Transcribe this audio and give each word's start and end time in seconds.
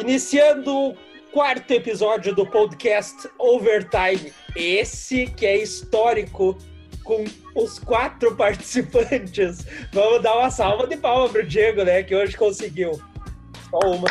Iniciando 0.00 0.72
o 0.72 0.96
quarto 1.32 1.72
episódio 1.72 2.32
do 2.32 2.46
podcast 2.46 3.28
Overtime, 3.36 4.32
esse 4.54 5.26
que 5.26 5.44
é 5.44 5.60
histórico 5.60 6.56
com 7.02 7.24
os 7.56 7.80
quatro 7.80 8.34
participantes. 8.36 9.66
Vamos 9.92 10.22
dar 10.22 10.36
uma 10.38 10.52
salva 10.52 10.86
de 10.86 10.96
palmas 10.96 11.32
pro 11.32 11.44
Diego, 11.44 11.82
né, 11.82 12.04
que 12.04 12.14
hoje 12.14 12.36
conseguiu. 12.36 12.92
Só 13.70 13.78
uma. 13.90 14.08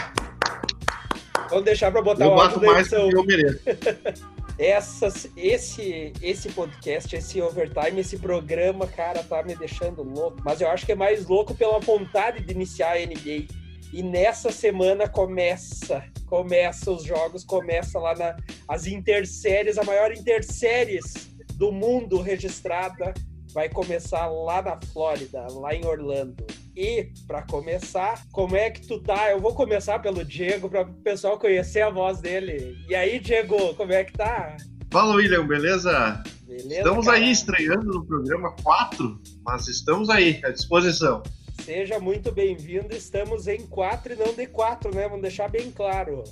Vamos 1.50 1.64
deixar 1.64 1.90
para 1.90 2.02
botar 2.02 2.26
eu 2.26 2.32
o 2.32 2.42
áudio 2.42 2.60
da 2.60 2.80
edição. 2.80 3.10
eu 3.10 3.24
mereço. 3.24 3.62
Essas, 4.60 5.30
esse, 5.38 6.12
esse 6.20 6.50
podcast, 6.50 7.16
esse 7.16 7.40
overtime, 7.40 8.02
esse 8.02 8.18
programa, 8.18 8.88
cara, 8.88 9.24
tá 9.24 9.44
me 9.44 9.56
deixando 9.56 10.02
louco. 10.02 10.42
Mas 10.44 10.60
eu 10.60 10.68
acho 10.68 10.84
que 10.84 10.94
é 10.94 10.96
mais 10.96 11.28
louco 11.28 11.54
pela 11.54 11.80
vontade 11.80 12.44
de 12.44 12.52
iniciar 12.54 12.94
a 12.94 13.06
NBA. 13.06 13.46
E 13.94 14.04
nessa 14.04 14.52
semana 14.52 15.08
começa, 15.08 16.04
começa 16.26 16.92
os 16.92 17.04
jogos, 17.04 17.44
começa 17.44 17.98
lá 18.00 18.16
na 18.16 18.36
as 18.68 18.86
interséries, 18.86 19.78
a 19.78 19.84
maior 19.84 20.12
interséries 20.12 21.30
do 21.56 21.72
mundo 21.72 22.22
registrada 22.22 23.14
vai 23.54 23.70
começar 23.70 24.28
lá 24.28 24.62
na 24.62 24.80
Flórida, 24.94 25.48
lá 25.52 25.74
em 25.74 25.86
Orlando. 25.86 26.46
E, 26.76 27.12
para 27.26 27.42
começar, 27.42 28.24
como 28.32 28.56
é 28.56 28.70
que 28.70 28.86
tu 28.86 29.00
tá? 29.02 29.32
Eu 29.32 29.40
vou 29.40 29.56
começar 29.56 29.98
pelo 29.98 30.24
Diego, 30.24 30.70
para 30.70 30.84
o 30.84 30.94
pessoal 31.02 31.40
conhecer 31.40 31.82
a 31.82 31.90
voz 31.90 32.22
dele. 32.22 32.78
E 32.88 32.94
aí, 32.94 33.20
Diego, 33.20 33.74
como 33.74 33.92
é 33.94 34.04
que 34.04 34.14
tá? 34.14 34.56
Fala, 34.92 35.16
William, 35.16 35.48
beleza? 35.48 36.22
beleza 36.46 36.76
estamos 36.76 37.06
cara? 37.08 37.18
aí 37.18 37.32
estreando 37.32 37.86
no 37.86 38.06
programa 38.06 38.56
4, 38.62 39.20
mas 39.44 39.68
estamos 39.68 40.08
aí, 40.10 40.40
à 40.44 40.52
disposição. 40.52 41.24
Seja 41.62 42.00
muito 42.00 42.32
bem-vindo, 42.32 42.96
estamos 42.96 43.48
em 43.48 43.66
4 43.68 44.14
e 44.14 44.16
não 44.16 44.34
de 44.34 44.48
4, 44.48 44.96
né? 44.96 45.04
Vamos 45.04 45.22
deixar 45.22 45.50
bem 45.50 45.72
claro. 45.72 46.24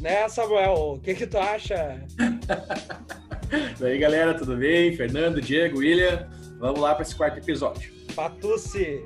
Né, 0.00 0.28
Samuel? 0.28 0.74
O 0.74 1.00
que, 1.00 1.14
que 1.14 1.26
tu 1.26 1.38
acha? 1.38 2.02
e 3.80 3.84
aí, 3.84 3.98
galera, 3.98 4.34
tudo 4.34 4.56
bem? 4.56 4.94
Fernando, 4.94 5.40
Diego, 5.40 5.78
William, 5.78 6.28
vamos 6.58 6.80
lá 6.80 6.94
para 6.94 7.02
esse 7.02 7.14
quarto 7.14 7.38
episódio. 7.38 7.90
Patucci, 8.14 9.02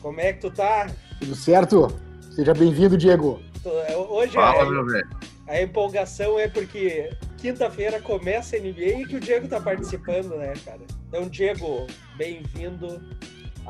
como 0.00 0.20
é 0.20 0.32
que 0.32 0.40
tu 0.40 0.50
tá? 0.50 0.88
Tudo 1.20 1.34
certo? 1.36 1.88
Seja 2.34 2.52
bem-vindo, 2.54 2.96
Diego. 2.96 3.40
Hoje 4.08 4.32
Fala, 4.32 4.62
a, 4.62 4.70
meu 4.70 4.86
velho. 4.86 5.08
a 5.46 5.62
empolgação 5.62 6.38
é 6.38 6.48
porque 6.48 7.10
quinta-feira 7.38 8.00
começa 8.00 8.56
a 8.56 8.58
NBA 8.58 9.02
e 9.02 9.06
que 9.06 9.16
o 9.16 9.20
Diego 9.20 9.46
tá 9.46 9.60
participando, 9.60 10.36
né, 10.36 10.54
cara? 10.64 10.80
Então, 11.06 11.28
Diego, 11.28 11.86
bem-vindo 12.16 13.00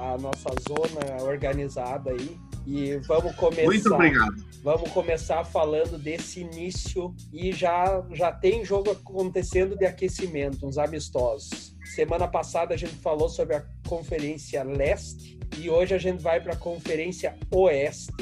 à 0.00 0.16
nossa 0.16 0.48
zona 0.66 1.22
organizada 1.22 2.10
aí. 2.10 2.38
E 2.66 2.96
vamos 3.06 3.34
começar. 3.36 3.64
Muito 3.64 3.94
obrigado. 3.94 4.50
Vamos 4.62 4.90
começar 4.90 5.44
falando 5.44 5.98
desse 5.98 6.40
início 6.40 7.14
e 7.32 7.52
já 7.52 8.04
já 8.12 8.32
tem 8.32 8.64
jogo 8.64 8.90
acontecendo 8.90 9.76
de 9.76 9.84
aquecimento, 9.84 10.66
uns 10.66 10.78
amistosos. 10.78 11.74
Semana 11.94 12.28
passada 12.28 12.74
a 12.74 12.76
gente 12.76 12.94
falou 12.96 13.28
sobre 13.28 13.56
a 13.56 13.64
Conferência 13.86 14.62
Leste 14.62 15.38
e 15.58 15.68
hoje 15.68 15.94
a 15.94 15.98
gente 15.98 16.22
vai 16.22 16.40
para 16.40 16.52
a 16.52 16.56
Conferência 16.56 17.36
Oeste, 17.50 18.12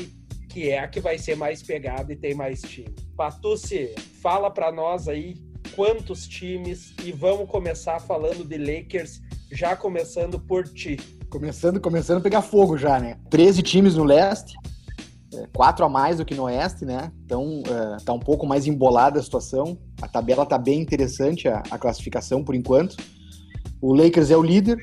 que 0.48 0.70
é 0.70 0.78
a 0.78 0.88
que 0.88 1.00
vai 1.00 1.18
ser 1.18 1.36
mais 1.36 1.62
pegada 1.62 2.12
e 2.12 2.16
tem 2.16 2.34
mais 2.34 2.62
time. 2.62 2.94
Patucci, 3.16 3.94
fala 4.22 4.50
para 4.50 4.72
nós 4.72 5.08
aí 5.08 5.34
quantos 5.74 6.26
times 6.26 6.94
e 7.04 7.12
vamos 7.12 7.50
começar 7.50 8.00
falando 8.00 8.44
de 8.44 8.56
Lakers, 8.56 9.20
já 9.52 9.76
começando 9.76 10.40
por 10.40 10.66
ti. 10.66 10.96
Começando, 11.30 11.78
começando 11.78 12.18
a 12.18 12.20
pegar 12.22 12.40
fogo 12.40 12.78
já, 12.78 12.98
né? 12.98 13.18
13 13.28 13.62
times 13.62 13.94
no 13.94 14.04
leste, 14.04 14.56
é, 15.34 15.46
quatro 15.54 15.84
a 15.84 15.88
mais 15.88 16.16
do 16.16 16.24
que 16.24 16.34
no 16.34 16.44
oeste, 16.44 16.86
né? 16.86 17.12
Então 17.22 17.62
é, 17.66 18.02
tá 18.02 18.14
um 18.14 18.18
pouco 18.18 18.46
mais 18.46 18.66
embolada 18.66 19.20
a 19.20 19.22
situação. 19.22 19.78
A 20.00 20.08
tabela 20.08 20.46
tá 20.46 20.56
bem 20.56 20.80
interessante, 20.80 21.46
a, 21.46 21.62
a 21.70 21.76
classificação 21.76 22.42
por 22.42 22.54
enquanto. 22.54 22.96
O 23.78 23.92
Lakers 23.92 24.30
é 24.30 24.36
o 24.38 24.42
líder, 24.42 24.78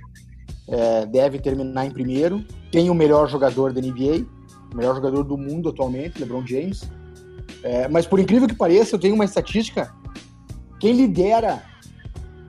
é, 0.67 1.07
deve 1.07 1.39
terminar 1.39 1.87
em 1.87 1.91
primeiro. 1.91 2.45
Tem 2.71 2.91
o 2.91 2.93
melhor 2.93 3.27
jogador 3.27 3.73
da 3.73 3.81
NBA, 3.81 4.27
o 4.71 4.77
melhor 4.77 4.93
jogador 4.93 5.23
do 5.23 5.35
mundo 5.35 5.69
atualmente, 5.69 6.19
LeBron 6.19 6.45
James. 6.45 6.87
É, 7.63 7.87
mas 7.87 8.05
por 8.05 8.19
incrível 8.19 8.47
que 8.47 8.55
pareça, 8.55 8.95
eu 8.95 8.99
tenho 8.99 9.15
uma 9.15 9.25
estatística. 9.25 9.91
Quem 10.79 10.93
lidera 10.93 11.63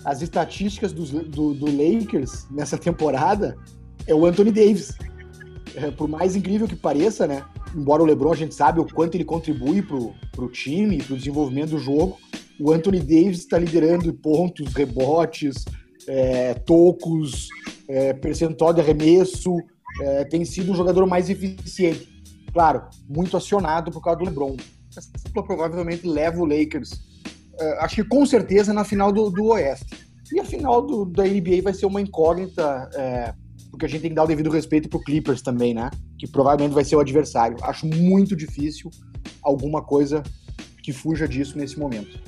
as 0.04 0.20
estatísticas 0.20 0.92
do, 0.92 1.02
do, 1.24 1.54
do 1.54 1.64
Lakers 1.64 2.46
nessa 2.50 2.76
temporada 2.76 3.56
é 4.06 4.14
o 4.14 4.26
Anthony 4.26 4.50
Davis. 4.50 4.96
É, 5.74 5.90
por 5.90 6.08
mais 6.08 6.34
incrível 6.34 6.66
que 6.66 6.76
pareça, 6.76 7.26
né? 7.26 7.44
Embora 7.74 8.02
o 8.02 8.06
LeBron 8.06 8.32
a 8.32 8.36
gente 8.36 8.54
sabe 8.54 8.80
o 8.80 8.86
quanto 8.86 9.14
ele 9.14 9.24
contribui 9.24 9.82
pro, 9.82 10.14
pro 10.32 10.48
time, 10.48 11.02
pro 11.02 11.16
desenvolvimento 11.16 11.70
do 11.70 11.78
jogo, 11.78 12.18
o 12.58 12.72
Anthony 12.72 13.00
Davis 13.00 13.40
está 13.40 13.58
liderando 13.58 14.12
pontos, 14.14 14.72
rebotes, 14.72 15.64
é, 16.08 16.54
tocos, 16.54 17.48
é, 17.88 18.14
percentual 18.14 18.72
de 18.72 18.80
arremesso, 18.80 19.54
é, 20.00 20.24
tem 20.24 20.44
sido 20.44 20.72
um 20.72 20.74
jogador 20.74 21.06
mais 21.06 21.28
eficiente. 21.28 22.08
Claro, 22.52 22.84
muito 23.08 23.36
acionado 23.36 23.90
por 23.90 24.02
causa 24.02 24.20
do 24.20 24.24
LeBron. 24.24 24.56
Essa 24.96 25.10
provavelmente 25.30 26.06
leva 26.06 26.40
o 26.40 26.46
Lakers, 26.46 27.06
é, 27.58 27.84
acho 27.84 27.96
que 27.96 28.04
com 28.04 28.24
certeza, 28.26 28.72
na 28.72 28.84
final 28.84 29.12
do, 29.12 29.30
do 29.30 29.46
Oeste. 29.46 30.06
E 30.32 30.40
a 30.40 30.44
final 30.44 30.82
do, 30.82 31.04
da 31.04 31.24
NBA 31.24 31.62
vai 31.62 31.72
ser 31.72 31.86
uma 31.86 32.00
incógnita, 32.00 32.90
é, 32.94 33.34
porque 33.76 33.84
a 33.84 33.88
gente 33.88 34.00
tem 34.00 34.10
que 34.10 34.16
dar 34.16 34.24
o 34.24 34.26
devido 34.26 34.48
respeito 34.48 34.88
pro 34.88 34.98
Clippers 34.98 35.42
também, 35.42 35.74
né? 35.74 35.90
Que 36.18 36.26
provavelmente 36.26 36.72
vai 36.74 36.82
ser 36.82 36.96
o 36.96 37.00
adversário. 37.00 37.58
Acho 37.62 37.86
muito 37.86 38.34
difícil 38.34 38.90
alguma 39.42 39.82
coisa 39.82 40.22
que 40.82 40.94
fuja 40.94 41.28
disso 41.28 41.58
nesse 41.58 41.78
momento. 41.78 42.18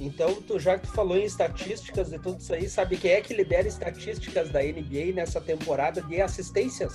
Então, 0.00 0.32
tu, 0.34 0.56
já 0.60 0.78
que 0.78 0.86
tu 0.86 0.92
falou 0.92 1.16
em 1.16 1.24
estatísticas 1.24 2.12
e 2.12 2.18
tudo 2.20 2.38
isso 2.38 2.54
aí, 2.54 2.68
sabe 2.68 2.96
quem 2.96 3.10
é 3.10 3.20
que 3.20 3.34
lidera 3.34 3.66
estatísticas 3.66 4.50
da 4.50 4.62
NBA 4.62 5.12
nessa 5.12 5.40
temporada 5.40 6.00
de 6.00 6.20
assistências? 6.20 6.92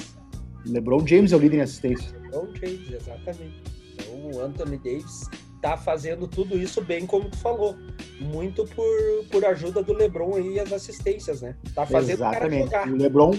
LeBron 0.66 1.06
James 1.06 1.34
é 1.34 1.36
o 1.36 1.40
líder 1.40 1.58
em 1.58 1.62
assistência. 1.62 2.18
LeBron 2.22 2.56
James, 2.56 2.90
exatamente. 2.90 3.62
Então, 3.96 4.32
o 4.32 4.42
Anthony 4.42 4.78
Davis 4.78 5.30
tá 5.62 5.76
fazendo 5.76 6.26
tudo 6.26 6.58
isso 6.58 6.82
bem 6.82 7.06
como 7.06 7.30
tu 7.30 7.38
falou. 7.38 7.76
Muito 8.22 8.66
por, 8.68 9.26
por 9.30 9.44
ajuda 9.44 9.84
do 9.84 9.92
LeBron 9.92 10.36
aí 10.36 10.58
as 10.58 10.72
assistências, 10.72 11.42
né? 11.42 11.56
Tá 11.76 11.86
fazendo 11.86 12.20
Exatamente. 12.20 12.68
o 12.68 12.70
cara 12.70 12.86
jogar. 12.86 12.96
O 12.96 13.02
LeBron, 13.02 13.34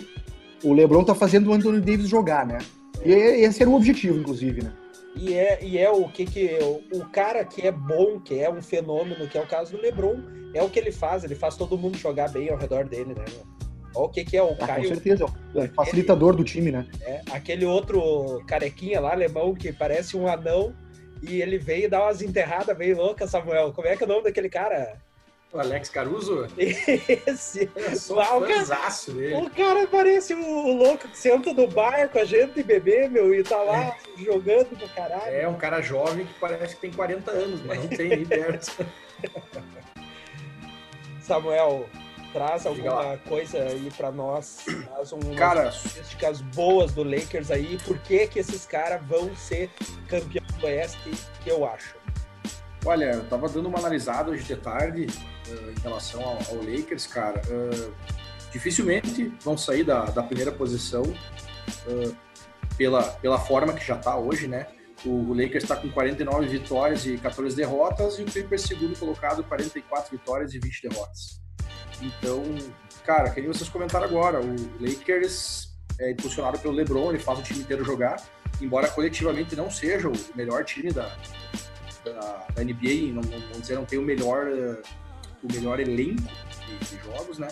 o 0.64 0.72
LeBron 0.72 1.04
tá 1.04 1.14
fazendo 1.14 1.50
o 1.50 1.52
Anthony 1.52 1.80
Davis 1.80 2.08
jogar, 2.08 2.46
né? 2.46 2.58
E 3.04 3.12
esse 3.12 3.62
era 3.62 3.70
o 3.70 3.74
objetivo, 3.74 4.18
inclusive, 4.18 4.62
né? 4.62 4.72
E 5.14 5.34
é, 5.34 5.62
e 5.62 5.78
é 5.78 5.90
o 5.90 6.08
que 6.08 6.24
que 6.24 6.58
o, 6.60 6.98
o 6.98 7.08
cara 7.10 7.44
que 7.44 7.66
é 7.66 7.70
bom, 7.70 8.18
que 8.18 8.40
é 8.40 8.50
um 8.50 8.60
fenômeno, 8.60 9.28
que 9.28 9.38
é 9.38 9.40
o 9.40 9.46
caso 9.46 9.76
do 9.76 9.82
LeBron, 9.82 10.20
é 10.52 10.62
o 10.62 10.70
que 10.70 10.78
ele 10.78 10.90
faz, 10.90 11.22
ele 11.22 11.34
faz 11.34 11.56
todo 11.56 11.78
mundo 11.78 11.96
jogar 11.96 12.30
bem 12.30 12.50
ao 12.50 12.56
redor 12.56 12.84
dele, 12.84 13.14
né? 13.14 13.24
Olha 13.94 14.06
o 14.06 14.08
que 14.08 14.24
que 14.24 14.36
é 14.36 14.42
o 14.42 14.52
ah, 14.52 14.66
Caio. 14.66 14.88
Com 14.88 14.94
certeza, 14.94 15.26
é 15.54 15.64
o 15.64 15.68
facilitador 15.74 16.34
do 16.34 16.42
time, 16.42 16.72
né? 16.72 16.86
É, 17.02 17.20
aquele 17.30 17.64
outro 17.64 18.42
carequinha 18.46 19.00
lá, 19.00 19.12
alemão, 19.12 19.54
que 19.54 19.72
parece 19.72 20.16
um 20.16 20.26
anão, 20.26 20.74
e 21.22 21.40
ele 21.40 21.58
veio 21.58 21.88
dar 21.88 22.02
umas 22.02 22.20
enterradas 22.20 22.76
bem 22.76 22.92
loucas, 22.92 23.30
Samuel. 23.30 23.72
Como 23.72 23.86
é 23.86 23.96
que 23.96 24.02
é 24.02 24.06
o 24.06 24.08
nome 24.08 24.24
daquele 24.24 24.48
cara? 24.48 25.00
O 25.54 25.60
Alex 25.60 25.88
Caruso? 25.88 26.48
Esse. 26.58 27.70
Eu 27.76 27.94
sou 27.94 28.20
um 28.20 28.38
o, 28.38 29.14
dele. 29.14 29.36
o 29.36 29.50
cara 29.50 29.86
parece 29.86 30.34
o 30.34 30.76
louco 30.76 31.06
que 31.06 31.16
senta 31.16 31.54
no 31.54 31.68
bar 31.68 32.08
com 32.08 32.18
a 32.18 32.24
gente 32.24 32.58
e 32.58 32.62
bebê, 32.64 33.08
meu, 33.08 33.32
e 33.32 33.44
tá 33.44 33.62
lá 33.62 33.84
é. 33.84 33.96
jogando 34.16 34.76
pro 34.76 34.88
caralho. 34.88 35.32
É, 35.32 35.46
um 35.46 35.54
cara 35.54 35.80
jovem 35.80 36.26
que 36.26 36.34
parece 36.40 36.74
que 36.74 36.80
tem 36.80 36.92
40 36.92 37.30
anos, 37.30 37.62
mas 37.62 37.78
não 37.78 37.88
tem 37.88 38.08
nem 38.08 38.26
perto. 38.26 38.84
Samuel, 41.22 41.88
traz 42.32 42.66
alguma 42.66 43.16
coisa 43.18 43.62
aí 43.62 43.92
para 43.96 44.10
nós, 44.10 44.64
traz 44.88 45.12
umas 45.12 45.38
cara, 45.38 45.68
estatísticas 45.68 46.40
boas 46.40 46.92
do 46.92 47.04
Lakers 47.04 47.52
aí, 47.52 47.78
por 47.86 47.96
que 48.00 48.26
que 48.26 48.40
esses 48.40 48.66
caras 48.66 49.00
vão 49.06 49.34
ser 49.36 49.70
campeão 50.08 50.44
do 50.58 50.66
Oeste, 50.66 51.12
que 51.44 51.48
eu 51.48 51.64
acho. 51.64 52.03
Olha, 52.86 53.12
eu 53.12 53.24
tava 53.24 53.48
dando 53.48 53.68
uma 53.68 53.78
analisada 53.78 54.30
hoje 54.30 54.44
de 54.44 54.56
tarde 54.56 55.06
uh, 55.06 55.70
em 55.70 55.80
relação 55.80 56.22
ao, 56.22 56.38
ao 56.50 56.56
Lakers, 56.56 57.06
cara. 57.06 57.40
Uh, 57.48 57.94
dificilmente 58.52 59.32
vão 59.40 59.56
sair 59.56 59.84
da, 59.84 60.04
da 60.04 60.22
primeira 60.22 60.52
posição 60.52 61.02
uh, 61.02 62.16
pela, 62.76 63.02
pela 63.02 63.38
forma 63.38 63.72
que 63.72 63.84
já 63.84 63.96
tá 63.96 64.16
hoje, 64.18 64.46
né? 64.46 64.66
O, 65.02 65.30
o 65.30 65.34
Lakers 65.34 65.64
está 65.64 65.76
com 65.76 65.90
49 65.90 66.46
vitórias 66.46 67.06
e 67.06 67.16
14 67.16 67.56
derrotas 67.56 68.18
e 68.18 68.22
o 68.22 68.26
Clippers 68.26 68.62
segundo 68.62 68.98
colocado 68.98 69.42
44 69.44 70.10
vitórias 70.10 70.52
e 70.52 70.58
20 70.58 70.88
derrotas. 70.88 71.40
Então, 72.02 72.42
cara, 73.04 73.30
queria 73.30 73.50
vocês 73.50 73.68
comentaram 73.68 74.04
agora, 74.04 74.40
o 74.40 74.54
Lakers 74.78 75.70
é 75.98 76.10
impulsionado 76.10 76.58
pelo 76.58 76.74
LeBron, 76.74 77.10
ele 77.10 77.18
faz 77.18 77.38
o 77.38 77.42
time 77.42 77.60
inteiro 77.60 77.82
jogar, 77.82 78.16
embora 78.60 78.88
coletivamente 78.88 79.56
não 79.56 79.70
seja 79.70 80.08
o 80.08 80.12
melhor 80.34 80.64
time 80.64 80.92
da, 80.92 81.16
da, 82.04 82.46
NBA, 82.62 83.12
não, 83.12 83.22
vamos 83.22 83.60
dizer, 83.60 83.74
não 83.74 83.84
tem 83.84 83.98
o 83.98 84.02
melhor, 84.02 84.46
o 85.42 85.52
melhor 85.52 85.80
elenco 85.80 86.22
de, 86.66 86.78
de 86.78 87.04
jogos, 87.04 87.38
né? 87.38 87.48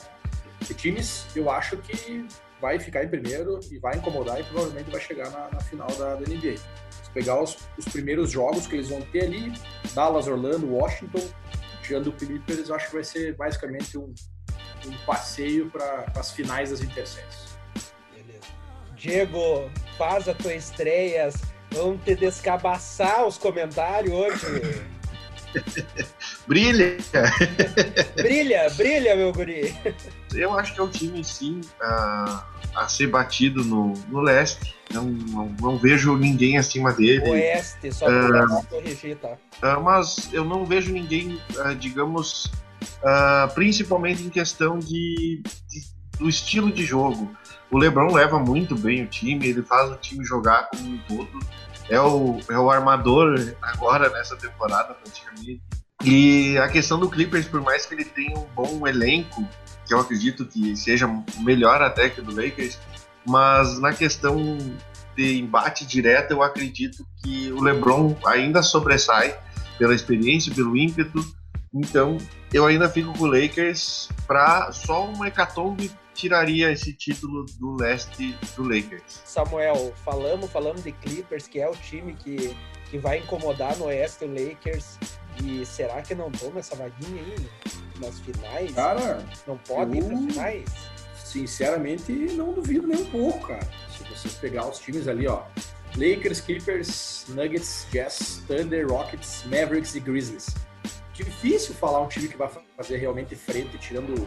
De 0.61 0.75
times, 0.75 1.27
eu 1.35 1.51
acho 1.51 1.77
que 1.79 2.27
vai 2.61 2.79
ficar 2.79 3.03
em 3.03 3.09
primeiro 3.09 3.59
e 3.71 3.79
vai 3.79 3.97
incomodar 3.97 4.41
e 4.41 4.45
provavelmente 4.45 4.91
vai 4.91 5.01
chegar 5.01 5.29
na, 5.31 5.51
na 5.51 5.61
final 5.61 5.89
da, 5.97 6.15
da 6.15 6.21
NBA. 6.21 6.55
pegar 7.13 7.43
os, 7.43 7.59
os 7.77 7.85
primeiros 7.87 8.31
jogos 8.31 8.67
que 8.69 8.77
eles 8.77 8.89
vão 8.89 9.01
ter 9.01 9.25
ali, 9.25 9.53
Dallas, 9.93 10.29
Orlando, 10.29 10.73
Washington, 10.73 11.29
tirando 11.83 12.07
o 12.09 12.13
Clippers, 12.13 12.71
acho 12.71 12.87
que 12.87 12.95
vai 12.95 13.05
ser 13.05 13.35
basicamente 13.35 13.99
um, 13.99 14.15
um 14.87 14.97
passeio 15.05 15.69
para 15.71 16.07
as 16.15 16.31
finais 16.31 16.71
das. 16.71 17.15
Beleza. 18.15 18.41
Diego, 18.95 19.71
faz 19.99 20.29
a 20.29 20.35
tua 20.35 20.55
estreia. 20.55 21.31
Vamos 21.73 22.03
te 22.05 22.15
descabaçar 22.15 23.27
os 23.27 23.39
comentários 23.39 24.13
hoje. 24.13 24.83
brilha! 26.47 26.97
brilha, 28.17 28.71
brilha, 28.71 29.17
meu 29.17 29.33
guri! 29.33 29.75
Eu 30.35 30.59
acho 30.59 30.75
que 30.75 30.81
é 30.81 30.83
o 30.83 30.89
time, 30.89 31.25
sim, 31.25 31.61
a, 31.81 32.45
a 32.75 32.89
ser 32.89 33.09
batido 33.09 33.65
no, 33.65 33.93
no 34.09 34.21
leste. 34.21 34.75
Não, 34.93 35.05
não, 35.05 35.57
não, 35.61 35.79
vejo 35.79 36.17
ninguém 36.17 36.59
acima 36.59 36.93
dele. 36.93 37.31
Oeste, 37.31 37.93
só 37.93 38.07
para 38.07 38.45
uh, 38.45 38.67
corrigir, 38.67 39.17
tá? 39.17 39.37
Uh, 39.63 39.83
mas 39.83 40.33
eu 40.33 40.45
não 40.45 40.67
vejo 40.67 40.93
ninguém, 40.93 41.41
uh, 41.57 41.75
digamos, 41.79 42.51
principalmente 43.55 44.23
em 44.23 44.29
questão 44.29 44.79
de, 44.79 45.43
de, 45.43 45.83
do 46.19 46.29
estilo 46.29 46.71
de 46.71 46.85
jogo. 46.85 47.31
O 47.73 47.79
LeBron 47.79 48.13
leva 48.13 48.39
muito 48.39 48.77
bem 48.77 49.03
o 49.03 49.07
time, 49.07 49.49
ele 49.49 49.63
faz 49.63 49.91
o 49.91 49.97
time 49.97 50.23
jogar 50.27 50.69
como 50.69 50.91
um 50.91 50.99
todo. 51.09 51.39
É 51.89 51.99
o, 51.99 52.39
é 52.51 52.59
o 52.59 52.71
armador 52.71 53.35
agora 53.63 54.11
nessa 54.11 54.37
temporada, 54.37 54.93
praticamente. 54.93 55.63
E 56.05 56.59
a 56.59 56.69
questão 56.69 57.01
do 57.01 57.09
Clippers, 57.09 57.47
por 57.47 57.63
mais 57.63 57.87
que 57.87 57.95
ele 57.95 58.05
tenha 58.05 58.39
um 58.39 58.47
bom 58.55 58.87
elenco, 58.87 59.49
que 59.87 59.95
eu 59.95 60.01
acredito 60.01 60.45
que 60.45 60.77
seja 60.77 61.09
melhor 61.39 61.81
até 61.81 62.11
que 62.11 62.21
o 62.21 62.23
do 62.23 62.37
Lakers, 62.37 62.79
mas 63.27 63.79
na 63.79 63.95
questão 63.95 64.37
de 65.17 65.41
embate 65.41 65.87
direto, 65.87 66.33
eu 66.33 66.43
acredito 66.43 67.07
que 67.23 67.51
o 67.53 67.63
LeBron 67.63 68.15
ainda 68.27 68.63
sobressai 68.63 69.35
pela 69.79 69.95
experiência, 69.95 70.55
pelo 70.55 70.77
ímpeto. 70.77 71.25
Então, 71.73 72.19
eu 72.53 72.67
ainda 72.67 72.87
fico 72.87 73.17
com 73.17 73.25
o 73.25 73.27
Lakers 73.27 74.11
para 74.27 74.71
só 74.73 75.07
uma 75.07 75.29
hecatombe 75.29 75.91
tiraria 76.15 76.71
esse 76.71 76.93
título 76.93 77.45
do 77.59 77.75
leste 77.75 78.37
do 78.57 78.63
Lakers. 78.63 79.23
Samuel, 79.25 79.93
falamos, 80.05 80.51
falamos 80.51 80.83
de 80.83 80.93
Clippers, 80.93 81.47
que 81.47 81.61
é 81.61 81.69
o 81.69 81.75
time 81.75 82.15
que, 82.15 82.57
que 82.91 82.99
vai 82.99 83.19
incomodar 83.19 83.77
no 83.79 83.87
oeste 83.87 84.25
o 84.25 84.29
Lakers. 84.29 84.99
E 85.43 85.65
será 85.65 86.03
que 86.03 86.15
não 86.15 86.31
toma 86.31 86.61
essa 86.61 86.77
vaguinha 86.77 87.23
aí 87.23 87.37
nas 87.99 88.21
finais? 88.21 88.73
Cara, 88.73 89.25
não 89.47 89.57
pode 89.59 89.99
eu, 89.99 90.05
ir 90.05 90.09
para 90.09 90.19
finais? 90.19 90.65
Sinceramente, 91.25 92.13
não 92.13 92.53
duvido 92.53 92.87
nem 92.87 93.01
um 93.01 93.11
pouco, 93.11 93.49
cara. 93.49 93.67
Se 93.91 94.05
vocês 94.05 94.35
pegar 94.35 94.69
os 94.69 94.79
times 94.79 95.09
ali, 95.09 95.27
ó. 95.27 95.43
Lakers, 95.97 96.41
Clippers, 96.41 97.27
Nuggets, 97.29 97.87
Jazz, 97.91 98.43
Thunder, 98.47 98.89
Rockets, 98.89 99.45
Mavericks 99.45 99.95
e 99.95 100.01
Grizzlies. 100.01 100.47
Difícil 101.13 101.75
falar 101.75 102.01
um 102.01 102.09
time 102.09 102.29
que 102.29 102.37
vai 102.37 102.49
fazer 102.77 102.97
realmente 102.97 103.35
frente, 103.35 103.77
tirando 103.79 104.27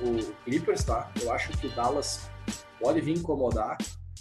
o 0.00 0.32
Clippers, 0.44 0.84
tá? 0.84 1.10
Eu 1.20 1.32
acho 1.32 1.50
que 1.52 1.66
o 1.66 1.70
Dallas 1.70 2.30
pode 2.80 3.00
vir 3.00 3.16
incomodar. 3.16 3.76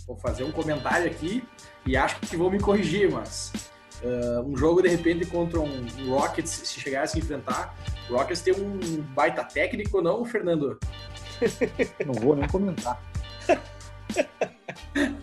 Vou 0.08 0.18
fazer 0.18 0.44
um 0.44 0.52
comentário 0.52 1.10
aqui 1.10 1.44
e 1.86 1.98
acho 1.98 2.20
que 2.20 2.38
vou 2.38 2.52
me 2.52 2.60
corrigir, 2.60 3.12
mas 3.12 3.52
uh, 4.04 4.42
um 4.42 4.56
jogo 4.56 4.82
de 4.82 4.90
repente 4.90 5.26
contra 5.26 5.60
um 5.60 5.88
Rockets, 6.10 6.52
se 6.52 6.80
chegasse 6.80 7.18
a 7.18 7.20
enfrentar, 7.20 7.76
o 8.10 8.14
Rockets 8.14 8.42
tem 8.42 8.54
um 8.54 9.02
baita 9.14 9.44
técnico, 9.44 10.02
não, 10.02 10.24
Fernando? 10.26 10.80
Não 12.06 12.14
vou 12.14 12.36
nem 12.36 12.48
comentar. 12.48 13.02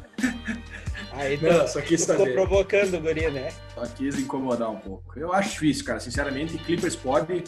Aí 1.12 1.39
não, 1.41 1.67
só 1.69 1.81
quis 1.81 2.00
saber. 2.03 2.33
Provocando 2.33 2.94
o 2.94 3.00
guri, 3.00 3.31
né? 3.31 3.50
Só 3.75 3.87
quis 3.87 4.19
incomodar 4.19 4.71
um 4.71 4.79
pouco. 4.79 5.19
Eu 5.19 5.33
acho 5.33 5.50
difícil, 5.50 5.85
cara. 5.85 6.00
Sinceramente, 6.00 6.56
Clippers 6.59 6.97
pode 6.97 7.44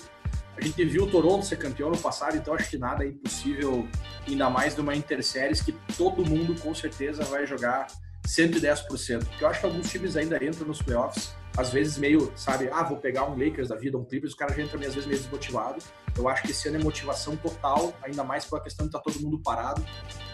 a 0.56 0.60
gente 0.60 0.84
viu 0.84 1.04
o 1.04 1.10
Toronto 1.10 1.44
ser 1.44 1.56
campeão 1.56 1.90
no 1.90 1.98
passado, 1.98 2.36
então 2.36 2.54
acho 2.54 2.70
que 2.70 2.78
nada 2.78 3.04
é 3.04 3.08
impossível, 3.08 3.88
ainda 4.26 4.48
mais 4.48 4.76
numa 4.76 4.94
Interséries 4.94 5.60
que 5.60 5.72
todo 5.96 6.24
mundo 6.24 6.58
com 6.60 6.74
certeza 6.74 7.24
vai 7.24 7.46
jogar 7.46 7.86
110%. 8.26 9.24
Porque 9.24 9.44
eu 9.44 9.48
acho 9.48 9.60
que 9.60 9.66
alguns 9.66 9.90
times 9.90 10.16
ainda 10.16 10.42
entram 10.42 10.66
nos 10.66 10.80
playoffs, 10.80 11.34
às 11.56 11.70
vezes 11.70 11.98
meio, 11.98 12.32
sabe, 12.36 12.68
ah, 12.72 12.82
vou 12.82 12.98
pegar 12.98 13.28
um 13.28 13.36
Lakers 13.36 13.68
da 13.68 13.76
vida, 13.76 13.96
um 13.96 14.04
Clippers, 14.04 14.32
o 14.32 14.36
cara 14.36 14.54
já 14.54 14.62
entra 14.62 14.78
às 14.78 14.94
vezes 14.94 15.06
meio 15.06 15.20
desmotivado. 15.20 15.82
Eu 16.16 16.28
acho 16.28 16.42
que 16.42 16.50
esse 16.50 16.68
ano 16.68 16.78
é 16.78 16.82
motivação 16.82 17.36
total, 17.36 17.92
ainda 18.02 18.24
mais 18.24 18.44
pela 18.44 18.60
questão 18.60 18.86
de 18.86 18.90
estar 18.90 19.00
tá 19.00 19.04
todo 19.04 19.22
mundo 19.22 19.40
parado. 19.40 19.84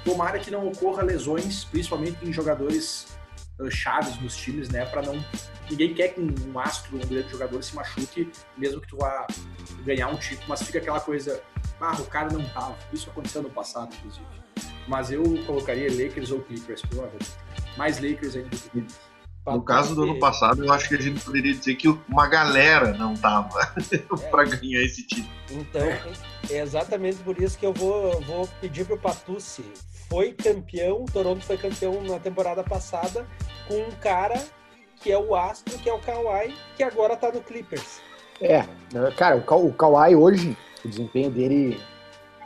Tomara 0.05 0.39
que 0.39 0.51
não 0.51 0.67
ocorra 0.69 1.03
lesões, 1.03 1.65
principalmente 1.65 2.25
em 2.27 2.33
jogadores 2.33 3.07
chaves 3.69 4.19
nos 4.21 4.37
times, 4.37 4.71
né? 4.71 4.87
Para 4.87 5.03
não. 5.03 5.23
Ninguém 5.69 5.93
quer 5.93 6.09
que 6.09 6.21
um 6.21 6.59
astro, 6.59 6.97
um 6.97 7.01
grande 7.01 7.29
jogador 7.29 7.63
se 7.63 7.75
machuque, 7.75 8.31
mesmo 8.57 8.81
que 8.81 8.89
tu 8.89 8.97
vá 8.97 9.27
ganhar 9.85 10.09
um 10.09 10.17
título, 10.17 10.47
mas 10.49 10.62
fica 10.62 10.79
aquela 10.79 11.00
coisa, 11.00 11.43
ah, 11.81 11.97
o 11.99 12.06
cara 12.06 12.31
não 12.32 12.44
tava. 12.50 12.77
Isso 12.93 13.11
aconteceu 13.11 13.43
no 13.43 13.50
passado, 13.50 13.94
inclusive. 13.99 14.27
Mas 14.87 15.11
eu 15.11 15.23
colocaria 15.47 15.88
Lakers 15.91 16.31
ou 16.31 16.41
Clippers, 16.41 16.82
provavelmente. 16.82 17.31
Mais 17.77 18.00
Lakers 18.00 18.37
ainda 18.37 18.49
do 18.49 18.56
que 18.56 18.69
Clippers. 18.71 19.11
No 19.47 19.62
caso 19.62 19.94
do 19.94 20.03
ano 20.03 20.19
passado, 20.19 20.65
eu 20.65 20.73
acho 20.73 20.88
que 20.88 20.94
a 20.94 21.00
gente 21.00 21.25
poderia 21.25 21.55
dizer 21.55 21.75
que 21.75 21.88
uma 22.09 22.29
galera 22.29 22.93
não 22.93 23.15
tava 23.15 23.73
é. 23.91 24.17
para 24.31 24.44
ganhar 24.44 24.82
esse 24.82 25.06
título. 25.06 25.29
Então, 25.50 25.88
é 26.50 26.59
exatamente 26.59 27.19
por 27.19 27.41
isso 27.41 27.59
que 27.59 27.65
eu 27.65 27.73
vou, 27.73 28.21
vou 28.23 28.47
pedir 28.61 28.85
pro 28.85 28.99
Patucci. 28.99 29.65
Foi 30.09 30.33
campeão, 30.33 31.05
Toronto 31.06 31.44
foi 31.44 31.56
campeão 31.56 32.03
na 32.03 32.19
temporada 32.19 32.62
passada 32.62 33.26
com 33.67 33.81
um 33.81 33.91
cara 33.93 34.43
que 35.00 35.11
é 35.11 35.19
o 35.19 35.35
astro, 35.35 35.79
que 35.79 35.88
é 35.88 35.93
o 35.93 35.99
Kawhi, 35.99 36.55
que 36.76 36.83
agora 36.83 37.17
tá 37.17 37.33
no 37.33 37.41
Clippers. 37.41 38.03
É, 38.41 38.65
cara, 39.17 39.37
o, 39.37 39.43
Ka 39.43 39.57
o 39.57 39.73
Kawhi 39.73 40.17
hoje, 40.17 40.57
o 40.85 40.89
desempenho 40.89 41.31
dele 41.31 41.79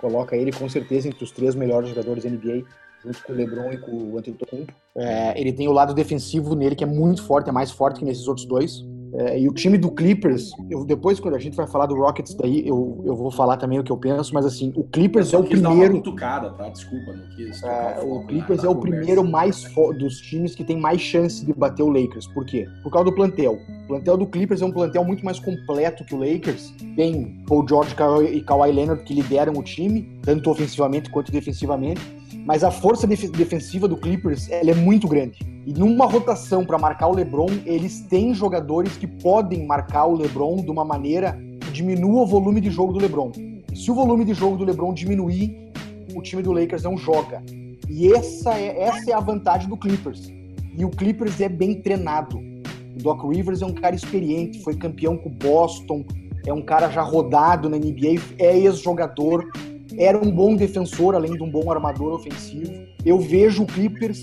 coloca 0.01 0.37
ele 0.37 0.53
com 0.53 0.69
certeza 0.69 1.09
entre 1.09 1.23
os 1.23 1.31
três 1.31 1.55
melhores 1.55 1.89
jogadores 1.89 2.25
da 2.25 2.31
NBA, 2.31 2.65
junto 3.03 3.23
com 3.23 3.33
o 3.33 3.37
LeBron 3.37 3.73
e 3.73 3.79
com 3.79 3.91
o 3.91 4.19
Antetokounmpo. 4.19 4.73
É, 4.97 5.41
ele 5.41 5.53
tem 5.53 5.69
o 5.69 5.73
lado 5.73 5.95
defensivo 5.95 6.55
nele 6.55 6.75
que 6.75 6.85
é 6.85 6.87
muito 6.87 7.23
forte, 7.23 7.49
é 7.49 7.53
mais 7.53 7.71
forte 7.71 8.01
que 8.01 8.05
nesses 8.05 8.27
outros 8.27 8.47
dois. 8.47 8.85
É, 9.17 9.41
e 9.41 9.49
o 9.49 9.53
time 9.53 9.79
do 9.79 9.91
Clippers, 9.91 10.51
eu, 10.69 10.85
depois 10.85 11.21
quando 11.21 11.37
a 11.37 11.39
gente 11.39 11.57
vai 11.57 11.67
falar 11.67 11.87
do 11.87 11.95
Rockets 11.95 12.35
daí, 12.35 12.67
eu, 12.67 13.01
eu 13.05 13.15
vou 13.15 13.31
falar 13.31 13.57
também 13.57 13.79
o 13.79 13.85
que 13.85 13.93
eu 13.93 13.97
penso, 13.97 14.35
mas 14.35 14.45
assim, 14.45 14.73
o 14.75 14.83
Clippers 14.83 15.33
é 15.33 15.39
o 15.39 15.45
primeiro. 15.45 15.95
Cutucada, 15.95 16.51
tá? 16.51 16.69
Desculpa, 16.69 17.13
não 17.13 17.29
quis. 17.37 17.63
É, 17.63 18.01
o 18.03 18.27
Clippers 18.27 18.65
é 18.65 18.69
o 18.69 18.75
primeiro 18.75 19.23
mais 19.23 19.65
dos 19.99 20.21
times 20.21 20.55
que 20.55 20.65
tem 20.65 20.77
mais 20.77 21.01
chance 21.01 21.45
de 21.47 21.53
bater 21.53 21.83
o 21.83 21.89
Lakers. 21.89 22.27
Por 22.27 22.45
quê? 22.45 22.67
Por 22.83 22.91
causa 22.91 23.05
do 23.05 23.15
plantel. 23.15 23.59
O 23.85 23.87
plantel 23.87 24.17
do 24.17 24.27
Clippers 24.27 24.63
é 24.63 24.65
um 24.65 24.73
plantel 24.73 25.05
muito 25.05 25.25
mais 25.25 25.39
completo 25.39 26.05
que 26.05 26.15
o 26.15 26.19
Lakers. 26.19 26.75
Tem 26.97 27.43
Paul 27.47 27.67
George 27.69 27.95
e 28.33 28.41
Kawhi 28.41 28.73
Leonard 28.73 29.05
que 29.05 29.15
lideram 29.15 29.53
o 29.55 29.63
time, 29.63 30.19
tanto 30.23 30.51
ofensivamente 30.51 31.09
quanto 31.11 31.31
defensivamente 31.31 32.01
mas 32.45 32.63
a 32.63 32.71
força 32.71 33.07
def 33.07 33.25
defensiva 33.31 33.89
do 33.89 33.97
Clippers 33.97 34.51
ela 34.51 34.71
é 34.71 34.75
muito 34.75 35.09
grande. 35.09 35.39
E 35.67 35.73
numa 35.73 36.07
rotação 36.07 36.65
para 36.65 36.79
marcar 36.79 37.09
o 37.09 37.15
LeBron, 37.15 37.49
eles 37.65 38.01
têm 38.01 38.35
jogadores 38.35 38.97
que 38.97 39.07
podem 39.07 39.67
marcar 39.67 40.05
o 40.05 40.15
LeBron 40.15 40.57
de 40.57 40.71
uma 40.71 40.85
maneira 40.85 41.39
que 41.61 41.71
diminua 41.71 42.23
o 42.23 42.27
volume 42.27 42.61
de 42.61 42.71
jogo 42.71 42.93
do 42.93 42.99
LeBron. 42.99 43.33
Se 43.75 43.91
o 43.91 43.95
volume 43.95 44.25
de 44.25 44.35
jogo 44.35 44.59
do 44.59 44.65
LeBron 44.65 44.93
diminuir, 44.93 45.73
o 46.15 46.21
time 46.21 46.43
do 46.43 46.53
Lakers 46.53 46.83
não 46.83 46.99
joga. 46.99 47.43
E 47.89 48.13
essa 48.13 48.55
é, 48.55 48.83
essa 48.83 49.11
é 49.11 49.15
a 49.15 49.21
vantagem 49.21 49.69
do 49.69 49.77
Clippers. 49.77 50.31
E 50.77 50.85
o 50.85 50.91
Clippers 50.91 51.41
é 51.41 51.49
bem 51.49 51.81
treinado. 51.81 52.39
O 52.39 53.03
Doc 53.03 53.25
Rivers 53.25 53.63
é 53.63 53.67
um 53.67 53.73
cara 53.73 53.95
experiente, 53.95 54.63
foi 54.63 54.77
campeão 54.77 55.17
com 55.17 55.29
o 55.29 55.33
Boston, 55.33 56.05
é 56.47 56.53
um 56.53 56.63
cara 56.63 56.91
já 56.91 57.03
rodado 57.03 57.69
na 57.69 57.77
NBA, 57.77 58.21
é 58.39 58.57
ex-jogador, 58.57 59.51
era 59.99 60.19
um 60.19 60.31
bom 60.31 60.57
defensor, 60.57 61.15
além 61.15 61.35
de 61.35 61.43
um 61.43 61.51
bom 61.51 61.71
armador 61.71 62.13
ofensivo. 62.13 62.73
Eu 63.05 63.19
vejo 63.19 63.63
o 63.63 63.67
Clippers, 63.67 64.23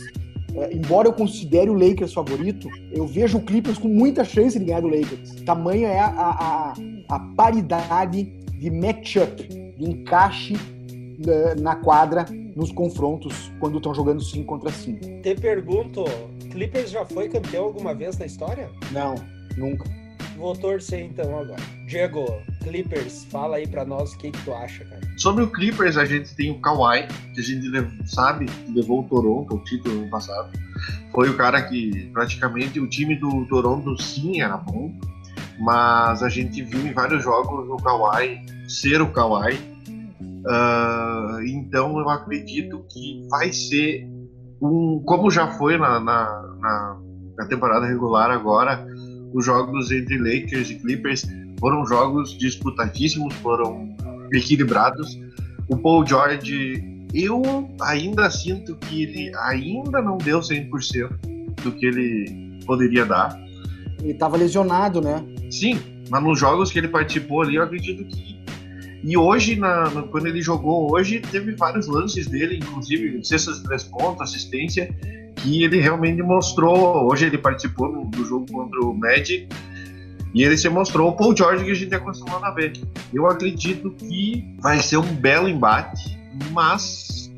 é, 0.56 0.74
embora 0.74 1.08
eu 1.08 1.14
considere 1.14 1.70
o 1.70 1.74
Lakers 1.74 2.14
favorito, 2.14 2.68
eu 2.92 3.06
vejo 3.06 3.38
o 3.38 3.42
Clippers 3.42 3.78
com 3.78 3.88
muita 3.88 4.24
chance 4.24 4.58
de 4.58 4.66
ganhar 4.66 4.82
do 4.82 4.88
Lakers. 4.88 5.36
Tamanha 5.46 5.88
é 5.88 6.00
a, 6.00 6.08
a, 6.08 6.74
a 7.10 7.20
paridade 7.36 8.24
de 8.60 8.70
matchup, 8.70 9.48
de 9.48 9.90
encaixe 9.90 10.56
na, 11.20 11.56
na 11.56 11.76
quadra 11.76 12.26
nos 12.56 12.72
confrontos 12.72 13.52
quando 13.60 13.78
estão 13.78 13.94
jogando 13.94 14.22
5 14.22 14.46
contra 14.46 14.72
5. 14.72 15.22
Te 15.22 15.36
pergunto, 15.36 16.04
Clippers 16.52 16.92
já 16.92 17.06
foi 17.06 17.30
campeão 17.30 17.66
alguma 17.66 17.94
vez 17.94 18.18
na 18.18 18.26
história? 18.26 18.70
Não, 18.92 19.16
nunca. 19.58 20.01
Vou 20.42 20.56
torcer 20.56 21.06
então 21.06 21.38
agora. 21.38 21.62
Diego, 21.86 22.26
Clippers, 22.64 23.26
fala 23.26 23.58
aí 23.58 23.68
para 23.68 23.86
nós 23.86 24.14
o 24.14 24.18
que, 24.18 24.32
que 24.32 24.44
tu 24.44 24.52
acha, 24.52 24.84
cara. 24.86 25.00
Sobre 25.16 25.44
o 25.44 25.52
Clippers, 25.52 25.98
a 25.98 26.04
gente 26.04 26.36
tem 26.36 26.50
o 26.50 26.60
Kawhi, 26.60 27.06
que 27.36 27.42
a 27.42 27.44
gente 27.44 28.10
sabe 28.10 28.48
que 28.48 28.72
levou 28.72 29.02
o 29.02 29.04
Toronto 29.04 29.54
o 29.54 29.64
título 29.64 30.02
no 30.02 30.10
passado. 30.10 30.50
Foi 31.14 31.30
o 31.30 31.38
cara 31.38 31.62
que 31.62 32.10
praticamente 32.12 32.80
o 32.80 32.90
time 32.90 33.16
do 33.16 33.46
Toronto 33.46 34.02
sim 34.02 34.42
era 34.42 34.58
bom, 34.58 34.92
mas 35.60 36.24
a 36.24 36.30
gente 36.30 36.64
viu 36.64 36.88
em 36.88 36.92
vários 36.92 37.24
jogos 37.24 37.70
o 37.70 37.78
Kawhi 37.78 38.44
ser 38.68 39.00
o 39.00 39.12
Kawhi. 39.12 39.60
Uh, 40.20 41.40
então 41.46 42.00
eu 42.00 42.10
acredito 42.10 42.84
que 42.90 43.28
vai 43.30 43.54
ser 43.54 44.10
um, 44.60 45.04
como 45.06 45.30
já 45.30 45.50
foi 45.50 45.78
na, 45.78 46.00
na, 46.00 47.00
na 47.38 47.46
temporada 47.46 47.86
regular 47.86 48.32
agora, 48.32 48.84
os 49.34 49.46
jogos 49.46 49.92
entre 49.92 50.18
Lakers 50.18 50.70
e 50.70 50.76
Clippers 50.76 51.26
foram 51.60 51.86
jogos 51.86 52.38
disputadíssimos, 52.38 53.34
foram 53.36 53.96
equilibrados. 54.34 55.20
O 55.68 55.78
Paul 55.78 56.06
George, 56.06 56.84
eu 57.14 57.70
ainda 57.82 58.30
sinto 58.30 58.76
que 58.76 59.04
ele 59.04 59.32
ainda 59.38 60.02
não 60.02 60.18
deu 60.18 60.40
100% 60.40 61.10
do 61.64 61.72
que 61.72 61.86
ele 61.86 62.60
poderia 62.66 63.06
dar. 63.06 63.40
Ele 64.00 64.12
estava 64.12 64.38
lesionado, 64.38 65.02
né? 65.02 65.24
Sim, 65.50 65.80
mas 66.10 66.24
nos 66.24 66.40
jogos 66.40 66.72
que 66.72 66.80
ele 66.80 66.88
participou 66.88 67.42
ali, 67.42 67.56
eu 67.56 67.64
acredito 67.64 68.04
que. 68.06 68.42
E 69.04 69.18
hoje, 69.18 69.56
na, 69.56 69.90
na, 69.90 70.04
quando 70.04 70.28
ele 70.28 70.42
jogou 70.42 70.92
hoje, 70.94 71.20
teve 71.20 71.54
vários 71.54 71.88
lances 71.88 72.28
dele, 72.28 72.58
inclusive 72.58 73.24
cestas 73.24 73.58
de 73.58 73.64
três 73.64 73.84
pontos, 73.84 74.22
assistência, 74.22 74.94
que 75.42 75.64
ele 75.64 75.80
realmente 75.80 76.22
mostrou. 76.22 77.10
Hoje 77.10 77.26
ele 77.26 77.38
participou 77.38 77.92
no, 77.92 78.06
do 78.06 78.26
jogo 78.26 78.46
contra 78.52 78.80
o 78.82 78.94
Magic 78.94 79.48
e 80.34 80.44
ele 80.44 80.58
se 80.58 80.70
mostrou 80.70 81.10
o 81.10 81.16
Paul 81.16 81.36
George 81.36 81.66
que 81.66 81.72
a 81.72 81.76
gente 81.76 81.94
é 81.94 81.98
acostumado 81.98 82.46
a 82.46 82.52
ver. 82.52 82.74
Eu 83.14 83.28
acredito 83.28 83.92
que 83.92 84.56
vai 84.60 84.82
ser 84.82 84.98
um 84.98 85.16
belo 85.16 85.50
embate, 85.50 86.18
mas 86.52 87.32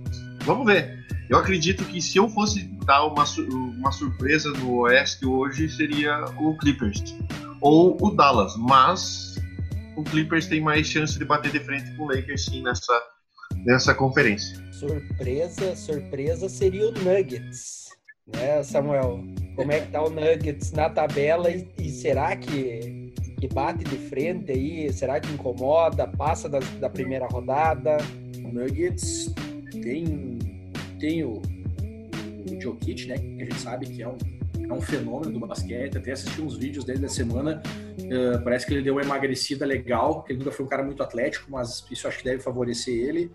vamos 0.43 0.65
ver. 0.65 1.03
Eu 1.29 1.37
acredito 1.37 1.83
que 1.85 2.01
se 2.01 2.17
eu 2.17 2.29
fosse 2.29 2.63
dar 2.85 3.05
uma, 3.05 3.23
uma 3.77 3.91
surpresa 3.91 4.51
no 4.51 4.81
Oeste 4.81 5.25
hoje, 5.25 5.69
seria 5.69 6.25
o 6.37 6.57
Clippers 6.57 7.01
ou 7.61 7.97
o 8.01 8.11
Dallas, 8.11 8.55
mas 8.57 9.35
o 9.95 10.03
Clippers 10.03 10.47
tem 10.47 10.61
mais 10.61 10.85
chance 10.85 11.17
de 11.17 11.25
bater 11.25 11.51
de 11.51 11.59
frente 11.61 11.95
com 11.95 12.03
o 12.03 12.07
Lakers 12.07 12.45
sim 12.45 12.61
nessa, 12.61 13.01
nessa 13.65 13.95
conferência. 13.95 14.61
Surpresa, 14.71 15.75
surpresa 15.75 16.49
seria 16.49 16.89
o 16.89 16.91
Nuggets, 16.91 17.82
né, 18.27 18.63
Samuel? 18.63 19.23
Como 19.55 19.71
é 19.71 19.81
que 19.81 19.91
tá 19.91 20.01
o 20.01 20.09
Nuggets 20.09 20.71
na 20.71 20.89
tabela 20.89 21.49
e, 21.49 21.67
e 21.77 21.89
será 21.89 22.35
que, 22.35 23.13
que 23.39 23.47
bate 23.47 23.83
de 23.83 23.97
frente 23.97 24.51
aí? 24.51 24.91
Será 24.91 25.19
que 25.19 25.31
incomoda? 25.31 26.07
Passa 26.07 26.49
da, 26.49 26.59
da 26.79 26.89
primeira 26.89 27.27
rodada? 27.27 27.97
O 28.43 28.51
Nuggets 28.51 29.33
tem, 29.71 30.39
tem 30.99 31.23
o, 31.23 31.41
o 32.49 32.61
Jokic, 32.61 33.07
né? 33.07 33.17
Que 33.17 33.41
a 33.41 33.45
gente 33.45 33.59
sabe 33.59 33.85
que 33.87 34.01
é 34.01 34.07
um, 34.07 34.17
é 34.57 34.73
um 34.73 34.81
fenômeno 34.81 35.31
do 35.31 35.45
basquete. 35.45 35.97
Até 35.97 36.13
assisti 36.13 36.41
uns 36.41 36.57
vídeos 36.57 36.83
dele 36.83 36.99
da 36.99 37.09
semana. 37.09 37.61
Uh, 37.99 38.43
parece 38.43 38.65
que 38.65 38.73
ele 38.73 38.81
deu 38.81 38.95
uma 38.95 39.03
emagrecida 39.03 39.65
legal. 39.65 40.25
Ele 40.27 40.39
nunca 40.39 40.51
foi 40.51 40.65
um 40.65 40.69
cara 40.69 40.83
muito 40.83 41.03
atlético, 41.03 41.51
mas 41.51 41.85
isso 41.91 42.07
acho 42.07 42.17
que 42.17 42.23
deve 42.23 42.41
favorecer 42.41 42.93
ele. 42.93 43.31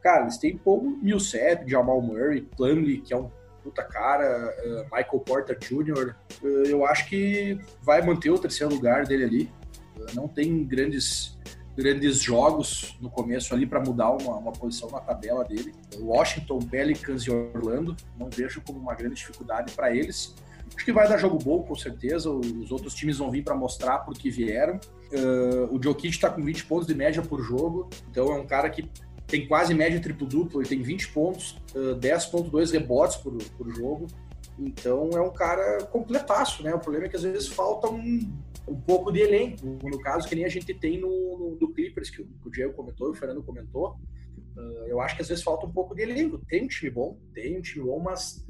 Cara, 0.00 0.22
eles 0.22 0.38
têm 0.38 0.56
Paul 0.56 0.96
Millsap, 1.02 1.68
Jamal 1.68 2.00
Murray, 2.00 2.42
Plumlee, 2.56 3.02
que 3.02 3.12
é 3.12 3.16
um 3.18 3.28
puta 3.68 3.84
cara, 3.84 4.54
uh, 4.64 4.84
Michael 4.84 5.20
Porter 5.20 5.58
Jr. 5.58 6.14
Uh, 6.42 6.46
eu 6.66 6.86
acho 6.86 7.06
que 7.08 7.58
vai 7.82 8.00
manter 8.00 8.30
o 8.30 8.38
terceiro 8.38 8.72
lugar 8.74 9.04
dele 9.04 9.24
ali. 9.24 9.52
não 10.14 10.26
tem 10.26 10.64
grandes 10.64 11.36
grandes 11.76 12.20
jogos 12.20 12.96
no 13.00 13.08
começo 13.08 13.54
ali 13.54 13.64
para 13.64 13.78
mudar 13.78 14.10
uma, 14.10 14.36
uma, 14.36 14.50
posição 14.50 14.90
na 14.90 14.98
tabela 14.98 15.44
dele. 15.44 15.72
Washington, 16.00 16.58
Pelicans 16.58 17.22
e 17.22 17.30
Orlando, 17.30 17.94
não 18.18 18.28
vejo 18.28 18.60
como 18.62 18.80
uma 18.80 18.96
grande 18.96 19.14
dificuldade 19.14 19.72
para 19.74 19.94
eles. 19.94 20.34
Acho 20.74 20.84
que 20.84 20.92
vai 20.92 21.08
dar 21.08 21.18
jogo 21.18 21.38
bom, 21.38 21.62
com 21.62 21.76
certeza. 21.76 22.30
Os 22.30 22.72
outros 22.72 22.94
times 22.94 23.18
vão 23.18 23.30
vir 23.30 23.44
para 23.44 23.54
mostrar 23.54 23.98
por 23.98 24.14
que 24.14 24.28
vieram. 24.28 24.80
Uh, 25.12 25.72
o 25.72 25.80
Jokic 25.80 26.08
está 26.08 26.28
com 26.28 26.42
20 26.42 26.66
pontos 26.66 26.86
de 26.88 26.96
média 26.96 27.22
por 27.22 27.40
jogo, 27.42 27.88
então 28.10 28.32
é 28.32 28.34
um 28.34 28.46
cara 28.46 28.68
que 28.68 28.90
tem 29.28 29.46
quase 29.46 29.74
média 29.74 30.00
triplo-duplo. 30.00 30.60
Ele 30.60 30.68
tem 30.68 30.82
20 30.82 31.12
pontos, 31.12 31.52
uh, 31.74 31.94
10,2 31.96 32.72
rebotes 32.72 33.16
por, 33.18 33.36
por 33.36 33.70
jogo. 33.72 34.06
Então 34.58 35.10
é 35.12 35.20
um 35.20 35.30
cara 35.30 35.84
completaço, 35.84 36.62
né? 36.64 36.74
O 36.74 36.80
problema 36.80 37.06
é 37.06 37.08
que 37.08 37.16
às 37.16 37.22
vezes 37.22 37.46
falta 37.46 37.88
um, 37.88 38.32
um 38.66 38.80
pouco 38.80 39.12
de 39.12 39.20
elenco. 39.20 39.64
No 39.84 40.00
caso, 40.00 40.26
que 40.26 40.34
nem 40.34 40.44
a 40.44 40.48
gente 40.48 40.74
tem 40.74 40.98
no, 40.98 41.56
no, 41.60 41.72
Clippers, 41.72 42.10
que 42.10 42.22
o, 42.22 42.26
que 42.26 42.48
o 42.48 42.50
Diego 42.50 42.72
comentou, 42.72 43.10
o 43.10 43.14
Fernando 43.14 43.42
comentou. 43.42 43.96
Uh, 44.56 44.86
eu 44.88 45.00
acho 45.00 45.14
que 45.14 45.22
às 45.22 45.28
vezes 45.28 45.44
falta 45.44 45.66
um 45.66 45.70
pouco 45.70 45.94
de 45.94 46.02
elenco. 46.02 46.38
Tem 46.48 46.64
um 46.64 46.68
time 46.68 46.90
bom, 46.90 47.18
tem 47.34 47.56
um 47.56 47.60
time 47.60 47.84
bom, 47.84 48.00
mas 48.00 48.44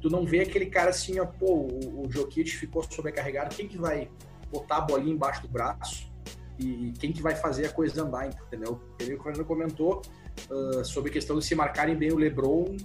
tu 0.00 0.10
não 0.10 0.24
vê 0.24 0.40
aquele 0.40 0.66
cara 0.66 0.90
assim, 0.90 1.18
ó, 1.18 1.26
pô, 1.26 1.66
o, 1.66 2.06
o 2.06 2.10
Jokic 2.10 2.50
ficou 2.50 2.82
sobrecarregado, 2.82 3.54
quem 3.54 3.66
que 3.66 3.78
vai 3.78 4.08
botar 4.52 4.76
a 4.76 4.80
bolinha 4.82 5.14
embaixo 5.14 5.42
do 5.42 5.48
braço 5.48 6.09
e 6.60 6.92
quem 6.98 7.12
que 7.12 7.22
vai 7.22 7.34
fazer 7.34 7.66
a 7.66 7.72
coisa 7.72 8.02
andar, 8.02 8.28
entendeu? 8.28 8.80
Ele, 9.00 9.14
o 9.14 9.22
Fernando 9.22 9.44
comentou 9.44 10.02
uh, 10.50 10.84
sobre 10.84 11.10
a 11.10 11.12
questão 11.12 11.38
de 11.38 11.44
se 11.44 11.54
marcarem 11.54 11.96
bem 11.96 12.12
o 12.12 12.16
LeBron, 12.16 12.76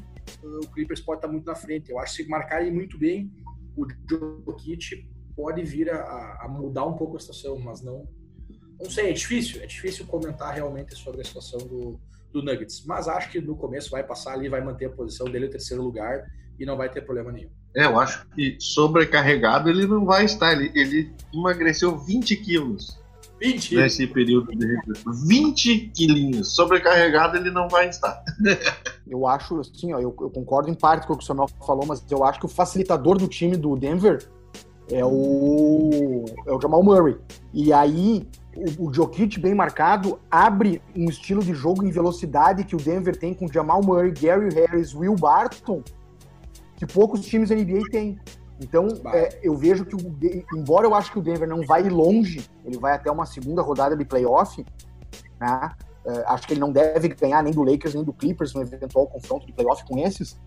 uh, 0.44 0.60
o 0.64 0.68
Clippers 0.72 1.02
pode 1.02 1.20
estar 1.20 1.28
muito 1.28 1.46
na 1.46 1.56
frente. 1.56 1.92
Eu 1.92 2.00
acho 2.00 2.16
que 2.16 2.24
se 2.24 2.30
marcarem 2.30 2.72
muito 2.72 2.98
bem, 2.98 3.32
o 3.76 3.86
Jokic 4.10 5.10
pode 5.36 5.64
vir 5.64 5.92
a, 5.92 6.40
a 6.42 6.48
mudar 6.48 6.86
um 6.86 6.94
pouco 6.94 7.18
a 7.18 7.20
situação, 7.20 7.60
mas 7.60 7.82
não 7.82 8.08
não 8.80 8.90
sei, 8.90 9.10
é 9.10 9.14
difícil, 9.14 9.62
é 9.62 9.66
difícil 9.66 10.06
comentar 10.06 10.54
realmente 10.54 10.96
sobre 10.96 11.22
a 11.22 11.24
situação 11.24 11.60
do, 11.60 12.00
do 12.32 12.44
Nuggets, 12.44 12.84
mas 12.86 13.08
acho 13.08 13.32
que 13.32 13.40
no 13.40 13.56
começo 13.56 13.90
vai 13.90 14.04
passar 14.04 14.34
ali, 14.34 14.50
vai 14.50 14.62
manter 14.62 14.86
a 14.86 14.90
posição 14.90 15.28
dele 15.28 15.48
em 15.48 15.50
terceiro 15.50 15.82
lugar 15.82 16.26
e 16.60 16.66
não 16.66 16.76
vai 16.76 16.90
ter 16.90 17.02
problema 17.02 17.32
nenhum. 17.32 17.50
É, 17.76 17.86
eu 17.86 18.00
acho 18.00 18.28
que 18.30 18.58
sobrecarregado 18.60 19.70
ele 19.70 19.86
não 19.86 20.06
vai 20.06 20.26
estar, 20.26 20.54
ele, 20.54 20.72
ele 20.76 21.14
emagreceu 21.34 21.98
20 21.98 22.36
quilos. 22.38 23.00
20? 23.42 23.76
Nesse 23.76 24.08
período 24.08 24.52
de 24.56 24.66
recuperação. 24.66 25.14
20 25.28 25.92
quilinhos. 25.94 26.56
Sobrecarregado 26.56 27.38
ele 27.38 27.52
não 27.52 27.68
vai 27.68 27.90
estar. 27.90 28.24
eu 29.08 29.28
acho, 29.28 29.60
assim, 29.60 29.94
ó, 29.94 30.00
eu, 30.00 30.16
eu, 30.20 30.30
concordo 30.30 30.70
em 30.70 30.74
parte 30.74 31.06
com 31.06 31.14
o 31.14 31.18
que 31.18 31.24
o 31.24 31.28
Samuel 31.28 31.50
falou, 31.66 31.86
mas 31.86 32.04
eu 32.10 32.24
acho 32.24 32.40
que 32.40 32.46
o 32.46 32.50
facilitador 32.50 33.18
do 33.18 33.28
time 33.28 33.58
do 33.58 33.76
Denver 33.76 34.28
é 34.90 35.04
o, 35.04 36.26
é 36.46 36.52
o 36.52 36.62
Jamal 36.62 36.84
Murray. 36.84 37.18
E 37.54 37.74
aí, 37.74 38.28
o, 38.56 38.88
o 38.88 38.94
Jokic 38.94 39.40
bem 39.40 39.54
marcado 39.54 40.20
abre 40.30 40.82
um 40.96 41.10
estilo 41.10 41.44
de 41.44 41.54
jogo 41.54 41.84
em 41.84 41.92
velocidade 41.92 42.64
que 42.64 42.76
o 42.76 42.80
Denver 42.80 43.16
tem 43.16 43.34
com 43.34 43.52
Jamal 43.52 43.82
Murray, 43.84 44.12
Gary 44.12 44.54
Harris, 44.54 44.94
Will 44.94 45.16
Barton, 45.16 45.84
que 46.78 46.86
poucos 46.86 47.26
times 47.26 47.50
da 47.50 47.56
NBA 47.56 47.90
têm. 47.92 48.18
Então, 48.62 48.88
é, 49.14 49.40
eu 49.44 49.56
vejo 49.56 49.86
que, 49.86 49.96
o, 49.96 50.18
embora 50.56 50.88
eu 50.88 50.96
acho 50.96 51.12
que 51.12 51.20
o 51.20 51.22
Denver 51.22 51.48
não 51.48 51.62
vai 51.66 51.84
longe, 51.90 52.48
ele 52.64 52.78
vai 52.78 52.94
até 52.94 53.12
uma 53.12 53.26
segunda 53.26 53.62
rodada 53.62 53.96
de 53.96 54.06
playoff, 54.06 54.66
né? 55.40 55.72
É, 56.08 56.24
acho 56.28 56.48
que 56.48 56.54
ele 56.54 56.60
não 56.60 56.72
deve 56.72 57.10
ganhar 57.10 57.42
nem 57.42 57.52
do 57.52 57.64
Lakers 57.64 57.96
nem 57.96 58.04
do 58.04 58.14
Clippers 58.14 58.54
no 58.54 58.62
eventual 58.62 59.08
confronto 59.08 59.48
de 59.48 59.54
playoff 59.54 59.84
com 59.86 59.98
esses, 59.98 60.40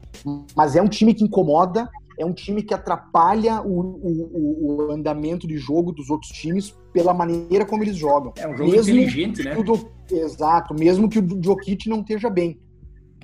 mas 0.54 0.76
é 0.76 0.80
um 0.80 0.86
time 0.86 1.12
que 1.12 1.24
incomoda, 1.24 1.90
é 2.16 2.24
um 2.24 2.32
time 2.32 2.62
que 2.62 2.72
atrapalha 2.72 3.60
o, 3.62 3.80
o, 3.80 4.86
o 4.88 4.92
andamento 4.92 5.48
de 5.48 5.56
jogo 5.58 5.92
dos 5.92 6.10
outros 6.10 6.30
times 6.30 6.76
pela 6.92 7.12
maneira 7.12 7.66
como 7.66 7.82
eles 7.82 7.96
jogam. 7.96 8.32
É 8.36 8.46
um 8.46 8.56
jogo 8.56 8.70
mesmo 8.70 8.94
inteligente, 8.94 9.42
né? 9.42 9.54
Do, 9.54 9.90
exato, 10.10 10.74
mesmo 10.74 11.08
que 11.08 11.18
o 11.18 11.42
Jokic 11.42 11.88
não 11.88 12.00
esteja 12.00 12.30
bem. 12.30 12.60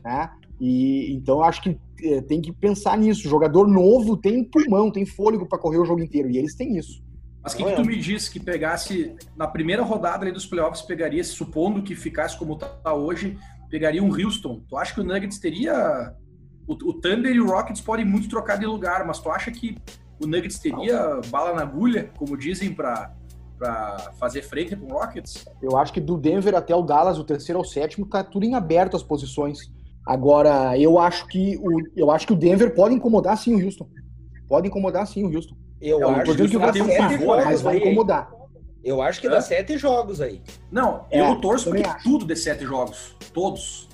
Né? 0.05 0.29
E 0.61 1.15
então 1.15 1.37
eu 1.37 1.45
acho 1.45 1.63
que 1.63 1.79
tem 2.23 2.41
que 2.41 2.53
pensar 2.53 2.97
nisso. 2.99 3.27
O 3.27 3.31
jogador 3.31 3.67
novo 3.67 4.17
tem 4.17 4.45
pulmão, 4.45 4.91
tem 4.91 5.07
fôlego 5.07 5.47
para 5.49 5.59
correr 5.59 5.79
o 5.79 5.85
jogo 5.85 6.03
inteiro, 6.03 6.31
e 6.31 6.39
eles 6.39 6.55
têm 6.55 6.77
isso. 6.77 7.03
Mas 7.43 7.53
o 7.53 7.57
que, 7.59 7.65
que, 7.65 7.77
tu 7.77 7.85
me 7.85 7.97
disse 7.97 8.31
que 8.31 8.41
pegasse 8.41 9.15
na 9.37 9.47
primeira 9.47 9.83
rodada 9.83 10.31
dos 10.33 10.47
playoffs, 10.47 10.81
pegaria, 10.83 11.23
supondo 11.23 11.83
que 11.83 11.95
ficasse 11.95 12.39
como 12.39 12.57
tá 12.57 12.95
hoje, 12.95 13.37
pegaria 13.69 14.03
um 14.03 14.09
Houston. 14.09 14.63
Tu 14.67 14.77
acha 14.77 14.95
que 14.95 15.01
o 15.01 15.05
Nuggets 15.05 15.39
teria. 15.39 16.15
O, 16.67 16.73
o 16.73 16.95
Thunder 16.95 17.35
e 17.35 17.41
o 17.41 17.47
Rockets 17.47 17.83
podem 17.83 18.07
muito 18.07 18.29
trocar 18.29 18.57
de 18.57 18.65
lugar, 18.65 19.07
mas 19.07 19.19
tu 19.19 19.29
acha 19.31 19.51
que 19.51 19.77
o 20.19 20.27
Nuggets 20.27 20.59
teria 20.59 21.21
bala 21.29 21.53
na 21.53 21.61
agulha, 21.61 22.11
como 22.17 22.37
dizem, 22.37 22.73
para 22.73 23.15
para 23.59 24.13
fazer 24.19 24.43
frente 24.43 24.75
para 24.75 24.87
o 24.87 24.99
Rockets? 24.99 25.45
Eu 25.63 25.77
acho 25.77 25.93
que 25.93 26.01
do 26.01 26.17
Denver 26.17 26.55
até 26.55 26.75
o 26.75 26.83
Dallas, 26.83 27.19
o 27.19 27.25
terceiro 27.25 27.59
ao 27.59 27.65
sétimo, 27.65 28.07
tá 28.07 28.23
tudo 28.23 28.45
em 28.45 28.55
aberto 28.55 28.97
as 28.97 29.03
posições. 29.03 29.71
Agora, 30.07 30.79
eu 30.79 30.99
acho 30.99 31.27
que 31.27 31.57
o, 31.57 31.81
eu 31.97 32.11
acho 32.11 32.27
que 32.27 32.33
o 32.33 32.37
Denver 32.37 32.75
pode 32.75 32.95
incomodar 32.95 33.39
sim 33.39 33.55
o 33.55 33.65
Houston. 33.65 33.89
Pode 34.47 34.69
incomodar 34.69 35.07
sim 35.07 35.25
o 35.25 35.35
Houston. 35.35 35.57
Eu, 35.81 36.01
eu 36.01 36.09
acho 36.11 36.37
que, 36.37 36.49
que 36.49 36.59
vai 36.59 36.81
um 36.81 36.89
favor, 36.89 37.45
mas 37.45 37.63
vai 37.63 37.79
incomodar. 37.79 38.31
Eu 38.83 39.01
acho 39.01 39.21
que 39.21 39.29
dá 39.29 39.41
sete 39.41 39.79
jogos 39.79 40.21
aí. 40.21 40.43
Não, 40.71 41.07
é, 41.11 41.21
eu 41.21 41.41
torço 41.41 41.71
porque 41.71 41.83
acho. 41.83 42.05
tudo 42.05 42.27
dê 42.27 42.37
sete 42.37 42.65
jogos. 42.65 43.17
Todos. 43.33 43.89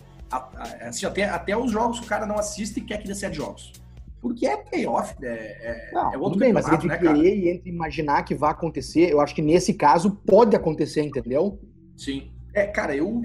Assim, 0.81 1.07
até, 1.07 1.25
até 1.25 1.57
os 1.57 1.71
jogos 1.71 2.01
que 2.01 2.07
o 2.07 2.09
cara 2.09 2.27
não 2.27 2.37
assiste 2.37 2.79
e 2.79 2.81
quer 2.81 2.99
que 2.99 3.07
dê 3.07 3.15
sete 3.15 3.37
jogos. 3.37 3.73
Porque 4.21 4.47
é 4.47 4.57
playoff, 4.57 5.15
é, 5.23 5.27
é, 5.29 5.91
não, 5.95 6.13
é 6.13 6.19
outro 6.19 6.39
bem, 6.39 6.53
mas 6.53 6.69
entre 6.69 6.89
né, 6.89 6.99
querer 6.99 7.15
cara? 7.15 7.29
e 7.29 7.49
entre 7.49 7.71
imaginar 7.71 8.23
que 8.23 8.35
vai 8.35 8.51
acontecer, 8.51 9.11
eu 9.11 9.21
acho 9.21 9.35
que 9.35 9.41
nesse 9.41 9.73
caso 9.73 10.11
pode 10.27 10.55
acontecer, 10.55 11.03
entendeu? 11.03 11.59
Sim. 11.97 12.31
É, 12.53 12.67
cara, 12.67 12.95
eu 12.95 13.23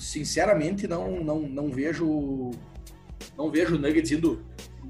sinceramente 0.00 0.88
não, 0.88 1.22
não, 1.22 1.40
não 1.40 1.70
vejo 1.70 2.50
não 3.36 3.50
vejo 3.50 3.76
o 3.76 3.78
Nuggets 3.78 4.10
indo 4.10 4.44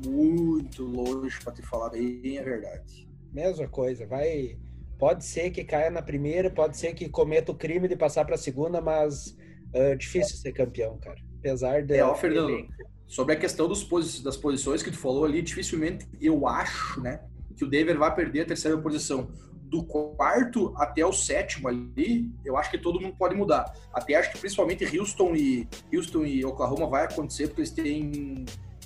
muito 0.07 0.85
longe 0.85 1.39
para 1.43 1.53
te 1.53 1.63
falar 1.63 1.91
bem 1.91 2.39
a 2.39 2.43
verdade. 2.43 3.09
Mesma 3.33 3.69
coisa, 3.69 4.07
vai 4.07 4.57
pode 4.99 5.25
ser 5.25 5.51
que 5.51 5.65
caia 5.65 5.91
na 5.91 6.03
primeira, 6.03 6.51
pode 6.51 6.77
ser 6.77 6.95
que 6.95 7.09
cometa 7.09 7.53
o 7.53 7.55
crime 7.55 7.89
de 7.89 7.97
passar 7.97 8.25
para 8.25 8.35
a 8.35 8.39
segunda, 8.39 8.81
mas 8.81 9.37
uh, 9.75 9.97
difícil 9.97 10.37
ser 10.37 10.53
campeão, 10.53 10.99
cara. 10.99 11.19
Apesar 11.39 11.83
de 11.83 11.95
É, 11.95 12.05
ó, 12.05 12.15
Fernando, 12.15 12.69
sobre 13.07 13.35
a 13.35 13.39
questão 13.39 13.67
dos 13.67 13.83
posi 13.83 14.23
das 14.23 14.37
posições 14.37 14.83
que 14.83 14.91
tu 14.91 14.99
falou 14.99 15.25
ali, 15.25 15.41
dificilmente 15.41 16.07
eu 16.21 16.47
acho, 16.47 17.01
né? 17.01 17.21
que 17.61 17.65
o 17.67 17.69
Denver 17.69 17.99
vai 17.99 18.15
perder 18.15 18.41
a 18.41 18.47
terceira 18.47 18.79
posição. 18.79 19.31
Do 19.71 19.85
quarto 19.85 20.75
até 20.77 21.07
o 21.07 21.13
sétimo 21.13 21.69
ali, 21.69 22.29
eu 22.45 22.57
acho 22.57 22.73
que 22.73 22.79
todo 22.79 23.01
mundo 23.01 23.15
pode 23.17 23.37
mudar. 23.37 23.73
Até 23.95 24.17
acho 24.17 24.33
que 24.33 24.39
principalmente 24.39 24.85
Houston 24.99 25.37
e 25.37 25.69
Houston 25.95 26.25
e 26.25 26.45
Oklahoma 26.45 26.89
vai 26.89 27.05
acontecer 27.05 27.47
porque 27.47 27.61
eles 27.61 27.71
têm 27.71 28.45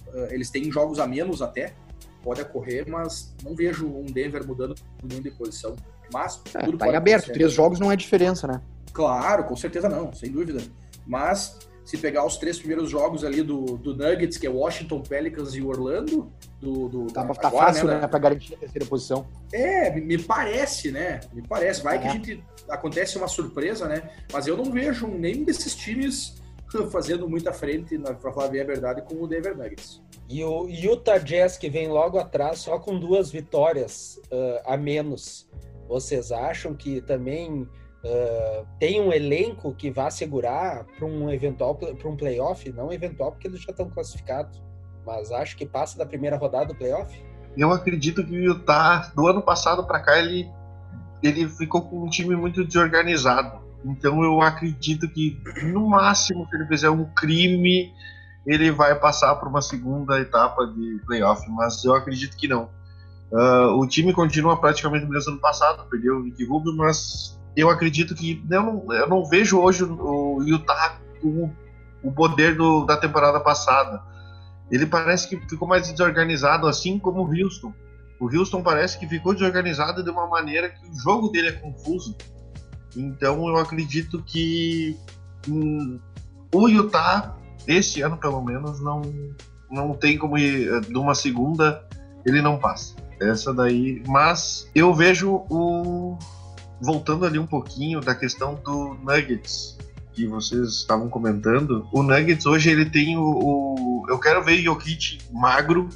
uh, 0.09 0.27
eles 0.31 0.51
têm 0.51 0.71
jogos 0.71 0.99
a 0.99 1.07
menos 1.07 1.41
até, 1.41 1.75
pode 2.23 2.43
ocorrer, 2.43 2.87
mas 2.87 3.35
não 3.43 3.55
vejo 3.55 3.87
um 3.87 4.05
Denver 4.05 4.47
mudando 4.47 4.75
muito 5.03 5.23
de 5.23 5.31
posição. 5.31 5.75
Mas 6.13 6.43
é, 6.55 6.61
tudo 6.61 6.77
tá 6.77 6.87
em 6.89 6.95
aberto, 6.95 7.33
três 7.33 7.51
jogos 7.51 7.81
não 7.81 7.91
é 7.91 7.97
diferença, 7.97 8.47
né? 8.47 8.61
Claro, 8.93 9.45
com 9.45 9.57
certeza 9.57 9.89
não, 9.89 10.13
sem 10.13 10.31
dúvida. 10.31 10.63
Mas 11.07 11.59
se 11.85 11.99
pegar 11.99 12.25
os 12.25 12.37
três 12.37 12.59
primeiros 12.59 12.89
jogos 12.89 13.25
ali 13.25 13.43
do, 13.43 13.77
do 13.77 13.95
Nuggets, 13.95 14.39
que 14.39 14.47
é 14.47 14.51
Washington, 14.51 15.03
Pelicans 15.03 15.55
e 15.55 15.63
Orlando, 15.63 16.33
do, 16.61 16.89
do 16.89 17.07
tá, 17.13 17.25
tá 17.27 17.49
agora, 17.49 17.67
fácil, 17.67 17.87
né, 17.87 18.01
né 18.01 18.09
para 18.09 18.19
garantir 18.19 18.55
a 18.55 18.57
terceira 18.57 18.87
posição. 18.87 19.27
É, 19.53 19.91
me 20.01 20.17
parece, 20.17 20.91
né? 20.91 21.21
Me 21.33 21.47
parece. 21.47 21.83
Vai 21.83 21.97
é. 21.97 22.01
que 22.01 22.07
a 22.07 22.11
gente 22.13 22.45
acontece 22.69 23.19
uma 23.19 23.29
surpresa, 23.29 23.87
né? 23.87 24.11
Mas 24.33 24.47
eu 24.47 24.57
não 24.57 24.73
vejo 24.73 25.07
nenhum 25.07 25.45
desses 25.45 25.75
times 25.75 26.43
fazendo 26.91 27.29
muita 27.29 27.53
frente, 27.53 27.99
para 27.99 28.33
falar 28.33 28.49
bem 28.49 28.63
a 28.63 28.65
verdade, 28.65 29.03
com 29.03 29.23
o 29.23 29.27
Denver 29.27 29.57
Nuggets. 29.57 30.03
E 30.29 30.43
o 30.43 30.67
Utah 30.67 31.19
Jazz, 31.19 31.59
que 31.59 31.69
vem 31.69 31.89
logo 31.89 32.19
atrás, 32.19 32.61
só 32.61 32.79
com 32.79 32.99
duas 32.99 33.31
vitórias 33.31 34.19
uh, 34.33 34.63
a 34.65 34.77
menos. 34.77 35.47
Vocês 35.87 36.33
acham 36.33 36.75
que 36.75 37.03
também 37.03 37.69
uh, 38.05 38.67
tem 38.79 39.01
um 39.01 39.13
elenco 39.13 39.75
que 39.75 39.91
vá 39.91 40.11
segurar 40.11 40.85
para 40.85 41.07
um 41.07 41.31
eventual 41.31 41.75
para 41.75 42.09
um 42.09 42.17
playoff? 42.17 42.71
Não 42.73 42.93
eventual, 42.93 43.33
porque 43.33 43.49
eles 43.49 43.61
já 43.61 43.71
estão 43.71 43.89
classificados, 43.89 44.63
mas 45.05 45.33
acho 45.33 45.57
que 45.57 45.67
passa 45.67 45.99
da 45.99 46.07
primeira 46.07 46.37
rodada 46.37 46.67
do 46.67 46.75
playoff? 46.75 47.21
Eu 47.57 47.73
acredito 47.73 48.25
que 48.25 48.33
o 48.33 48.43
Utah, 48.43 49.13
do 49.15 49.27
ano 49.27 49.41
passado 49.41 49.85
para 49.87 50.01
cá, 50.01 50.19
ele, 50.19 50.51
ele 51.23 51.49
ficou 51.49 51.83
com 51.83 52.05
um 52.05 52.09
time 52.09 52.37
muito 52.37 52.65
desorganizado. 52.65 53.63
Então 53.85 54.23
eu 54.25 54.41
acredito 54.41 55.09
que, 55.09 55.41
no 55.63 55.89
máximo, 55.89 56.47
se 56.49 56.57
ele 56.57 56.67
fizer 56.67 56.91
um 56.91 57.05
crime, 57.15 57.93
ele 58.47 58.71
vai 58.71 58.99
passar 58.99 59.35
para 59.37 59.49
uma 59.49 59.63
segunda 59.63 60.19
etapa 60.21 60.67
de 60.67 61.01
playoff, 61.07 61.49
mas 61.51 61.85
eu 61.85 61.95
acredito 61.95 62.37
que 62.37 62.49
não. 62.49 62.69
Uh, 63.31 63.79
o 63.79 63.87
time 63.87 64.13
continua 64.13 64.57
praticamente 64.57 65.05
o 65.05 65.09
mesmo 65.09 65.33
ano 65.33 65.41
passado, 65.41 65.87
perdeu 65.89 66.17
o 66.17 66.23
Nick 66.23 66.45
Rubio, 66.45 66.75
mas 66.77 67.39
eu 67.57 67.71
acredito 67.71 68.15
que 68.15 68.43
eu 68.51 68.63
não, 68.63 68.93
eu 68.93 69.09
não 69.09 69.25
vejo 69.25 69.59
hoje 69.59 69.85
o 69.85 70.43
Utah 70.43 70.99
com 71.21 71.51
o 72.03 72.13
poder 72.13 72.57
do, 72.57 72.85
da 72.85 72.97
temporada 72.97 73.41
passada. 73.41 74.03
Ele 74.71 74.87
parece 74.87 75.29
que 75.29 75.37
ficou 75.49 75.69
mais 75.69 75.91
desorganizado, 75.91 76.67
assim 76.67 76.99
como 76.99 77.23
o 77.23 77.31
Houston. 77.31 77.73
O 78.21 78.27
Houston 78.27 78.63
parece 78.63 78.99
que 78.99 79.07
ficou 79.07 79.35
desorganizado 79.35 80.03
de 80.03 80.11
uma 80.11 80.27
maneira 80.27 80.69
que 80.69 80.87
o 80.89 80.95
jogo 80.95 81.29
dele 81.29 81.49
é 81.49 81.53
confuso. 81.53 82.17
Então 82.97 83.49
eu 83.49 83.57
acredito 83.57 84.23
que 84.23 84.97
hum, 85.49 85.99
o 86.53 86.69
Utah, 86.69 87.37
esse 87.67 88.01
ano 88.03 88.17
pelo 88.17 88.41
menos, 88.43 88.81
não, 88.81 89.03
não 89.71 89.95
tem 89.95 90.17
como 90.17 90.39
ir 90.39 90.81
de 90.83 90.97
uma 90.97 91.15
segunda, 91.15 91.87
ele 92.25 92.41
não 92.41 92.59
passa. 92.59 92.95
Essa 93.21 93.53
daí. 93.53 94.03
Mas 94.07 94.71
eu 94.75 94.93
vejo 94.93 95.45
o. 95.51 96.19
Voltando 96.85 97.25
ali 97.25 97.39
um 97.39 97.47
pouquinho 97.47 98.01
da 98.01 98.15
questão 98.15 98.55
do 98.63 98.95
Nuggets 99.03 99.79
que 100.13 100.27
vocês 100.27 100.69
estavam 100.69 101.09
comentando, 101.09 101.89
o 101.93 102.03
Nuggets 102.03 102.47
hoje 102.47 102.71
ele 102.71 102.85
tem 102.85 103.17
o, 103.17 103.23
o 103.23 104.07
eu 104.09 104.19
quero 104.19 104.45
ver 104.45 104.59
Jokic 104.59 105.19
magro, 105.33 105.89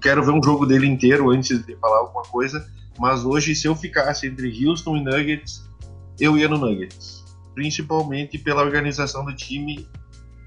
quero 0.00 0.24
ver 0.24 0.30
um 0.30 0.42
jogo 0.42 0.66
dele 0.66 0.86
inteiro 0.86 1.30
antes 1.30 1.64
de 1.64 1.74
falar 1.76 1.98
alguma 1.98 2.22
coisa, 2.22 2.64
mas 2.98 3.24
hoje, 3.24 3.54
se 3.54 3.66
eu 3.66 3.74
ficasse 3.74 4.26
entre 4.26 4.52
Houston 4.64 4.96
e 4.96 5.04
Nuggets, 5.04 5.68
eu 6.18 6.36
ia 6.36 6.48
no 6.48 6.58
Nuggets. 6.58 7.24
Principalmente 7.54 8.38
pela 8.38 8.62
organização 8.62 9.24
do 9.24 9.34
time 9.34 9.86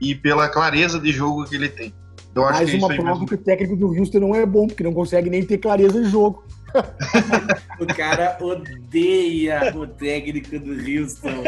e 0.01 0.15
pela 0.15 0.47
clareza 0.47 0.99
de 0.99 1.12
jogo 1.12 1.45
que 1.45 1.55
ele 1.55 1.69
tem. 1.69 1.93
Eu 2.34 2.43
Mais 2.43 2.71
é 2.71 2.77
uma 2.77 2.88
prova 2.88 3.12
mesmo. 3.12 3.25
que 3.25 3.34
o 3.34 3.38
técnico 3.38 3.75
do 3.75 3.88
Houston 3.88 4.19
não 4.19 4.36
é 4.36 4.45
bom, 4.45 4.67
porque 4.67 4.84
não 4.84 4.93
consegue 4.93 5.29
nem 5.29 5.43
ter 5.43 5.57
clareza 5.57 6.01
de 6.01 6.10
jogo. 6.10 6.43
o 7.79 7.86
cara 7.88 8.38
odeia 8.41 9.73
o 9.75 9.88
técnico 9.88 10.60
do 10.60 10.71
Houston. 10.71 11.43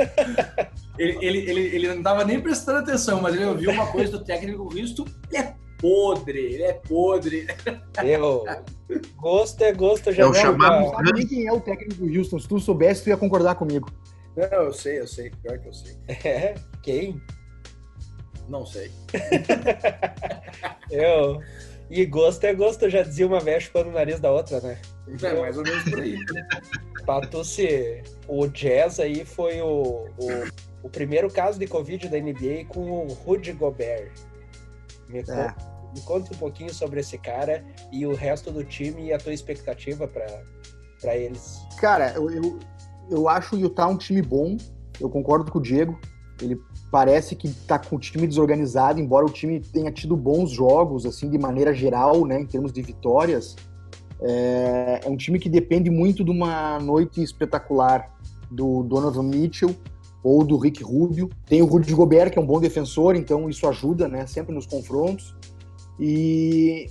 Ele, 0.98 1.18
ele, 1.22 1.38
ele, 1.50 1.62
ele 1.76 1.88
não 1.88 1.98
estava 1.98 2.24
nem 2.26 2.40
prestando 2.40 2.80
atenção, 2.80 3.22
mas 3.22 3.36
ele 3.36 3.46
ouviu 3.46 3.72
uma 3.72 3.88
coisa 3.88 4.12
do 4.12 4.24
técnico 4.24 4.66
do 4.66 4.80
Houston. 4.80 5.06
Ele 5.30 5.38
é 5.38 5.56
podre, 5.78 6.40
ele 6.40 6.64
é 6.64 6.74
podre. 6.74 7.48
Eu, 8.04 8.46
gosto 9.16 9.62
é 9.64 9.74
gosto, 9.74 10.12
já 10.12 10.24
eu 10.24 10.32
não, 10.32 10.82
não 10.82 10.90
sabe 10.92 11.14
nem 11.14 11.28
quem 11.28 11.48
é 11.48 11.52
o 11.52 11.60
técnico 11.60 12.06
do 12.06 12.18
Houston. 12.18 12.40
Se 12.40 12.48
tu 12.48 12.60
soubesse, 12.60 13.04
tu 13.04 13.10
ia 13.10 13.18
concordar 13.18 13.56
comigo. 13.56 13.92
Não, 14.36 14.64
eu 14.64 14.74
sei, 14.74 15.00
eu 15.00 15.08
sei. 15.08 15.32
Pior 15.42 15.60
que 15.60 15.68
eu 15.68 15.74
sei. 15.74 15.98
É? 16.24 16.56
Quem? 16.84 17.22
Não 18.48 18.66
sei. 18.66 18.92
eu. 20.90 21.42
E 21.90 22.06
gosto 22.06 22.44
é 22.46 22.54
gosto, 22.54 22.90
já 22.90 23.02
dizia 23.02 23.28
uma 23.28 23.40
vez 23.40 23.64
chupando 23.64 23.90
o 23.90 23.94
nariz 23.94 24.20
da 24.20 24.32
outra, 24.32 24.62
né? 24.62 24.80
É, 25.08 25.40
mais 25.40 25.58
ou 25.58 25.64
menos 25.64 25.84
por 25.84 26.00
aí. 26.00 26.18
Patucci, 27.06 28.04
o 28.28 28.48
Jazz 28.48 29.00
aí 29.00 29.26
foi 29.26 29.62
o, 29.62 30.08
o, 30.18 30.28
o, 30.84 30.90
primeiro 30.90 31.30
caso 31.30 31.60
de 31.60 31.68
Covid 31.68 32.08
da 32.08 32.20
NBA 32.20 32.66
com 32.68 33.08
o 33.08 33.14
Rudy 33.14 33.52
Gobert. 33.54 34.12
Me, 35.10 35.20
é. 35.20 35.24
conta, 35.24 35.56
me 35.94 36.02
conta 36.02 36.34
um 36.34 36.38
pouquinho 36.38 36.74
sobre 36.74 37.00
esse 37.00 37.18
cara 37.18 37.66
e 37.92 38.06
o 38.06 38.14
resto 38.14 38.52
do 38.52 38.64
time 38.64 39.08
e 39.08 39.14
a 39.14 39.18
tua 39.18 39.34
expectativa 39.34 40.08
para 40.08 41.16
eles. 41.16 41.60
Cara, 41.80 42.14
eu, 42.14 42.30
eu, 42.30 42.60
eu 43.10 43.28
acho 43.28 43.56
o 43.56 43.60
Utah 43.60 43.88
um 43.88 43.98
time 43.98 44.22
bom. 44.22 44.56
Eu 45.00 45.10
concordo 45.10 45.52
com 45.52 45.60
o 45.60 45.62
Diego. 45.62 46.00
Ele 46.42 46.58
parece 46.92 47.36
que 47.36 47.48
está 47.48 47.80
com 47.80 47.96
o 47.96 48.00
time 48.00 48.28
desorganizado, 48.28 49.00
embora 49.00 49.26
o 49.26 49.30
time 49.30 49.60
tenha 49.60 49.92
tido 49.92 50.16
bons 50.16 50.52
jogos, 50.52 51.06
assim, 51.06 51.30
de 51.30 51.38
maneira 51.38 51.74
geral, 51.74 52.26
né, 52.26 52.40
em 52.40 52.46
termos 52.46 52.72
de 52.72 52.82
vitórias. 52.82 53.56
É, 54.22 55.02
é 55.04 55.10
um 55.10 55.18
time 55.18 55.40
que 55.40 55.50
depende 55.50 55.90
muito 55.90 56.24
de 56.24 56.32
uma 56.32 56.80
noite 56.80 57.22
espetacular 57.24 58.10
do 58.50 58.84
Donovan 58.84 59.24
Mitchell 59.24 59.76
ou 60.24 60.44
do 60.44 60.58
Rick 60.58 60.84
Rubio. 60.84 61.30
Tem 61.46 61.62
o 61.62 61.66
Rudy 61.66 61.94
Gobert, 61.94 62.32
que 62.32 62.38
é 62.38 62.42
um 62.42 62.46
bom 62.46 62.60
defensor, 62.60 63.16
então 63.16 63.50
isso 63.50 63.68
ajuda, 63.68 64.08
né, 64.08 64.28
sempre 64.28 64.54
nos 64.54 64.66
confrontos. 64.66 65.36
E 66.00 66.88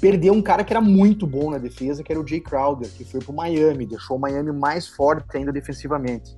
perdeu 0.00 0.32
um 0.32 0.42
cara 0.42 0.64
que 0.64 0.72
era 0.72 0.80
muito 0.80 1.26
bom 1.26 1.50
na 1.50 1.58
defesa, 1.58 2.02
que 2.02 2.12
era 2.12 2.20
o 2.20 2.26
Jay 2.26 2.40
Crowder, 2.40 2.88
que 2.90 3.04
foi 3.04 3.20
para 3.20 3.34
Miami, 3.34 3.86
deixou 3.86 4.16
o 4.16 4.20
Miami 4.20 4.52
mais 4.52 4.86
forte 4.86 5.36
ainda 5.36 5.52
defensivamente. 5.52 6.36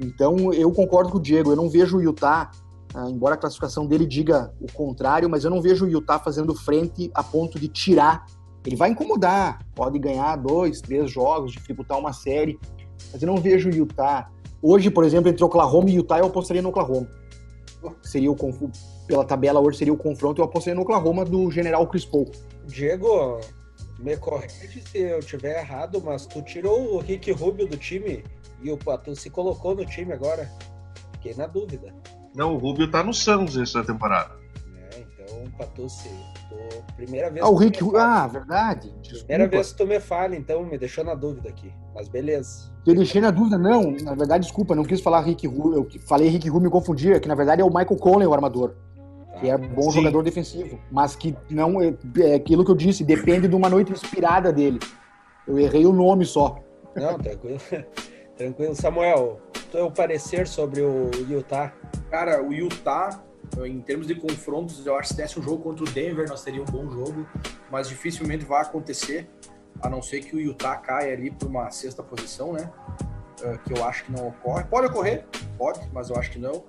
Então 0.00 0.52
eu 0.52 0.70
concordo 0.72 1.10
com 1.10 1.18
o 1.18 1.22
Diego, 1.22 1.50
eu 1.50 1.56
não 1.56 1.68
vejo 1.68 1.98
o 1.98 2.02
Utah, 2.02 2.50
ah, 2.94 3.10
embora 3.10 3.34
a 3.34 3.38
classificação 3.38 3.86
dele 3.86 4.06
diga 4.06 4.52
o 4.60 4.70
contrário, 4.72 5.28
mas 5.28 5.44
eu 5.44 5.50
não 5.50 5.60
vejo 5.60 5.84
o 5.84 5.88
Utah 5.88 6.18
fazendo 6.18 6.54
frente 6.54 7.10
a 7.14 7.22
ponto 7.22 7.58
de 7.58 7.68
tirar. 7.68 8.24
Ele 8.66 8.76
vai 8.76 8.90
incomodar, 8.90 9.64
pode 9.74 9.98
ganhar 9.98 10.34
dois, 10.36 10.80
três 10.80 11.10
jogos, 11.10 11.52
dificultar 11.52 11.98
uma 11.98 12.12
série, 12.12 12.58
mas 13.12 13.22
eu 13.22 13.26
não 13.26 13.36
vejo 13.36 13.70
o 13.70 13.74
Utah. 13.74 14.28
Hoje, 14.60 14.90
por 14.90 15.04
exemplo, 15.04 15.30
entre 15.30 15.44
Oklahoma 15.44 15.88
e 15.88 15.94
Utah, 15.94 16.18
eu 16.18 16.26
apostaria 16.26 16.60
no 16.60 16.70
Oklahoma. 16.70 17.08
Seria 18.02 18.32
o 18.32 18.36
pela 19.06 19.24
tabela 19.24 19.60
hoje 19.60 19.78
seria 19.78 19.92
o 19.92 19.96
confronto, 19.96 20.40
eu 20.40 20.44
apostaria 20.44 20.74
no 20.74 20.82
Oklahoma 20.82 21.24
do 21.24 21.48
General 21.50 21.86
Chris 21.86 22.04
Paul. 22.04 22.28
Diego, 22.66 23.40
me 24.00 24.16
corrige 24.16 24.82
se 24.90 24.98
eu 24.98 25.20
tiver 25.20 25.60
errado, 25.60 26.02
mas 26.04 26.26
tu 26.26 26.42
tirou 26.42 26.94
o 26.94 26.98
Rick 26.98 27.30
Rubio 27.30 27.68
do 27.68 27.76
time 27.76 28.24
e 28.62 28.70
o 28.72 28.76
Patu 28.76 29.14
se 29.14 29.30
colocou 29.30 29.76
no 29.76 29.86
time 29.86 30.12
agora. 30.12 30.50
Fiquei 31.12 31.34
na 31.34 31.46
dúvida. 31.46 31.94
Não, 32.34 32.54
o 32.54 32.58
Rubio 32.58 32.90
tá 32.90 33.04
no 33.04 33.14
Santos 33.14 33.56
essa 33.56 33.84
temporada. 33.84 34.45
É, 35.58 35.64
então, 35.64 35.66
Patucci, 35.66 36.10
tô... 36.48 36.94
primeira 36.94 37.30
vez 37.30 37.44
Ah, 37.44 37.48
o 37.48 37.54
Rick 37.54 37.80
Ah, 37.96 38.26
verdade. 38.26 38.92
Desculpa. 39.00 39.26
Primeira 39.26 39.48
vez 39.48 39.72
que 39.72 39.78
tu 39.78 39.86
me 39.86 40.00
fala, 40.00 40.36
então 40.36 40.64
me 40.64 40.78
deixou 40.78 41.04
na 41.04 41.14
dúvida 41.14 41.48
aqui. 41.48 41.72
Mas 41.94 42.08
beleza. 42.08 42.72
Eu 42.86 42.94
deixei 42.94 43.20
na 43.20 43.30
dúvida, 43.30 43.58
não. 43.58 43.90
Na 44.02 44.14
verdade, 44.14 44.44
desculpa, 44.44 44.74
não 44.74 44.84
quis 44.84 45.00
falar 45.00 45.20
Rick 45.22 45.46
Rubio. 45.46 45.74
Eu 45.94 46.00
falei 46.06 46.28
Rick 46.28 46.48
Rubio 46.48 46.68
me 46.68 46.70
confundia, 46.70 47.18
que 47.18 47.28
na 47.28 47.34
verdade 47.34 47.62
é 47.62 47.64
o 47.64 47.68
Michael 47.68 47.96
Conley, 47.96 48.26
o 48.26 48.34
armador 48.34 48.74
que 49.40 49.48
é 49.48 49.56
bom 49.56 49.90
Sim. 49.90 49.98
jogador 49.98 50.22
defensivo, 50.22 50.78
mas 50.90 51.14
que 51.14 51.36
não 51.50 51.80
é, 51.80 51.94
é, 52.20 52.34
aquilo 52.34 52.64
que 52.64 52.70
eu 52.70 52.74
disse, 52.74 53.04
depende 53.04 53.46
de 53.46 53.54
uma 53.54 53.68
noite 53.68 53.92
inspirada 53.92 54.52
dele. 54.52 54.80
Eu 55.46 55.58
errei 55.58 55.86
o 55.86 55.92
nome 55.92 56.24
só. 56.24 56.58
Não, 56.94 57.18
tranquilo. 57.18 57.58
tranquilo. 58.36 58.74
Samuel, 58.74 59.40
teu 59.70 59.90
parecer 59.90 60.46
sobre 60.46 60.80
o 60.80 61.10
Utah? 61.28 61.72
Cara, 62.10 62.42
o 62.42 62.52
Utah, 62.52 63.22
em 63.64 63.80
termos 63.80 64.06
de 64.06 64.14
confrontos, 64.14 64.84
eu 64.84 64.96
acho 64.96 65.08
que 65.08 65.14
se 65.14 65.16
desse 65.16 65.38
um 65.38 65.42
jogo 65.42 65.62
contra 65.62 65.84
o 65.84 65.88
Denver, 65.88 66.28
nós 66.28 66.42
teríamos 66.42 66.70
um 66.70 66.72
bom 66.72 66.90
jogo, 66.90 67.26
mas 67.70 67.88
dificilmente 67.88 68.44
vai 68.44 68.62
acontecer, 68.62 69.28
a 69.80 69.88
não 69.88 70.02
ser 70.02 70.20
que 70.20 70.36
o 70.36 70.40
Utah 70.40 70.76
caia 70.76 71.12
ali 71.12 71.30
para 71.30 71.48
uma 71.48 71.70
sexta 71.70 72.02
posição, 72.02 72.52
né? 72.52 72.70
Uh, 73.40 73.58
que 73.58 73.78
eu 73.78 73.84
acho 73.84 74.04
que 74.04 74.12
não 74.12 74.28
ocorre. 74.28 74.64
Pode 74.64 74.86
ocorrer, 74.86 75.26
pode, 75.58 75.80
mas 75.92 76.10
eu 76.10 76.16
acho 76.16 76.30
que 76.30 76.38
não. 76.38 76.64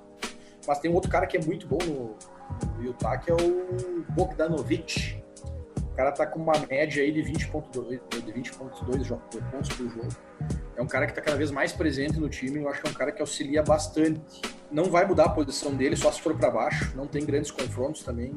Mas 0.67 0.79
tem 0.79 0.91
um 0.91 0.95
outro 0.95 1.09
cara 1.09 1.25
que 1.25 1.37
é 1.37 1.41
muito 1.41 1.65
bom 1.65 1.77
no, 1.85 2.15
no 2.75 2.83
Utah, 2.83 3.17
que 3.17 3.31
é 3.31 3.33
o 3.33 4.03
Bogdanovic. 4.11 5.23
cara 5.95 6.11
tá 6.11 6.25
com 6.25 6.39
uma 6.39 6.53
média 6.69 7.01
aí 7.01 7.11
de 7.11 7.21
20.2 7.21 7.99
de 8.25 8.31
20 8.31 8.53
pontos 8.53 8.79
por 8.81 9.01
jogo. 9.03 9.21
É 10.77 10.81
um 10.81 10.85
cara 10.85 11.07
que 11.07 11.13
tá 11.13 11.21
cada 11.21 11.35
vez 11.35 11.49
mais 11.49 11.73
presente 11.73 12.19
no 12.19 12.29
time, 12.29 12.61
eu 12.61 12.69
acho 12.69 12.79
que 12.79 12.87
é 12.87 12.91
um 12.91 12.93
cara 12.93 13.11
que 13.11 13.19
auxilia 13.19 13.63
bastante. 13.63 14.21
Não 14.71 14.85
vai 14.85 15.07
mudar 15.07 15.25
a 15.25 15.29
posição 15.29 15.73
dele 15.73 15.95
só 15.95 16.11
se 16.11 16.21
for 16.21 16.37
para 16.37 16.51
baixo, 16.51 16.95
não 16.95 17.07
tem 17.07 17.25
grandes 17.25 17.49
confrontos 17.49 18.03
também 18.03 18.35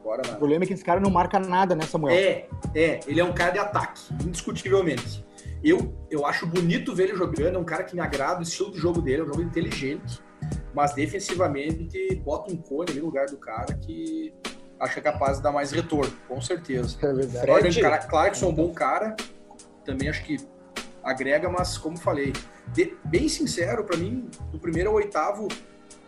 agora 0.00 0.22
na... 0.26 0.32
O 0.32 0.36
problema 0.38 0.64
é 0.64 0.66
que 0.66 0.72
esse 0.72 0.82
cara 0.82 0.98
não 0.98 1.10
marca 1.10 1.38
nada, 1.38 1.74
né, 1.74 1.84
Samuel? 1.84 2.16
É, 2.16 2.46
é, 2.74 3.00
ele 3.06 3.20
é 3.20 3.24
um 3.24 3.34
cara 3.34 3.50
de 3.50 3.58
ataque, 3.58 4.00
indiscutivelmente. 4.24 5.22
Eu, 5.62 5.94
eu 6.10 6.24
acho 6.24 6.46
bonito 6.46 6.94
ver 6.94 7.10
ele 7.10 7.16
jogando, 7.16 7.56
é 7.56 7.58
um 7.58 7.64
cara 7.64 7.84
que 7.84 7.94
me 7.94 8.00
agrada, 8.00 8.40
o 8.40 8.42
estilo 8.42 8.72
de 8.72 8.78
jogo 8.78 9.02
dele 9.02 9.20
é 9.20 9.24
um 9.24 9.28
jogo 9.28 9.42
inteligente, 9.42 10.22
mas 10.72 10.94
defensivamente 10.94 12.14
bota 12.24 12.50
um 12.50 12.56
cone 12.56 12.92
ali 12.92 13.00
no 13.00 13.06
lugar 13.06 13.26
do 13.26 13.36
cara 13.36 13.74
que 13.74 14.32
acho 14.80 14.94
que 14.94 15.00
é 15.00 15.02
capaz 15.02 15.36
de 15.36 15.42
dar 15.42 15.52
mais 15.52 15.70
retorno, 15.70 16.12
com 16.26 16.40
certeza. 16.40 16.96
É 17.02 17.12
verdade. 17.12 17.46
Jordan 17.46 17.80
cara, 17.80 17.98
Clarkson 17.98 18.46
é 18.46 18.48
um 18.48 18.54
bom 18.54 18.72
cara, 18.72 19.14
também 19.84 20.08
acho 20.08 20.24
que 20.24 20.38
agrega, 21.04 21.48
mas 21.48 21.76
como 21.76 21.96
falei, 21.96 22.32
de, 22.72 22.96
bem 23.04 23.28
sincero, 23.28 23.84
para 23.84 23.96
mim, 23.96 24.28
do 24.50 24.58
primeiro 24.58 24.90
ao 24.90 24.96
oitavo, 24.96 25.48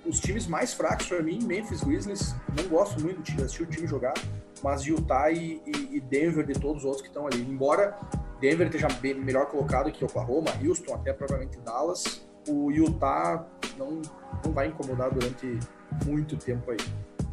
os 0.04 0.18
times 0.18 0.46
mais 0.46 0.72
fracos 0.72 1.06
para 1.06 1.22
mim, 1.22 1.40
Memphis 1.42 1.82
Grizzlies, 1.82 2.34
não 2.56 2.68
gosto 2.68 3.00
muito 3.00 3.20
de 3.22 3.42
assistir 3.42 3.64
o 3.64 3.66
time 3.66 3.86
jogar, 3.86 4.14
mas 4.62 4.82
Utah 4.84 5.30
e, 5.30 5.60
e, 5.66 5.96
e 5.96 6.00
Denver 6.00 6.46
de 6.46 6.54
todos 6.54 6.78
os 6.78 6.84
outros 6.84 7.02
que 7.02 7.08
estão 7.08 7.26
ali. 7.26 7.40
Embora 7.40 7.98
Denver 8.40 8.66
esteja 8.66 8.88
bem, 9.00 9.14
melhor 9.14 9.46
colocado 9.46 9.90
que 9.92 10.04
Oklahoma, 10.04 10.50
Houston, 10.64 10.94
até 10.94 11.12
provavelmente 11.12 11.58
Dallas, 11.58 12.26
o 12.48 12.70
Utah 12.70 13.44
não, 13.76 14.00
não 14.44 14.52
vai 14.52 14.68
incomodar 14.68 15.10
durante 15.10 15.58
muito 16.04 16.36
tempo 16.36 16.70
aí. 16.70 16.78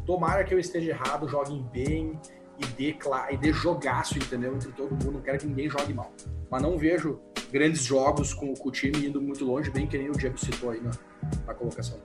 Tomara 0.04 0.44
que 0.44 0.52
eu 0.52 0.58
esteja 0.58 0.90
errado, 0.90 1.28
joguem 1.28 1.62
bem 1.72 2.20
e 2.58 2.66
dê, 2.66 2.96
e 3.30 3.36
dê 3.36 3.52
jogaço, 3.52 4.18
entendeu? 4.18 4.54
Entre 4.54 4.70
todo 4.72 4.90
mundo. 4.90 5.12
Não 5.12 5.20
quero 5.20 5.38
que 5.38 5.46
ninguém 5.46 5.70
jogue 5.70 5.94
mal. 5.94 6.12
Mas 6.50 6.62
não 6.62 6.76
vejo 6.76 7.20
grandes 7.54 7.84
jogos 7.84 8.34
com, 8.34 8.52
com 8.52 8.68
o 8.68 8.72
time 8.72 9.06
indo 9.06 9.22
muito 9.22 9.44
longe, 9.44 9.70
bem 9.70 9.86
que 9.86 9.96
nem 9.96 10.10
o 10.10 10.12
Diego 10.12 10.36
citou 10.36 10.70
aí 10.70 10.80
na, 10.80 10.90
na 11.46 11.54
colocação 11.54 11.96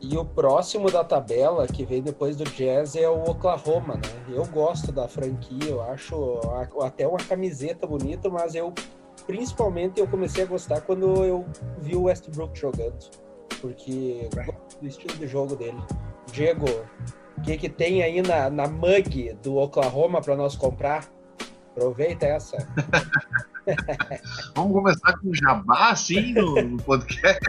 E 0.00 0.16
o 0.18 0.24
próximo 0.24 0.90
da 0.90 1.04
tabela, 1.04 1.68
que 1.68 1.84
vem 1.84 2.02
depois 2.02 2.34
do 2.34 2.42
Jazz, 2.42 2.96
é 2.96 3.08
o 3.08 3.22
Oklahoma, 3.22 3.94
né? 3.94 4.24
Eu 4.28 4.44
gosto 4.46 4.90
da 4.90 5.06
franquia, 5.06 5.70
eu 5.70 5.80
acho 5.80 6.40
até 6.82 7.06
uma 7.06 7.18
camiseta 7.18 7.86
bonita, 7.86 8.28
mas 8.28 8.56
eu, 8.56 8.74
principalmente, 9.28 10.00
eu 10.00 10.08
comecei 10.08 10.42
a 10.42 10.46
gostar 10.46 10.80
quando 10.80 11.24
eu 11.24 11.44
vi 11.78 11.94
o 11.94 12.02
Westbrook 12.02 12.58
jogando. 12.58 12.98
Porque 13.60 14.28
eu 14.32 14.44
gosto 14.44 14.80
do 14.80 14.88
estilo 14.88 15.14
de 15.16 15.28
jogo 15.28 15.54
dele. 15.54 15.78
Diego, 16.32 16.66
o 17.38 17.42
que, 17.42 17.56
que 17.56 17.68
tem 17.68 18.02
aí 18.02 18.20
na, 18.20 18.50
na 18.50 18.66
mug 18.66 19.34
do 19.40 19.54
Oklahoma 19.54 20.20
para 20.20 20.34
nós 20.34 20.56
comprar? 20.56 21.08
Aproveita 21.70 22.26
essa. 22.26 22.56
Vamos 24.54 24.72
começar 24.72 25.18
com 25.18 25.34
jabá, 25.34 25.90
assim, 25.90 26.32
no, 26.32 26.54
no 26.54 26.82
podcast? 26.82 27.40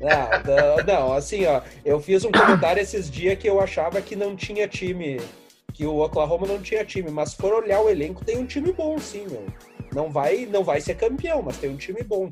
Não, 0.00 0.84
não, 0.84 1.12
assim, 1.12 1.46
ó, 1.46 1.60
eu 1.84 2.00
fiz 2.00 2.24
um 2.24 2.32
comentário 2.32 2.82
esses 2.82 3.10
dias 3.10 3.38
que 3.38 3.48
eu 3.48 3.60
achava 3.60 4.00
que 4.00 4.16
não 4.16 4.36
tinha 4.36 4.68
time, 4.68 5.20
que 5.72 5.86
o 5.86 5.98
Oklahoma 5.98 6.46
não 6.46 6.60
tinha 6.60 6.84
time, 6.84 7.10
mas 7.10 7.30
se 7.30 7.36
for 7.36 7.52
olhar 7.54 7.80
o 7.80 7.88
elenco, 7.88 8.24
tem 8.24 8.38
um 8.38 8.46
time 8.46 8.72
bom, 8.72 8.98
sim, 8.98 9.26
meu. 9.28 9.46
Não 9.94 10.10
vai, 10.10 10.46
não 10.46 10.64
vai 10.64 10.80
ser 10.80 10.94
campeão, 10.94 11.42
mas 11.42 11.58
tem 11.58 11.70
um 11.70 11.76
time 11.76 12.02
bom. 12.02 12.30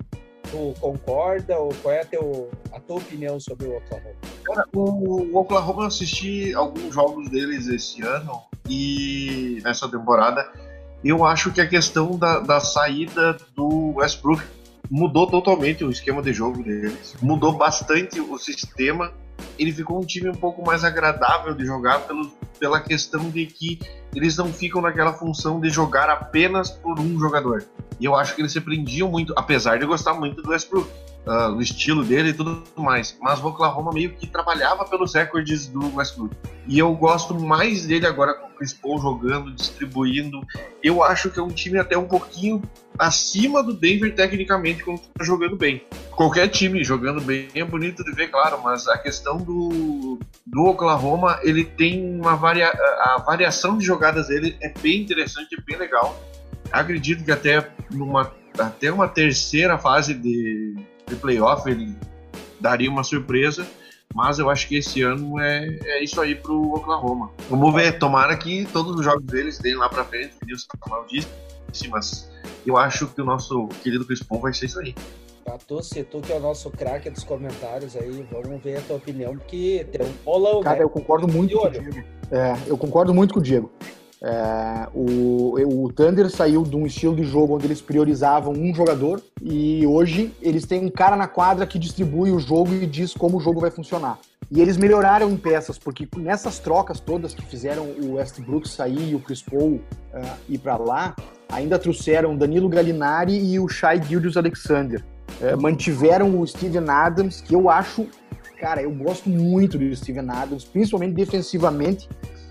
Tu 0.51 0.75
concorda 0.81 1.59
ou 1.59 1.73
qual 1.83 1.95
é 1.95 2.01
a, 2.01 2.05
teu, 2.05 2.51
a 2.73 2.81
tua 2.81 2.97
opinião 2.97 3.39
sobre 3.39 3.67
o 3.67 3.77
Oklahoma? 3.77 4.17
Cara, 4.45 4.67
o, 4.75 5.39
Oklahoma 5.39 5.83
eu 5.83 5.87
assisti 5.87 6.53
alguns 6.55 6.93
jogos 6.93 7.29
deles 7.29 7.69
esse 7.69 8.03
ano 8.03 8.43
e 8.69 9.61
nessa 9.63 9.89
temporada 9.89 10.51
eu 11.05 11.25
acho 11.25 11.51
que 11.51 11.61
a 11.61 11.67
questão 11.67 12.19
da, 12.19 12.41
da 12.41 12.61
saída 12.61 13.37
do 13.55 13.95
Westbrook 13.97 14.43
mudou 14.91 15.27
totalmente 15.27 15.85
o 15.85 15.91
esquema 15.91 16.21
de 16.21 16.33
jogo 16.33 16.63
deles, 16.63 17.15
mudou 17.23 17.53
bastante 17.53 18.21
o 18.21 18.37
sistema. 18.37 19.13
Ele 19.59 19.73
ficou 19.73 19.99
um 19.99 20.05
time 20.05 20.29
um 20.29 20.35
pouco 20.35 20.65
mais 20.65 20.85
agradável 20.85 21.55
de 21.55 21.65
jogar 21.65 22.01
pelo, 22.01 22.31
pela 22.59 22.81
questão 22.81 23.31
de 23.31 23.47
que 23.47 23.79
eles 24.15 24.37
não 24.37 24.53
ficam 24.53 24.83
naquela 24.83 25.15
função 25.15 25.61
de 25.61 25.71
jogar 25.71 26.11
apenas 26.11 26.71
por 26.71 26.99
um 26.99 27.19
jogador. 27.19 27.65
E 27.99 28.05
eu 28.05 28.17
acho 28.17 28.35
que 28.35 28.43
eles 28.43 28.53
se 28.53 28.61
prendiam 28.61 29.09
muito, 29.09 29.33
apesar 29.37 29.79
de 29.79 29.87
gostar 29.87 30.15
muito 30.15 30.43
do 30.43 30.51
Westbrook 30.51 30.91
uh, 31.27 31.55
o 31.55 31.61
estilo 31.61 32.05
dele 32.05 32.31
e 32.31 32.33
tudo 32.33 32.63
mais. 32.77 33.17
Mas 33.21 33.41
o 33.41 33.47
Oklahoma 33.47 33.93
meio 33.93 34.11
que 34.11 34.27
trabalhava 34.27 34.85
pelos 34.85 35.15
recordes 35.15 35.67
do 35.67 35.97
Westbrook. 35.97 36.37
E 36.67 36.79
eu 36.79 36.95
gosto 36.95 37.35
mais 37.35 37.87
dele 37.87 38.07
agora 38.07 38.35
com 38.35 38.47
o 38.47 38.51
Chris 38.51 38.73
Paul 38.73 39.01
jogando, 39.01 39.53
distribuindo. 39.53 40.41
Eu 40.83 41.03
acho 41.03 41.31
que 41.31 41.39
é 41.39 41.43
um 41.43 41.49
time 41.49 41.79
até 41.79 41.97
um 41.97 42.07
pouquinho 42.07 42.63
acima 42.99 43.63
do 43.63 43.73
Denver 43.73 44.15
tecnicamente 44.15 44.85
quando 44.85 45.01
tá 45.01 45.25
jogando 45.25 45.57
bem. 45.57 45.83
Qualquer 46.11 46.49
time 46.49 46.85
jogando 46.85 47.21
bem 47.21 47.49
é 47.55 47.65
bonito 47.65 48.05
de 48.05 48.13
ver, 48.13 48.29
claro, 48.29 48.61
mas 48.63 48.87
a 48.87 48.99
questão 48.99 49.39
do, 49.39 50.19
do 50.47 50.65
Oklahoma, 50.65 51.41
ele 51.43 51.65
tem 51.65 52.21
uma 52.21 52.37
varia, 52.37 52.69
a 52.69 53.23
variação 53.25 53.79
de 53.79 53.87
jogadas 53.87 54.29
dele 54.29 54.57
é 54.61 54.69
bem 54.81 55.01
interessante, 55.01 55.57
é 55.59 55.63
bem 55.63 55.79
legal. 55.79 56.21
Acredito 56.71 57.25
que 57.25 57.33
até 57.33 57.71
numa 57.91 58.33
até 58.59 58.93
uma 58.93 59.09
terceira 59.09 59.79
fase 59.79 60.13
de, 60.13 60.75
de 61.11 61.17
playoff, 61.17 61.69
ele 61.69 61.95
daria 62.61 62.91
uma 62.91 63.05
surpresa. 63.05 63.67
Mas 64.13 64.41
eu 64.41 64.51
acho 64.51 64.67
que 64.67 64.77
esse 64.77 65.03
ano 65.03 65.39
é, 65.39 65.79
é 65.85 66.03
isso 66.03 66.21
aí 66.21 66.35
pro 66.35 66.75
Oklahoma. 66.75 67.31
Vamos 67.49 67.73
ver, 67.73 67.97
tomara 67.99 68.37
que 68.37 68.67
todos 68.73 68.97
os 68.97 69.05
jogos 69.05 69.25
deles 69.25 69.59
deem 69.59 69.77
lá 69.77 69.89
pra 69.89 70.05
frente, 70.05 70.35
que 70.41 70.47
Deus 70.47 70.67
mal 70.89 71.07
disse, 71.07 71.29
mas 71.89 72.29
eu 72.67 72.77
acho 72.77 73.07
que 73.07 73.23
o 73.23 73.25
nosso 73.25 73.69
querido 73.85 74.05
Chris 74.05 74.21
Paul 74.21 74.41
vai 74.41 74.53
ser 74.53 74.67
isso 74.67 74.81
aí. 74.81 74.97
Tatu, 75.45 75.83
se 75.83 76.03
tu 76.03 76.21
que 76.21 76.33
é 76.33 76.37
o 76.37 76.41
nosso 76.41 76.71
craque 76.71 77.09
dos 77.09 77.23
comentários 77.25 77.97
aí, 77.97 78.27
vamos 78.31 78.63
ver 78.63 78.79
a 78.79 78.81
tua 78.83 78.97
opinião, 78.97 79.37
porque 79.37 79.87
tem 79.91 80.05
um 80.05 80.13
bolão, 80.25 80.61
Cara, 80.61 80.79
né? 80.79 80.85
eu 80.85 80.91
concordo 80.91 81.29
muito 81.29 81.57
com 81.57 81.67
o 81.67 81.71
Diego. 81.71 82.05
É, 82.33 82.57
eu 82.67 82.77
concordo 82.77 83.15
muito 83.15 83.35
com 83.35 83.41
o 83.41 83.43
Diego. 83.43 83.71
É, 84.23 84.87
o, 84.93 85.85
o 85.85 85.93
Thunder 85.93 86.29
saiu 86.29 86.63
de 86.63 86.77
um 86.77 86.85
estilo 86.85 87.17
de 87.17 87.25
jogo 87.25 87.55
onde 87.55 87.67
eles 87.67 87.81
priorizavam 87.81 88.53
um 88.53 88.75
jogador 88.75 89.23
e 89.41 89.87
hoje 89.87 90.35
eles 90.43 90.67
têm 90.67 90.85
um 90.85 90.91
cara 90.91 91.17
na 91.17 91.27
quadra 91.27 91.67
que 91.67 91.79
distribui 91.79 92.31
o 92.31 92.39
jogo 92.39 92.75
e 92.75 92.87
diz 92.87 93.15
como 93.15 93.39
o 93.39 93.41
jogo 93.41 93.61
vai 93.61 93.71
funcionar. 93.71 94.19
E 94.51 94.61
eles 94.61 94.77
melhoraram 94.77 95.31
em 95.31 95.37
peças, 95.37 95.79
porque 95.79 96.09
nessas 96.17 96.59
trocas 96.59 96.99
todas 96.99 97.33
que 97.33 97.43
fizeram 97.43 97.85
o 97.85 98.15
Westbrook 98.15 98.69
sair 98.69 99.11
e 99.11 99.15
o 99.15 99.21
Chris 99.21 99.41
Paul 99.41 99.75
uh, 99.75 99.81
ir 100.49 100.59
para 100.59 100.77
lá, 100.77 101.15
ainda 101.49 101.79
trouxeram 101.79 102.37
Danilo 102.37 102.69
Gallinari 102.69 103.39
e 103.39 103.61
o 103.61 103.69
Shai 103.69 104.03
Gildius 104.03 104.37
Alexander. 104.37 105.05
Uh, 105.41 105.61
mantiveram 105.61 106.39
o 106.39 106.47
Steven 106.47 106.91
Adams, 106.91 107.41
que 107.41 107.55
eu 107.55 107.71
acho, 107.71 108.09
cara, 108.59 108.83
eu 108.83 108.91
gosto 108.91 109.31
muito 109.31 109.79
do 109.79 109.95
Steven 109.95 110.29
Adams, 110.29 110.65
principalmente 110.65 111.15
defensivamente 111.15 112.09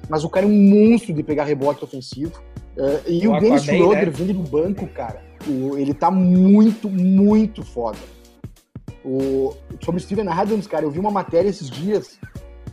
mas 0.10 0.24
o 0.24 0.30
cara 0.30 0.46
é 0.46 0.50
um 0.50 0.52
monstro 0.52 1.14
de 1.14 1.24
pegar 1.24 1.44
rebote 1.44 1.84
ofensivo. 1.84 2.42
Uh, 2.76 3.10
e 3.10 3.28
o, 3.28 3.34
o 3.34 3.40
Dennis 3.40 3.64
Schroeder 3.64 4.08
né? 4.08 4.12
vindo 4.12 4.34
do 4.34 4.50
banco, 4.50 4.88
cara, 4.88 5.22
o, 5.48 5.78
ele 5.78 5.94
tá 5.94 6.10
muito, 6.10 6.90
muito 6.90 7.64
foda. 7.64 7.98
O, 9.04 9.54
sobre 9.84 10.02
o 10.02 10.04
Steven 10.04 10.28
Adams, 10.28 10.68
cara, 10.68 10.86
eu 10.86 10.92
vi 10.92 11.00
uma 11.00 11.12
matéria 11.12 11.48
esses 11.48 11.70
dias. 11.70 12.20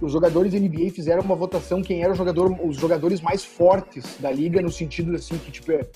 Os 0.00 0.12
jogadores 0.12 0.52
da 0.52 0.58
NBA 0.58 0.90
fizeram 0.90 1.22
uma 1.22 1.34
votação 1.34 1.82
quem 1.82 2.02
era 2.02 2.12
o 2.12 2.16
jogador, 2.16 2.54
os 2.64 2.76
jogadores 2.76 3.20
mais 3.20 3.44
fortes 3.44 4.16
da 4.18 4.30
liga, 4.30 4.60
no 4.60 4.70
sentido 4.70 5.14
assim 5.14 5.38
que, 5.38 5.50
tipo, 5.50 5.72
é, 5.72 5.86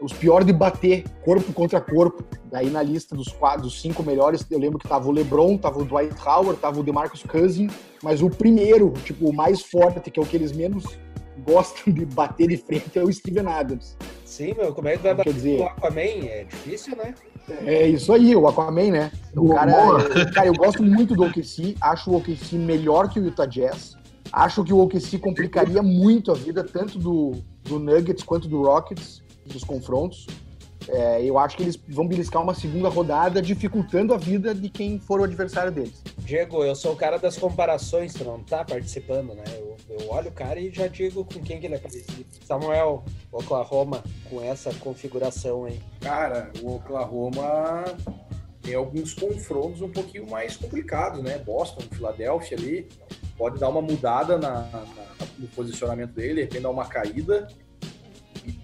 os 0.00 0.12
piores 0.12 0.46
de 0.46 0.52
bater 0.52 1.04
corpo 1.24 1.52
contra 1.52 1.80
corpo. 1.80 2.24
Daí 2.50 2.70
na 2.70 2.82
lista 2.82 3.14
dos, 3.14 3.28
quatro, 3.28 3.62
dos 3.62 3.80
cinco 3.80 4.02
melhores, 4.02 4.44
eu 4.50 4.58
lembro 4.58 4.78
que 4.78 4.88
tava 4.88 5.08
o 5.08 5.12
LeBron, 5.12 5.56
tava 5.56 5.80
o 5.80 5.84
Dwight 5.84 6.14
Howard, 6.26 6.60
tava 6.60 6.80
o 6.80 6.82
DeMarcus 6.82 7.22
Cousins, 7.22 7.72
mas 8.02 8.22
o 8.22 8.30
primeiro, 8.30 8.92
tipo, 9.04 9.28
o 9.28 9.32
mais 9.32 9.62
forte, 9.62 10.10
que 10.10 10.18
é 10.18 10.22
o 10.22 10.26
que 10.26 10.36
eles 10.36 10.52
menos 10.52 10.84
gostam 11.46 11.92
de 11.92 12.04
bater 12.04 12.48
de 12.48 12.56
frente, 12.56 12.98
é 12.98 13.02
o 13.02 13.12
Steven 13.12 13.46
Adams. 13.46 13.96
Sim, 14.24 14.54
meu, 14.54 14.74
como 14.74 14.88
é 14.88 14.96
que 14.96 15.02
vai 15.02 15.14
bater 15.14 15.32
dizer, 15.32 15.60
o 15.60 15.64
Aquaman? 15.64 16.00
É 16.00 16.44
difícil, 16.44 16.96
né? 16.96 17.14
É 17.48 17.88
isso 17.88 18.12
aí, 18.12 18.34
o 18.34 18.46
Aquaman, 18.46 18.90
né? 18.90 19.12
O 19.36 19.54
cara, 19.54 19.72
é, 19.72 20.24
cara, 20.32 20.46
eu 20.46 20.54
gosto 20.54 20.82
muito 20.82 21.14
do 21.14 21.24
OKC, 21.24 21.76
acho 21.80 22.10
o 22.10 22.16
OKC 22.16 22.56
melhor 22.56 23.08
que 23.08 23.18
o 23.18 23.24
Utah 23.24 23.46
Jazz. 23.46 23.96
Acho 24.32 24.62
que 24.62 24.72
o 24.72 24.80
OKC 24.80 25.18
complicaria 25.18 25.82
muito 25.82 26.30
a 26.30 26.34
vida 26.34 26.62
tanto 26.62 26.98
do, 26.98 27.32
do 27.64 27.78
Nuggets 27.78 28.22
quanto 28.22 28.46
do 28.46 28.62
Rockets 28.62 29.22
dos 29.46 29.64
confrontos. 29.64 30.26
É, 30.92 31.22
eu 31.22 31.38
acho 31.38 31.56
que 31.56 31.62
eles 31.62 31.76
vão 31.88 32.06
beliscar 32.06 32.42
uma 32.42 32.54
segunda 32.54 32.88
rodada, 32.88 33.40
dificultando 33.40 34.12
a 34.12 34.16
vida 34.16 34.52
de 34.52 34.68
quem 34.68 34.98
for 34.98 35.20
o 35.20 35.24
adversário 35.24 35.70
deles. 35.70 36.02
Diego, 36.18 36.64
eu 36.64 36.74
sou 36.74 36.92
o 36.92 36.96
cara 36.96 37.16
das 37.16 37.38
comparações, 37.38 38.12
tu 38.12 38.24
não 38.24 38.42
tá 38.42 38.64
participando, 38.64 39.34
né? 39.34 39.44
Eu, 39.56 39.76
eu 39.88 40.10
olho 40.10 40.28
o 40.28 40.32
cara 40.32 40.58
e 40.58 40.72
já 40.72 40.88
digo 40.88 41.24
com 41.24 41.40
quem 41.40 41.60
que 41.60 41.66
ele 41.66 41.76
é 41.76 41.78
parecido. 41.78 42.26
Samuel, 42.44 43.04
Oklahoma, 43.30 44.02
com 44.28 44.42
essa 44.42 44.74
configuração 44.74 45.64
aí. 45.64 45.80
Cara, 46.00 46.50
o 46.60 46.74
Oklahoma 46.74 47.84
tem 48.60 48.74
alguns 48.74 49.14
confrontos 49.14 49.80
um 49.80 49.90
pouquinho 49.90 50.28
mais 50.28 50.56
complicados, 50.56 51.22
né? 51.22 51.38
Boston, 51.38 51.82
Filadélfia 51.92 52.58
ali, 52.58 52.88
pode 53.38 53.60
dar 53.60 53.68
uma 53.68 53.80
mudada 53.80 54.36
na, 54.36 54.62
na, 54.62 54.84
no 55.38 55.46
posicionamento 55.48 56.10
dele, 56.10 56.34
de 56.34 56.40
repente 56.42 56.62
dar 56.62 56.70
uma 56.70 56.86
caída 56.86 57.46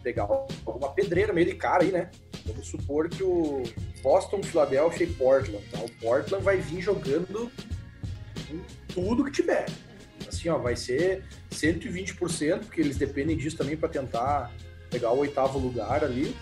pegar 0.06 0.28
alguma 0.64 0.92
pedreira 0.92 1.32
meio 1.32 1.48
de 1.48 1.56
cara 1.56 1.82
aí, 1.82 1.90
né? 1.90 2.12
Vamos 2.44 2.68
supor 2.68 3.08
que 3.08 3.24
o 3.24 3.64
Boston, 4.04 4.40
Philadelphia 4.40 5.04
e 5.04 5.12
Portland, 5.14 5.64
tá? 5.72 5.80
O 5.80 5.90
Portland 6.00 6.44
vai 6.44 6.58
vir 6.58 6.80
jogando 6.80 7.50
tudo 8.94 9.24
que 9.24 9.32
tiver. 9.32 9.66
Assim, 10.28 10.48
ó, 10.48 10.58
vai 10.58 10.76
ser 10.76 11.24
120%, 11.50 12.60
porque 12.60 12.80
eles 12.80 12.96
dependem 12.96 13.36
disso 13.36 13.56
também 13.56 13.76
para 13.76 13.88
tentar 13.88 14.52
pegar 14.90 15.10
o 15.10 15.18
oitavo 15.18 15.58
lugar 15.58 16.04
ali. 16.04 16.36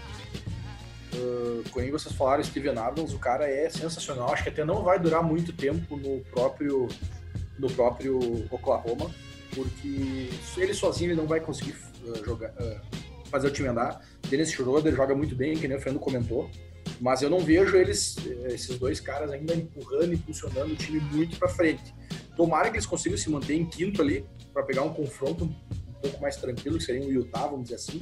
Uh, 1.14 1.64
como 1.70 1.90
vocês 1.90 2.14
falaram, 2.14 2.44
Steven 2.44 2.76
Adams, 2.76 3.14
o 3.14 3.18
cara 3.18 3.48
é 3.48 3.70
sensacional. 3.70 4.30
Acho 4.30 4.42
que 4.42 4.50
até 4.50 4.62
não 4.62 4.82
vai 4.82 4.98
durar 4.98 5.22
muito 5.22 5.54
tempo 5.54 5.96
no 5.96 6.20
próprio, 6.26 6.86
no 7.58 7.70
próprio 7.70 8.18
Oklahoma, 8.50 9.10
porque 9.54 10.28
ele 10.58 10.74
sozinho 10.74 11.12
ele 11.12 11.16
não 11.18 11.26
vai 11.26 11.40
conseguir 11.40 11.76
uh, 12.04 12.22
jogar, 12.26 12.50
uh, 12.50 13.03
fazer 13.34 13.48
o 13.48 13.50
time 13.50 13.68
andar. 13.68 14.00
Dennis 14.28 14.52
Schroeder 14.52 14.94
joga 14.94 15.12
muito 15.12 15.34
bem, 15.34 15.56
que 15.56 15.66
nem 15.66 15.76
o 15.76 15.80
Fernando 15.80 16.00
comentou, 16.00 16.48
mas 17.00 17.20
eu 17.20 17.28
não 17.28 17.40
vejo 17.40 17.76
eles, 17.76 18.16
esses 18.44 18.78
dois 18.78 19.00
caras 19.00 19.32
ainda 19.32 19.52
empurrando, 19.54 20.14
impulsionando 20.14 20.72
o 20.72 20.76
time 20.76 21.00
muito 21.00 21.36
para 21.36 21.48
frente. 21.48 21.92
Tomara 22.36 22.70
que 22.70 22.76
eles 22.76 22.86
consigam 22.86 23.18
se 23.18 23.28
manter 23.28 23.54
em 23.54 23.66
quinto 23.66 24.00
ali, 24.00 24.24
para 24.52 24.62
pegar 24.62 24.82
um 24.82 24.94
confronto 24.94 25.46
um 25.46 25.92
pouco 26.00 26.22
mais 26.22 26.36
tranquilo, 26.36 26.78
que 26.78 26.84
seria 26.84 27.04
o 27.04 27.10
Utah, 27.10 27.48
vamos 27.48 27.64
dizer 27.64 27.74
assim, 27.74 28.00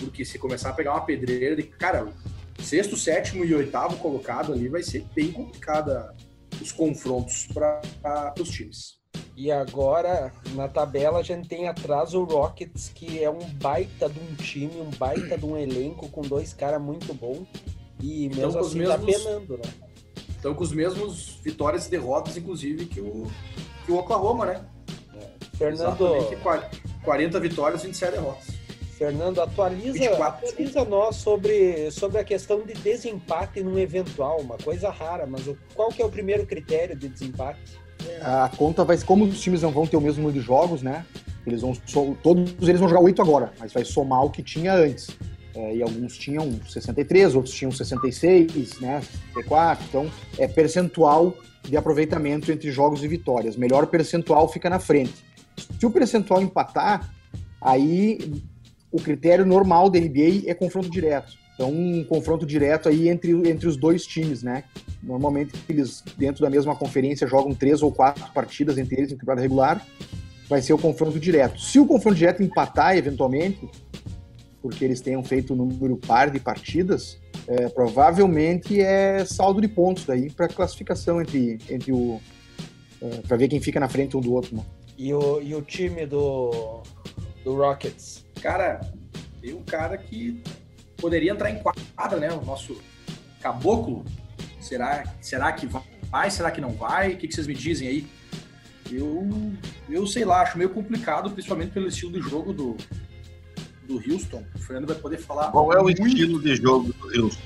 porque 0.00 0.24
se 0.24 0.38
começar 0.38 0.70
a 0.70 0.72
pegar 0.72 0.92
uma 0.92 1.04
pedreira 1.04 1.54
de. 1.54 1.64
Cara, 1.64 2.10
sexto, 2.58 2.96
sétimo 2.96 3.44
e 3.44 3.54
oitavo 3.54 3.98
colocado 3.98 4.50
ali 4.50 4.68
vai 4.68 4.82
ser 4.82 5.04
bem 5.14 5.30
complicada 5.30 6.14
os 6.58 6.72
confrontos 6.72 7.46
para 7.52 8.32
os 8.40 8.48
times. 8.48 9.03
E 9.36 9.50
agora, 9.50 10.32
na 10.54 10.68
tabela, 10.68 11.18
a 11.18 11.22
gente 11.22 11.48
tem 11.48 11.66
atrás 11.66 12.14
o 12.14 12.22
Rockets, 12.22 12.90
que 12.94 13.22
é 13.22 13.28
um 13.28 13.44
baita 13.54 14.08
de 14.08 14.20
um 14.20 14.34
time, 14.36 14.80
um 14.80 14.90
baita 14.90 15.36
de 15.36 15.44
um 15.44 15.56
elenco 15.56 16.08
com 16.08 16.22
dois 16.22 16.54
caras 16.54 16.80
muito 16.80 17.12
bons. 17.12 17.46
E 18.00 18.28
mesmo 18.28 18.50
então, 18.50 18.60
assim 18.60 18.84
tá 18.84 18.98
mesmos, 18.98 19.24
tá 19.24 19.30
penando, 19.30 19.56
né? 19.58 19.74
Estão 20.28 20.54
com 20.54 20.62
os 20.62 20.72
mesmos 20.72 21.40
vitórias 21.42 21.86
e 21.86 21.90
derrotas, 21.90 22.36
inclusive, 22.36 22.86
que 22.86 23.00
o, 23.00 23.26
que 23.84 23.90
o 23.90 23.96
Oklahoma, 23.96 24.46
né? 24.46 24.64
É. 25.16 25.56
Fernando. 25.56 26.14
Exatamente, 26.16 26.76
40 27.02 27.40
vitórias 27.40 27.82
e 27.82 27.86
27 27.86 28.12
derrotas. 28.12 28.64
Fernando, 28.96 29.40
atualiza, 29.40 30.24
atualiza 30.24 30.84
nós 30.84 31.16
sobre, 31.16 31.90
sobre 31.90 32.18
a 32.18 32.24
questão 32.24 32.62
de 32.62 32.74
desempate 32.74 33.60
num 33.60 33.76
eventual, 33.76 34.40
uma 34.40 34.56
coisa 34.56 34.88
rara, 34.90 35.26
mas 35.26 35.42
qual 35.74 35.88
que 35.88 36.00
é 36.00 36.04
o 36.04 36.10
primeiro 36.10 36.46
critério 36.46 36.94
de 36.96 37.08
desempate? 37.08 37.60
A 38.22 38.50
conta 38.56 38.84
vai 38.84 38.96
como 38.98 39.24
os 39.24 39.40
times 39.40 39.62
não 39.62 39.70
vão 39.70 39.86
ter 39.86 39.96
o 39.96 40.00
mesmo 40.00 40.22
número 40.22 40.38
de 40.38 40.44
jogos, 40.44 40.82
né? 40.82 41.04
Eles 41.46 41.60
vão, 41.60 41.74
todos 42.22 42.54
eles 42.68 42.80
vão 42.80 42.88
jogar 42.88 43.02
oito 43.02 43.20
agora, 43.20 43.52
mas 43.58 43.72
vai 43.72 43.84
somar 43.84 44.24
o 44.24 44.30
que 44.30 44.42
tinha 44.42 44.74
antes. 44.74 45.08
É, 45.54 45.76
e 45.76 45.82
alguns 45.82 46.16
tinham 46.16 46.50
63, 46.68 47.34
outros 47.34 47.54
tinham 47.54 47.70
66, 47.70 48.80
né? 48.80 49.00
64. 49.34 49.84
Então, 49.88 50.10
é 50.38 50.48
percentual 50.48 51.34
de 51.62 51.76
aproveitamento 51.76 52.50
entre 52.50 52.70
jogos 52.70 53.04
e 53.04 53.08
vitórias. 53.08 53.56
Melhor 53.56 53.86
percentual 53.86 54.48
fica 54.48 54.68
na 54.68 54.78
frente. 54.78 55.14
Se 55.78 55.86
o 55.86 55.90
percentual 55.90 56.42
empatar, 56.42 57.14
aí 57.60 58.18
o 58.90 59.00
critério 59.00 59.46
normal 59.46 59.88
da 59.88 59.98
NBA 59.98 60.42
é 60.46 60.54
confronto 60.54 60.90
direto. 60.90 61.32
Então, 61.54 61.70
um 61.70 62.04
confronto 62.04 62.44
direto 62.44 62.88
aí 62.88 63.08
entre, 63.08 63.30
entre 63.48 63.68
os 63.68 63.76
dois 63.76 64.04
times, 64.04 64.42
né? 64.42 64.64
Normalmente, 65.04 65.52
eles, 65.68 66.02
dentro 66.16 66.42
da 66.42 66.50
mesma 66.50 66.74
conferência, 66.74 67.26
jogam 67.26 67.54
três 67.54 67.82
ou 67.82 67.92
quatro 67.92 68.24
partidas 68.32 68.78
entre 68.78 68.96
eles 68.96 69.12
em 69.12 69.16
temporada 69.16 69.42
regular. 69.42 69.86
Vai 70.48 70.60
ser 70.60 70.72
o 70.72 70.78
confronto 70.78 71.18
direto. 71.18 71.60
Se 71.60 71.78
o 71.78 71.86
confronto 71.86 72.16
direto 72.16 72.42
empatar, 72.42 72.96
eventualmente, 72.96 73.68
porque 74.60 74.84
eles 74.84 75.00
tenham 75.00 75.22
feito 75.22 75.52
um 75.52 75.56
número 75.56 75.96
par 75.96 76.30
de 76.30 76.40
partidas, 76.40 77.18
é, 77.46 77.68
provavelmente 77.68 78.80
é 78.80 79.24
saldo 79.24 79.60
de 79.60 79.68
pontos 79.68 80.04
daí 80.04 80.30
para 80.30 80.48
classificação 80.48 81.20
entre, 81.20 81.58
entre 81.68 81.92
o. 81.92 82.20
É, 83.00 83.08
para 83.28 83.36
ver 83.36 83.48
quem 83.48 83.60
fica 83.60 83.78
na 83.78 83.88
frente 83.88 84.16
um 84.16 84.20
do 84.20 84.32
outro, 84.32 84.56
né? 84.56 84.62
E 84.96 85.12
o, 85.12 85.40
e 85.42 85.54
o 85.54 85.60
time 85.60 86.06
do, 86.06 86.82
do 87.42 87.54
Rockets? 87.56 88.24
cara, 88.44 88.78
tem 89.40 89.54
um 89.54 89.62
cara 89.62 89.96
que 89.96 90.42
poderia 90.98 91.32
entrar 91.32 91.50
em 91.50 91.62
quadra, 91.94 92.18
né? 92.18 92.30
O 92.30 92.44
nosso 92.44 92.76
caboclo. 93.40 94.04
Será, 94.64 95.04
será 95.20 95.52
que 95.52 95.68
vai? 96.10 96.30
Será 96.30 96.50
que 96.50 96.58
não 96.58 96.70
vai? 96.70 97.12
O 97.12 97.16
que, 97.18 97.28
que 97.28 97.34
vocês 97.34 97.46
me 97.46 97.52
dizem 97.52 97.86
aí? 97.86 98.06
Eu, 98.90 99.28
eu 99.90 100.06
sei 100.06 100.24
lá, 100.24 100.40
acho 100.40 100.56
meio 100.56 100.70
complicado, 100.70 101.30
principalmente 101.30 101.72
pelo 101.72 101.86
estilo 101.86 102.12
de 102.12 102.20
jogo 102.26 102.50
do, 102.50 102.74
do 103.86 103.96
Houston. 103.96 104.42
O 104.54 104.58
Fernando 104.58 104.86
vai 104.86 104.96
poder 104.96 105.18
falar. 105.18 105.50
Qual 105.50 105.70
é 105.70 105.78
o 105.78 105.82
muito... 105.82 106.06
estilo 106.06 106.40
de 106.40 106.56
jogo 106.56 106.94
do 106.94 107.24
Houston? 107.24 107.42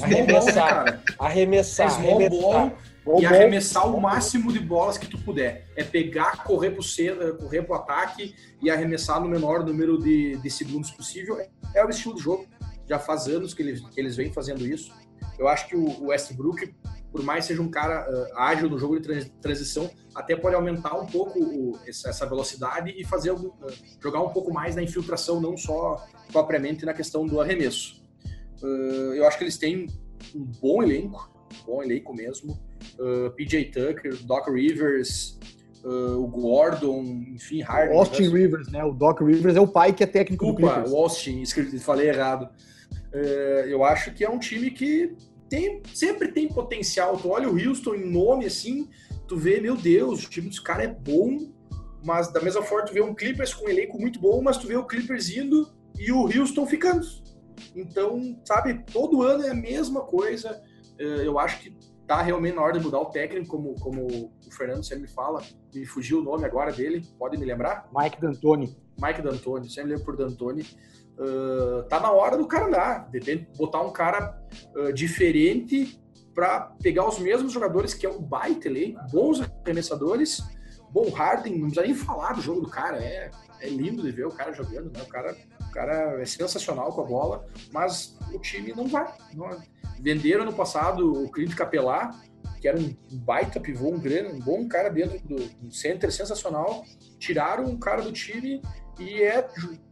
Arremessar, 0.00 1.02
arremessar, 1.18 1.90
arremessar 1.90 2.72
e 3.18 3.26
arremessar 3.26 3.92
o 3.92 4.00
máximo 4.00 4.52
de 4.52 4.60
bolas 4.60 4.96
que 4.96 5.08
tu 5.08 5.18
puder. 5.18 5.66
É 5.74 5.82
pegar, 5.82 6.44
correr 6.44 6.70
pro, 6.70 6.84
centro, 6.84 7.36
correr 7.36 7.62
pro 7.62 7.74
ataque 7.74 8.32
e 8.62 8.70
arremessar 8.70 9.20
no 9.20 9.28
menor 9.28 9.64
número 9.64 9.98
de, 9.98 10.36
de 10.36 10.50
segundos 10.50 10.92
possível. 10.92 11.36
É 11.74 11.84
o 11.84 11.88
estilo 11.88 12.14
do 12.14 12.20
jogo. 12.20 12.46
Já 12.88 13.00
faz 13.00 13.26
anos 13.26 13.52
que 13.54 13.62
eles, 13.62 13.80
que 13.80 14.00
eles 14.00 14.14
vêm 14.14 14.32
fazendo 14.32 14.64
isso. 14.64 14.92
Eu 15.38 15.48
acho 15.48 15.68
que 15.68 15.76
o, 15.76 16.06
Westbrook, 16.06 16.74
por 17.10 17.22
mais 17.22 17.44
seja 17.44 17.62
um 17.62 17.70
cara 17.70 18.06
uh, 18.10 18.38
ágil 18.38 18.68
no 18.68 18.78
jogo 18.78 18.98
de 19.00 19.30
transição, 19.40 19.90
até 20.14 20.36
pode 20.36 20.54
aumentar 20.54 20.94
um 20.98 21.06
pouco 21.06 21.38
o, 21.38 21.78
essa, 21.86 22.26
velocidade 22.26 22.94
e 22.96 23.04
fazer 23.04 23.32
uh, 23.32 23.54
jogar 24.02 24.20
um 24.20 24.30
pouco 24.30 24.52
mais 24.52 24.76
na 24.76 24.82
infiltração, 24.82 25.40
não 25.40 25.56
só 25.56 26.04
propriamente 26.32 26.84
na 26.84 26.92
questão 26.92 27.26
do 27.26 27.40
arremesso. 27.40 28.02
Uh, 28.62 29.14
eu 29.14 29.26
acho 29.26 29.38
que 29.38 29.44
eles 29.44 29.56
têm 29.56 29.86
um 30.34 30.44
bom 30.60 30.82
elenco, 30.82 31.30
bom 31.66 31.82
elenco 31.82 32.14
mesmo 32.14 32.58
PJ 33.36 33.66
Tucker, 33.66 34.16
Doc 34.24 34.48
Rivers, 34.48 35.38
uh, 35.84 36.22
o 36.22 36.26
Gordon, 36.26 37.02
enfim, 37.34 37.62
Harden. 37.62 37.96
Austin 37.96 38.28
Rivers, 38.28 38.68
né? 38.70 38.84
O 38.84 38.92
Doc 38.92 39.20
Rivers 39.20 39.56
é 39.56 39.60
o 39.60 39.66
pai 39.66 39.92
que 39.92 40.02
é 40.02 40.06
técnico 40.06 40.44
Desculpa, 40.44 40.66
do 40.66 40.72
Clippers. 40.74 40.92
o 40.92 40.96
Austin, 40.96 41.42
falei 41.78 42.08
errado. 42.08 42.48
Uh, 43.12 43.66
eu 43.68 43.84
acho 43.84 44.12
que 44.12 44.24
é 44.24 44.30
um 44.30 44.38
time 44.38 44.70
que 44.70 45.16
tem, 45.48 45.82
sempre 45.94 46.28
tem 46.28 46.48
potencial. 46.48 47.16
Tu 47.16 47.28
olha 47.28 47.48
o 47.48 47.58
Houston 47.58 47.94
em 47.94 48.10
nome 48.10 48.46
assim, 48.46 48.88
tu 49.26 49.36
vê, 49.36 49.60
meu 49.60 49.76
Deus, 49.76 50.24
o 50.24 50.30
time 50.30 50.48
dos 50.48 50.60
caras 50.60 50.86
é 50.86 50.88
bom, 50.88 51.52
mas 52.04 52.32
da 52.32 52.40
mesma 52.40 52.62
forma 52.62 52.86
tu 52.86 52.92
vê 52.92 53.00
um 53.00 53.14
Clippers 53.14 53.54
com 53.54 53.66
um 53.66 53.68
elenco 53.68 53.98
muito 53.98 54.20
bom, 54.20 54.42
mas 54.42 54.58
tu 54.58 54.66
vê 54.66 54.76
o 54.76 54.86
Clippers 54.86 55.30
indo 55.30 55.70
e 55.98 56.12
o 56.12 56.24
Houston 56.24 56.66
ficando. 56.66 57.06
Então, 57.74 58.38
sabe, 58.44 58.84
todo 58.92 59.22
ano 59.22 59.44
é 59.44 59.50
a 59.50 59.54
mesma 59.54 60.02
coisa. 60.02 60.62
Eu 60.98 61.38
acho 61.38 61.60
que 61.60 61.76
tá 62.06 62.22
realmente 62.22 62.54
na 62.54 62.62
hora 62.62 62.78
de 62.78 62.84
mudar 62.84 63.00
o 63.00 63.06
técnico, 63.06 63.46
como, 63.48 63.74
como 63.80 64.06
o 64.06 64.50
Fernando 64.50 64.82
sempre 64.82 65.06
fala. 65.08 65.42
Me 65.74 65.84
fugiu 65.84 66.20
o 66.20 66.22
nome 66.22 66.44
agora 66.44 66.72
dele, 66.72 67.04
pode 67.18 67.36
me 67.36 67.44
lembrar? 67.44 67.88
Mike 67.94 68.20
D'Antoni. 68.20 68.76
Mike 69.00 69.22
D'Antoni, 69.22 69.68
sempre 69.68 69.90
lembro 69.90 70.04
por 70.04 70.16
D'Antoni. 70.16 70.64
Uh, 71.18 71.82
tá 71.88 71.98
na 71.98 72.12
hora 72.12 72.36
do 72.36 72.46
cara 72.46 72.66
andar, 72.66 73.10
de 73.10 73.48
botar 73.56 73.80
um 73.80 73.90
cara 73.90 74.40
uh, 74.76 74.92
diferente 74.92 76.00
para 76.32 76.72
pegar 76.80 77.08
os 77.08 77.18
mesmos 77.18 77.52
jogadores 77.52 77.92
que 77.92 78.06
é 78.06 78.10
um 78.10 78.22
baita 78.22 78.70
bons 79.10 79.40
arremessadores. 79.40 80.40
Bom, 80.92 81.10
Harden, 81.10 81.58
não 81.58 81.66
precisa 81.66 81.82
nem 81.82 81.94
falar 81.94 82.34
do 82.34 82.40
jogo 82.40 82.60
do 82.60 82.70
cara, 82.70 83.02
é, 83.02 83.30
é 83.60 83.68
lindo 83.68 84.02
de 84.02 84.12
ver 84.12 84.26
o 84.26 84.30
cara 84.30 84.52
jogando, 84.52 84.92
né? 84.92 85.02
O 85.02 85.08
cara, 85.08 85.36
o 85.60 85.70
cara 85.72 86.22
é 86.22 86.24
sensacional 86.24 86.92
com 86.92 87.00
a 87.00 87.04
bola, 87.04 87.44
mas 87.72 88.16
o 88.32 88.38
time 88.38 88.72
não 88.72 88.86
vai. 88.86 89.12
Não, 89.34 89.50
Venderam 90.00 90.44
no 90.44 90.52
passado 90.52 91.24
o 91.24 91.30
Clint 91.30 91.54
Capelá, 91.54 92.12
que 92.60 92.68
era 92.68 92.78
um 92.78 92.94
baita 93.12 93.60
pivô, 93.60 93.88
um 93.88 93.98
grande, 93.98 94.34
um 94.34 94.38
bom 94.38 94.66
cara 94.68 94.88
dentro 94.88 95.18
do 95.26 95.36
um 95.62 95.70
center 95.70 96.12
sensacional. 96.12 96.84
Tiraram 97.18 97.64
um 97.64 97.78
cara 97.78 98.02
do 98.02 98.12
time 98.12 98.62
e 98.98 99.22
é 99.22 99.46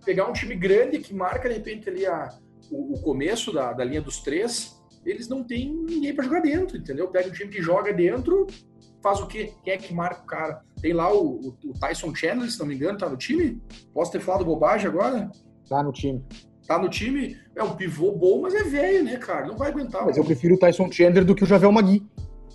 pegar 0.05 0.29
um 0.29 0.33
time 0.33 0.55
grande 0.55 0.99
que 0.99 1.14
marca 1.14 1.49
de 1.49 1.55
repente 1.55 1.88
ali 1.88 2.07
a, 2.07 2.33
o, 2.71 2.95
o 2.95 3.03
começo 3.03 3.53
da, 3.53 3.73
da 3.73 3.85
linha 3.85 4.01
dos 4.01 4.21
três. 4.21 4.77
Eles 5.05 5.29
não 5.29 5.45
têm 5.45 5.73
ninguém 5.73 6.14
para 6.14 6.25
jogar 6.25 6.40
dentro, 6.40 6.77
entendeu? 6.77 7.09
Pega 7.09 7.29
um 7.29 7.33
time 7.33 7.51
que 7.51 7.62
joga 7.62 7.92
dentro, 7.92 8.47
faz 9.01 9.21
o 9.21 9.27
quê? 9.27 9.53
Quem 9.62 9.73
é 9.73 9.77
que 9.77 9.95
marca 9.95 10.23
o 10.23 10.27
cara? 10.27 10.62
Tem 10.81 10.92
lá 10.92 11.12
o, 11.12 11.37
o, 11.37 11.57
o 11.64 11.73
Tyson 11.79 12.12
Chandler, 12.14 12.51
se 12.51 12.59
não 12.59 12.66
me 12.66 12.75
engano, 12.75 12.99
tá 12.99 13.09
no 13.09 13.16
time? 13.16 13.62
Posso 13.95 14.11
ter 14.11 14.21
falado 14.21 14.45
bobagem 14.45 14.88
agora? 14.88 15.31
Tá 15.69 15.83
no 15.83 15.92
time 15.92 16.25
tá 16.66 16.79
no 16.79 16.88
time, 16.88 17.38
é 17.55 17.62
um 17.62 17.77
pivô 17.77 18.12
bom, 18.12 18.42
mas 18.42 18.55
é 18.55 18.64
velho, 18.64 19.05
né, 19.05 19.16
cara? 19.16 19.47
Não 19.47 19.57
vai 19.57 19.71
aguentar. 19.71 20.05
Mas 20.05 20.16
eu 20.16 20.25
prefiro 20.25 20.57
o 20.57 20.59
Tyson 20.59 20.90
Chandler 20.90 21.25
do 21.25 21.35
que 21.35 21.45
o 21.45 21.47
Javel 21.47 21.71
Magui. 21.71 22.05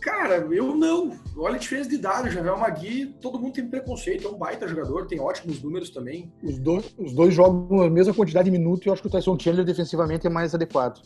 Cara, 0.02 0.36
eu 0.52 0.76
não. 0.76 1.12
Olha 1.42 1.56
a 1.56 1.58
diferença 1.58 1.90
de 1.90 1.96
idade. 1.96 2.30
O 2.30 2.32
Javel 2.32 2.56
Magui, 2.56 3.08
todo 3.20 3.40
mundo 3.40 3.54
tem 3.54 3.68
preconceito. 3.68 4.28
É 4.28 4.30
um 4.30 4.38
baita 4.38 4.68
jogador, 4.68 5.08
tem 5.08 5.20
ótimos 5.20 5.60
números 5.60 5.90
também. 5.90 6.32
Os 6.44 6.60
dois, 6.60 6.94
os 7.00 7.14
dois 7.14 7.34
jogam 7.34 7.82
a 7.82 7.90
mesma 7.90 8.14
quantidade 8.14 8.46
de 8.46 8.52
minutos 8.52 8.86
e 8.86 8.90
eu 8.90 8.94
acho 8.94 9.02
que 9.02 9.08
o 9.08 9.12
Tyson 9.12 9.38
Chandler 9.40 9.66
defensivamente 9.66 10.28
é 10.28 10.30
mais 10.30 10.54
adequado. 10.54 11.02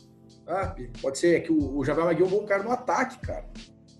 Ah, 0.45 0.75
pode 1.01 1.17
ser. 1.17 1.37
É 1.37 1.39
que 1.39 1.53
o, 1.53 1.77
o 1.77 1.85
Javel 1.85 2.03
Magui 2.03 2.21
é 2.21 2.25
um 2.25 2.29
bom 2.29 2.45
cara 2.45 2.63
no 2.63 2.71
ataque, 2.71 3.17
cara. 3.19 3.45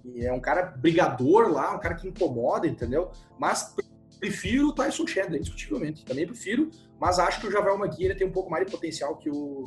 E 0.03 0.25
é 0.25 0.33
um 0.33 0.39
cara 0.41 0.63
brigador 0.63 1.49
lá, 1.49 1.73
um 1.73 1.79
cara 1.79 1.95
que 1.95 2.09
incomoda, 2.09 2.67
entendeu? 2.67 3.11
Mas 3.39 3.73
prefiro 4.19 4.67
o 4.67 4.73
Tyson 4.73 5.07
Chandler, 5.07 5.39
indiscutivelmente. 5.39 6.03
Também 6.03 6.27
prefiro, 6.27 6.69
mas 6.99 7.17
acho 7.17 7.39
que 7.39 7.47
o 7.47 7.51
Javel 7.51 7.79
McGee 7.79 8.05
ele 8.05 8.15
tem 8.15 8.27
um 8.27 8.31
pouco 8.31 8.51
mais 8.51 8.65
de 8.65 8.71
potencial 8.71 9.15
que 9.15 9.29
o, 9.29 9.63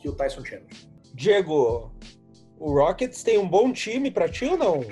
que 0.00 0.08
o 0.08 0.12
Tyson 0.12 0.44
Chandler. 0.44 0.76
Diego, 1.14 1.92
o 2.58 2.72
Rockets 2.72 3.22
tem 3.22 3.38
um 3.38 3.48
bom 3.48 3.72
time 3.72 4.10
para 4.10 4.28
ti 4.28 4.44
ou 4.44 4.58
não? 4.58 4.84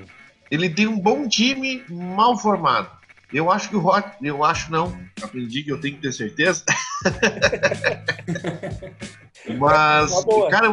Ele 0.51 0.71
tem 0.71 0.87
um 0.87 0.99
bom 0.99 1.29
time 1.29 1.85
mal 1.89 2.39
formado. 2.39 2.91
Eu 3.33 3.51
acho 3.51 3.69
que 3.69 3.77
o 3.77 3.81
Rock, 3.81 4.25
eu 4.25 4.45
acho 4.45 4.71
não, 4.71 4.97
aprendi 5.21 5.63
que 5.63 5.73
eu 5.73 5.81
tenho 5.81 5.97
que 5.97 6.03
ter 6.03 6.13
certeza. 6.13 6.65
Mas, 9.59 10.13
cara, 10.51 10.73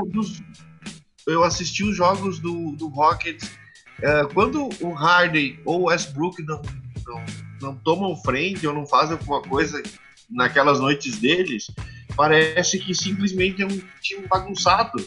eu 1.26 1.44
assisti 1.44 1.84
os 1.84 1.96
jogos 1.96 2.40
do, 2.40 2.72
do 2.74 2.88
Rockets. 2.88 3.52
É, 4.02 4.26
quando 4.34 4.70
o 4.82 4.94
Harden 4.94 5.60
ou 5.66 5.82
o 5.82 5.86
Westbrook 5.86 6.42
não, 6.44 6.62
não, 7.06 7.26
não 7.62 7.76
tomam 7.76 8.16
frente 8.16 8.68
ou 8.68 8.74
não 8.74 8.86
fazem 8.86 9.18
alguma 9.18 9.42
coisa 9.42 9.82
naquelas 10.30 10.80
noites 10.80 11.20
deles, 11.20 11.68
parece 12.16 12.80
que 12.80 12.94
simplesmente 12.94 13.62
é 13.62 13.66
um 13.66 13.82
time 14.02 14.28
bagunçado. 14.28 15.06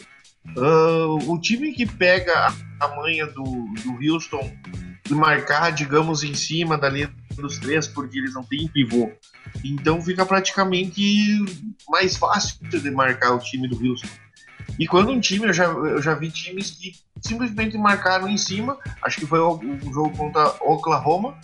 Uh, 0.55 1.31
o 1.31 1.39
time 1.39 1.73
que 1.73 1.85
pega 1.85 2.53
a 2.79 2.87
manha 2.95 3.27
do, 3.27 3.43
do 3.43 4.13
Houston 4.13 4.51
e 5.09 5.13
marcar, 5.13 5.71
digamos, 5.71 6.23
em 6.23 6.33
cima 6.33 6.77
da 6.77 6.89
linha 6.89 7.11
dos 7.35 7.57
três, 7.59 7.87
porque 7.87 8.17
eles 8.17 8.33
não 8.33 8.43
têm 8.43 8.67
pivô. 8.67 9.11
Então 9.63 10.01
fica 10.01 10.25
praticamente 10.25 11.45
mais 11.87 12.17
fácil 12.17 12.57
de 12.67 12.91
marcar 12.91 13.33
o 13.33 13.39
time 13.39 13.67
do 13.67 13.75
Houston. 13.75 14.07
E 14.79 14.85
quando 14.85 15.11
um 15.11 15.19
time, 15.19 15.47
eu 15.47 15.53
já, 15.53 15.65
eu 15.65 16.01
já 16.01 16.13
vi 16.13 16.29
times 16.29 16.71
que 16.71 16.93
simplesmente 17.21 17.77
marcaram 17.77 18.27
em 18.27 18.37
cima, 18.37 18.77
acho 19.01 19.19
que 19.19 19.25
foi 19.25 19.39
o, 19.39 19.53
o 19.57 19.93
jogo 19.93 20.15
contra 20.15 20.47
Oklahoma, 20.61 21.37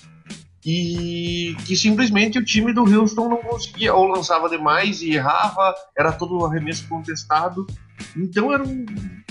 e 0.65 1.55
que 1.65 1.75
simplesmente 1.75 2.39
o 2.39 2.45
time 2.45 2.73
do 2.73 2.83
Houston 2.83 3.29
não 3.29 3.37
conseguia, 3.37 3.93
ou 3.93 4.07
lançava 4.07 4.49
demais 4.49 5.01
e 5.01 5.13
errava, 5.13 5.73
era 5.97 6.11
todo 6.11 6.45
arremesso 6.45 6.87
contestado. 6.87 7.67
Então 8.15 8.51
era 8.53 8.63
um, 8.63 8.85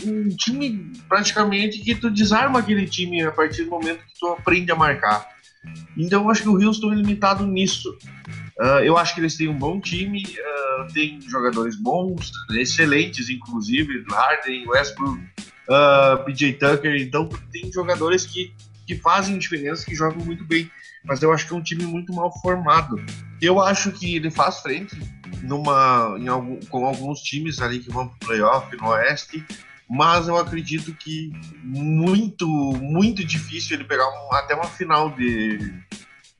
um, 0.05 0.29
time 0.29 0.92
praticamente 1.09 1.81
que 1.81 1.95
tu 1.95 2.11
desarma 2.11 2.59
aquele 2.59 2.87
time 2.87 3.23
a 3.23 3.33
partir 3.33 3.64
do 3.64 3.71
momento 3.71 4.05
que 4.05 4.18
tu 4.18 4.27
aprende 4.29 4.71
a 4.71 4.77
marcar. 4.77 5.27
Então 5.97 6.23
eu 6.23 6.31
acho 6.31 6.42
que 6.42 6.49
o 6.49 6.61
Houston 6.61 6.92
é 6.92 6.97
limitado 6.97 7.47
nisso. 7.47 7.97
Uh, 8.59 8.85
eu 8.85 8.99
acho 8.99 9.14
que 9.14 9.21
eles 9.21 9.37
têm 9.37 9.49
um 9.49 9.59
bom 9.59 9.81
time, 9.81 10.23
uh, 10.23 10.92
tem 10.92 11.21
jogadores 11.23 11.77
bons, 11.77 12.31
excelentes, 12.51 13.31
inclusive, 13.31 14.05
Harden, 14.11 14.68
Westbrook, 14.68 15.18
uh, 15.18 15.73
ah, 15.73 16.23
PJ 16.25 16.55
Tucker. 16.55 16.95
Então 17.01 17.29
tem 17.51 17.73
jogadores 17.73 18.27
que, 18.27 18.53
que 18.94 19.02
fazem 19.02 19.38
diferença, 19.38 19.85
que 19.85 19.94
jogam 19.94 20.24
muito 20.24 20.44
bem 20.44 20.70
mas 21.05 21.22
eu 21.22 21.33
acho 21.33 21.46
que 21.46 21.52
é 21.52 21.57
um 21.57 21.62
time 21.62 21.85
muito 21.85 22.12
mal 22.12 22.33
formado. 22.40 22.96
Eu 23.40 23.61
acho 23.61 23.90
que 23.92 24.16
ele 24.16 24.31
faz 24.31 24.61
frente 24.61 24.96
numa, 25.42 26.16
em 26.18 26.28
algum, 26.28 26.61
com 26.66 26.87
alguns 26.87 27.20
times 27.20 27.61
ali 27.61 27.81
que 27.81 27.90
vão 27.90 28.09
para 28.09 28.16
o 28.16 28.26
playoff 28.26 28.76
no 28.76 28.88
Oeste, 28.88 29.44
mas 29.90 30.28
eu 30.28 30.37
acredito 30.37 30.94
que 30.94 31.33
muito, 31.62 32.46
muito 32.46 33.24
difícil 33.24 33.76
ele 33.76 33.85
pegar 33.85 34.09
um, 34.09 34.35
até 34.35 34.55
uma 34.55 34.64
final 34.64 35.11
de, 35.11 35.59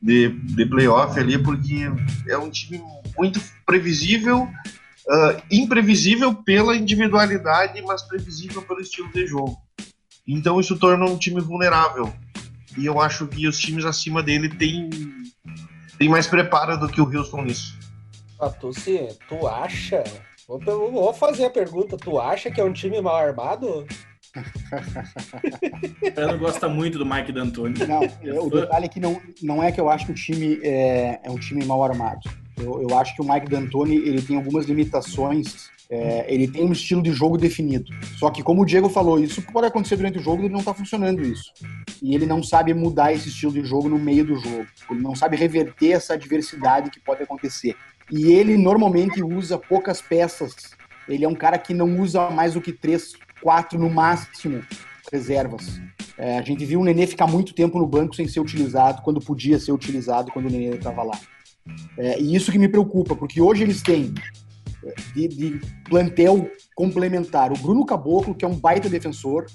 de, 0.01 0.29
de 0.29 0.67
playoff 0.67 1.19
ali, 1.19 1.37
porque 1.37 1.91
é 2.29 2.39
um 2.39 2.49
time 2.49 2.81
muito 3.19 3.41
previsível, 3.67 4.45
uh, 4.45 5.43
imprevisível 5.51 6.33
pela 6.35 6.77
individualidade, 6.77 7.83
mas 7.83 8.03
previsível 8.03 8.63
pelo 8.63 8.81
estilo 8.81 9.11
de 9.13 9.27
jogo. 9.27 9.61
Então 10.27 10.61
isso 10.61 10.79
torna 10.79 11.05
um 11.05 11.19
time 11.19 11.41
vulnerável. 11.41 12.15
E 12.77 12.87
eu 12.87 13.01
acho 13.01 13.27
que 13.27 13.47
os 13.47 13.59
times 13.59 13.85
acima 13.85 14.23
dele 14.23 14.49
têm, 14.49 14.89
têm 15.99 16.09
mais 16.09 16.27
preparo 16.27 16.79
do 16.79 16.89
que 16.89 17.01
o 17.01 17.05
Houston 17.05 17.43
nisso. 17.43 17.79
Ah, 18.41 18.51
tu, 18.51 18.73
se, 18.73 19.17
tu 19.29 19.47
acha? 19.47 20.03
Vou, 20.49 20.91
vou 20.91 21.15
fazer 21.15 21.47
a 21.47 21.51
pergunta. 21.51 21.97
Tu 21.97 22.19
acha 22.19 22.51
que 22.51 22.61
é 22.61 22.65
um 22.65 22.73
time 22.73 23.01
mal 23.01 23.17
armado? 23.17 23.87
Eu 26.17 26.27
não 26.29 26.39
gosta 26.39 26.69
muito 26.69 26.99
do 26.99 27.07
Mike 27.07 27.33
D'Antoni. 27.33 27.75
Não, 27.87 28.01
o 28.47 28.51
detalhe 28.51 28.87
é 28.87 28.89
que 28.89 29.01
não, 29.01 29.21
não 29.43 29.63
é 29.63 29.71
que 29.71 29.81
eu 29.81 29.91
acho 29.91 30.07
que 30.07 30.13
o 30.13 30.15
time 30.15 30.59
é, 30.63 31.21
é 31.23 31.31
um 31.31 31.39
time 31.39 31.65
mal 31.65 31.85
armado. 31.85 32.21
Eu, 32.57 32.83
eu 32.89 32.99
acho 32.99 33.15
que 33.15 33.21
o 33.23 33.29
Mike 33.29 33.49
D'Antoni 33.49 33.97
ele 33.97 34.23
tem 34.23 34.37
algumas 34.37 34.67
limitações 34.67 35.71
é, 35.93 36.25
ele 36.27 36.49
tem 36.49 36.65
um 36.65 36.73
estilo 36.73 37.03
de 37.03 37.13
jogo 37.13 37.37
definido. 37.37 37.93
Só 38.19 38.31
que, 38.31 38.43
como 38.43 38.63
o 38.63 38.65
Diego 38.65 38.89
falou, 38.89 39.21
isso 39.21 39.43
pode 39.43 39.67
acontecer 39.67 39.97
durante 39.97 40.19
o 40.19 40.23
jogo 40.23 40.43
ele 40.43 40.49
não 40.49 40.61
está 40.61 40.73
funcionando 40.73 41.23
isso. 41.23 41.53
E 42.03 42.15
ele 42.15 42.25
não 42.25 42.43
sabe 42.43 42.73
mudar 42.73 43.13
esse 43.13 43.29
estilo 43.29 43.53
de 43.53 43.63
jogo 43.63 43.91
no 43.91 43.99
meio 43.99 44.25
do 44.25 44.37
jogo. 44.37 44.67
Ele 44.91 45.03
não 45.03 45.15
sabe 45.15 45.37
reverter 45.37 45.91
essa 45.91 46.15
adversidade 46.15 46.91
que 46.91 46.99
pode 46.99 47.23
acontecer. 47.23 47.77
E 48.11 48.33
ele 48.33 48.57
normalmente 48.57 49.23
usa 49.23 49.59
poucas 49.59 50.01
peças. 50.01 50.55
Ele 51.07 51.27
é 51.27 51.29
um 51.29 51.35
cara 51.35 51.59
que 51.59 51.75
não 51.75 52.01
usa 52.01 52.31
mais 52.31 52.55
do 52.55 52.61
que 52.63 52.73
três, 52.73 53.13
quatro 53.43 53.79
no 53.79 53.91
máximo 53.91 54.63
reservas. 55.13 55.79
É, 56.17 56.39
a 56.39 56.43
gente 56.43 56.65
viu 56.65 56.81
o 56.81 56.85
Nenê 56.85 57.07
ficar 57.07 57.27
muito 57.27 57.53
tempo 57.53 57.79
no 57.79 57.87
banco 57.87 58.17
sem 58.17 58.27
ser 58.27 58.41
utilizado, 58.41 59.03
quando 59.03 59.21
podia 59.21 59.59
ser 59.59 59.73
utilizado, 59.73 60.33
quando 60.33 60.47
o 60.47 60.51
Nenê 60.51 60.75
estava 60.75 61.03
lá. 61.03 61.19
É, 61.99 62.19
e 62.19 62.35
isso 62.35 62.51
que 62.51 62.59
me 62.59 62.69
preocupa, 62.69 63.15
porque 63.15 63.43
hoje 63.43 63.63
eles 63.63 63.83
têm 63.83 64.15
de, 65.15 65.29
de 65.29 65.61
plantel 65.89 66.51
complementar. 66.75 67.53
O 67.53 67.59
Bruno 67.59 67.85
Caboclo, 67.85 68.35
que 68.35 68.45
é 68.45 68.49
um 68.49 68.55
baita 68.55 68.89
defensor, 68.89 69.47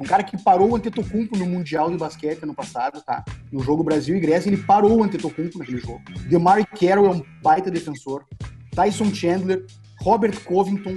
um 0.00 0.04
cara 0.04 0.22
que 0.22 0.36
parou 0.36 0.70
o 0.70 0.76
Antetokounmpo 0.76 1.36
no 1.38 1.46
Mundial 1.46 1.90
de 1.90 1.96
Basquete 1.96 2.42
ano 2.42 2.54
passado, 2.54 3.00
tá? 3.00 3.24
No 3.50 3.60
jogo 3.62 3.82
Brasil 3.82 4.14
e 4.16 4.20
Grécia, 4.20 4.50
ele 4.50 4.62
parou 4.62 4.98
o 4.98 5.02
Antetokounmpo 5.02 5.58
naquele 5.58 5.78
jogo. 5.78 6.02
DeMar 6.28 6.66
Carroll 6.78 7.06
é 7.06 7.10
um 7.10 7.22
baita 7.42 7.70
defensor. 7.70 8.24
Tyson 8.72 9.14
Chandler, 9.14 9.64
Robert 10.00 10.38
Covington, 10.44 10.96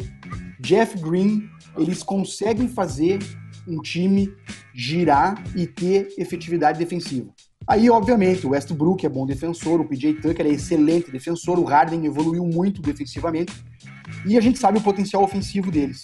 Jeff 0.60 1.00
Green, 1.00 1.50
eles 1.78 2.04
conseguem 2.04 2.68
fazer 2.68 3.20
um 3.66 3.82
time 3.82 4.34
girar 4.74 5.42
e 5.56 5.66
ter 5.66 6.14
efetividade 6.18 6.78
defensiva. 6.78 7.30
Aí, 7.66 7.90
obviamente, 7.90 8.46
o 8.46 8.50
Westbrook 8.50 9.06
é 9.06 9.10
bom 9.10 9.26
defensor, 9.26 9.80
o 9.80 9.86
PJ 9.86 10.16
Tucker 10.16 10.46
é 10.46 10.50
excelente 10.50 11.12
defensor, 11.12 11.60
o 11.60 11.64
Harden 11.64 12.06
evoluiu 12.06 12.44
muito 12.46 12.82
defensivamente 12.82 13.54
e 14.26 14.38
a 14.38 14.42
gente 14.42 14.60
sabe 14.60 14.78
o 14.78 14.82
potencial 14.82 15.24
ofensivo 15.24 15.72
deles. 15.72 16.02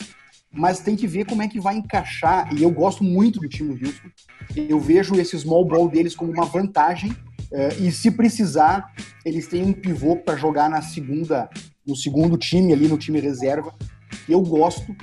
Mas 0.52 0.80
tem 0.80 0.96
que 0.96 1.08
ver 1.08 1.26
como 1.26 1.42
é 1.42 1.48
que 1.48 1.60
vai 1.60 1.76
encaixar, 1.76 2.54
e 2.54 2.64
eu 2.64 2.72
gosto 2.72 3.04
muito 3.04 3.40
do 3.40 3.50
time 3.50 3.76
do 3.76 3.86
Houston. 3.86 4.10
Eu 4.56 4.80
vejo 4.80 5.16
esse 5.16 5.38
small 5.38 5.66
ball 5.66 5.90
deles 5.90 6.16
como 6.16 6.32
uma 6.32 6.46
vantagem, 6.46 7.12
uh, 7.12 7.82
e 7.84 7.92
se 7.92 8.10
precisar, 8.12 8.94
eles 9.26 9.48
têm 9.48 9.64
um 9.64 9.74
pivô 9.74 10.16
para 10.16 10.38
jogar 10.38 10.70
na 10.70 10.82
segunda, 10.82 11.50
no 11.86 11.96
segundo 11.96 12.38
time, 12.38 12.72
ali 12.72 12.88
no 12.88 12.98
time 12.98 13.20
reserva. 13.20 13.74
Eu 14.30 14.42
gosto, 14.42 14.96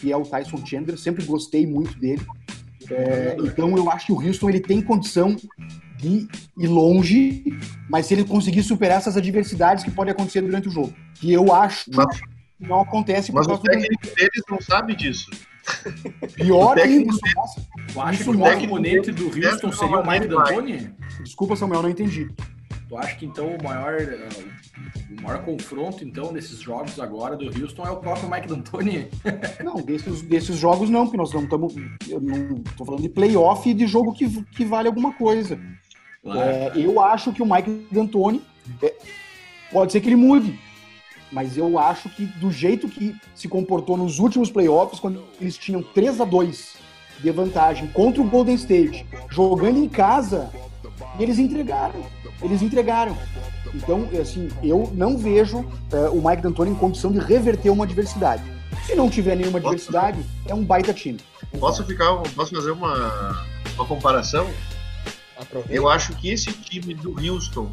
que 0.00 0.10
é 0.10 0.16
o 0.16 0.22
Tyson 0.22 0.64
Chandler, 0.66 0.98
sempre 0.98 1.24
gostei 1.24 1.66
muito 1.66 1.98
dele. 1.98 2.26
É, 2.90 3.36
então 3.40 3.76
eu 3.76 3.90
acho 3.90 4.06
que 4.06 4.12
o 4.12 4.20
Houston 4.20 4.48
ele 4.48 4.60
tem 4.60 4.80
condição 4.80 5.36
de 5.98 6.28
ir 6.58 6.66
longe, 6.66 7.44
mas 7.88 8.06
se 8.06 8.14
ele 8.14 8.24
conseguir 8.24 8.62
superar 8.62 8.98
essas 8.98 9.16
adversidades 9.16 9.82
que 9.82 9.90
podem 9.90 10.12
acontecer 10.12 10.40
durante 10.40 10.68
o 10.68 10.70
jogo. 10.70 10.92
Que 11.14 11.32
eu 11.32 11.52
acho 11.52 11.90
não 12.58 12.80
acontece 12.80 13.32
Mas 13.32 13.46
o 13.46 13.58
técnico 13.58 14.06
do... 14.06 14.14
deles 14.14 14.42
não 14.48 14.60
sabe 14.60 14.94
disso. 14.94 15.30
Pior 16.34 16.78
ainda. 16.78 17.12
Tu 17.92 18.00
acha 18.00 18.24
que 18.24 18.30
o 18.30 18.38
maior 18.38 18.62
oponente 18.62 19.12
do 19.12 19.26
Houston 19.26 19.72
seria 19.72 19.98
o 19.98 20.06
Mike 20.06 20.28
D'Antoni? 20.28 20.90
Desculpa, 21.22 21.56
Samuel, 21.56 21.82
não 21.82 21.90
entendi. 21.90 22.30
Tu 22.88 22.96
acha 22.96 23.16
que 23.16 23.26
então 23.26 23.56
o 23.56 23.64
maior, 23.64 24.00
uh, 24.00 25.18
o 25.18 25.22
maior 25.22 25.42
confronto 25.44 26.04
então 26.04 26.30
nesses 26.30 26.60
jogos 26.60 27.00
agora 27.00 27.36
do 27.36 27.46
Houston 27.46 27.84
é 27.84 27.90
o 27.90 27.96
próprio 27.96 28.30
Mike 28.30 28.46
D'Antoni? 28.46 29.08
Não, 29.64 29.82
desses, 29.82 30.22
desses 30.22 30.56
jogos 30.56 30.88
não, 30.88 31.04
porque 31.04 31.16
nós 31.16 31.32
não 31.32 31.42
estamos. 31.42 31.74
Eu 32.08 32.20
não 32.20 32.62
tô 32.76 32.84
falando 32.84 33.02
de 33.02 33.08
playoff 33.08 33.68
e 33.68 33.74
de 33.74 33.86
jogo 33.86 34.12
que, 34.12 34.28
que 34.44 34.64
vale 34.64 34.86
alguma 34.86 35.12
coisa. 35.12 35.58
Claro. 36.22 36.40
É, 36.40 36.72
eu 36.76 37.00
acho 37.00 37.32
que 37.32 37.42
o 37.42 37.46
Mike 37.46 37.88
D'Antoni 37.90 38.40
é, 38.80 38.94
pode 39.72 39.90
ser 39.90 40.00
que 40.00 40.08
ele 40.08 40.16
mude, 40.16 40.58
mas 41.36 41.54
eu 41.58 41.78
acho 41.78 42.08
que 42.08 42.24
do 42.24 42.50
jeito 42.50 42.88
que 42.88 43.14
se 43.34 43.46
comportou 43.46 43.94
nos 43.94 44.18
últimos 44.18 44.50
playoffs, 44.50 44.98
quando 44.98 45.22
eles 45.38 45.58
tinham 45.58 45.82
3 45.82 46.22
a 46.22 46.24
2 46.24 46.76
de 47.20 47.30
vantagem 47.30 47.88
contra 47.88 48.22
o 48.22 48.24
Golden 48.24 48.54
State, 48.54 49.06
jogando 49.28 49.78
em 49.78 49.86
casa, 49.86 50.48
eles 51.20 51.38
entregaram. 51.38 52.02
Eles 52.40 52.62
entregaram. 52.62 53.14
Então, 53.74 54.08
assim, 54.18 54.48
eu 54.62 54.90
não 54.94 55.18
vejo 55.18 55.62
é, 55.92 56.08
o 56.08 56.26
Mike 56.26 56.40
D'Antoni 56.40 56.70
em 56.70 56.74
condição 56.74 57.12
de 57.12 57.18
reverter 57.18 57.68
uma 57.68 57.84
adversidade. 57.84 58.42
Se 58.86 58.94
não 58.94 59.10
tiver 59.10 59.36
nenhuma 59.36 59.58
adversidade, 59.58 60.18
é 60.46 60.54
um 60.54 60.64
baita 60.64 60.94
time. 60.94 61.20
Posso 61.60 61.84
ficar, 61.84 62.16
posso 62.34 62.56
fazer 62.56 62.70
uma, 62.70 63.44
uma 63.74 63.84
comparação? 63.84 64.48
Aproveita. 65.36 65.74
Eu 65.74 65.86
acho 65.86 66.14
que 66.14 66.30
esse 66.30 66.50
time 66.50 66.94
do 66.94 67.14
Houston, 67.20 67.70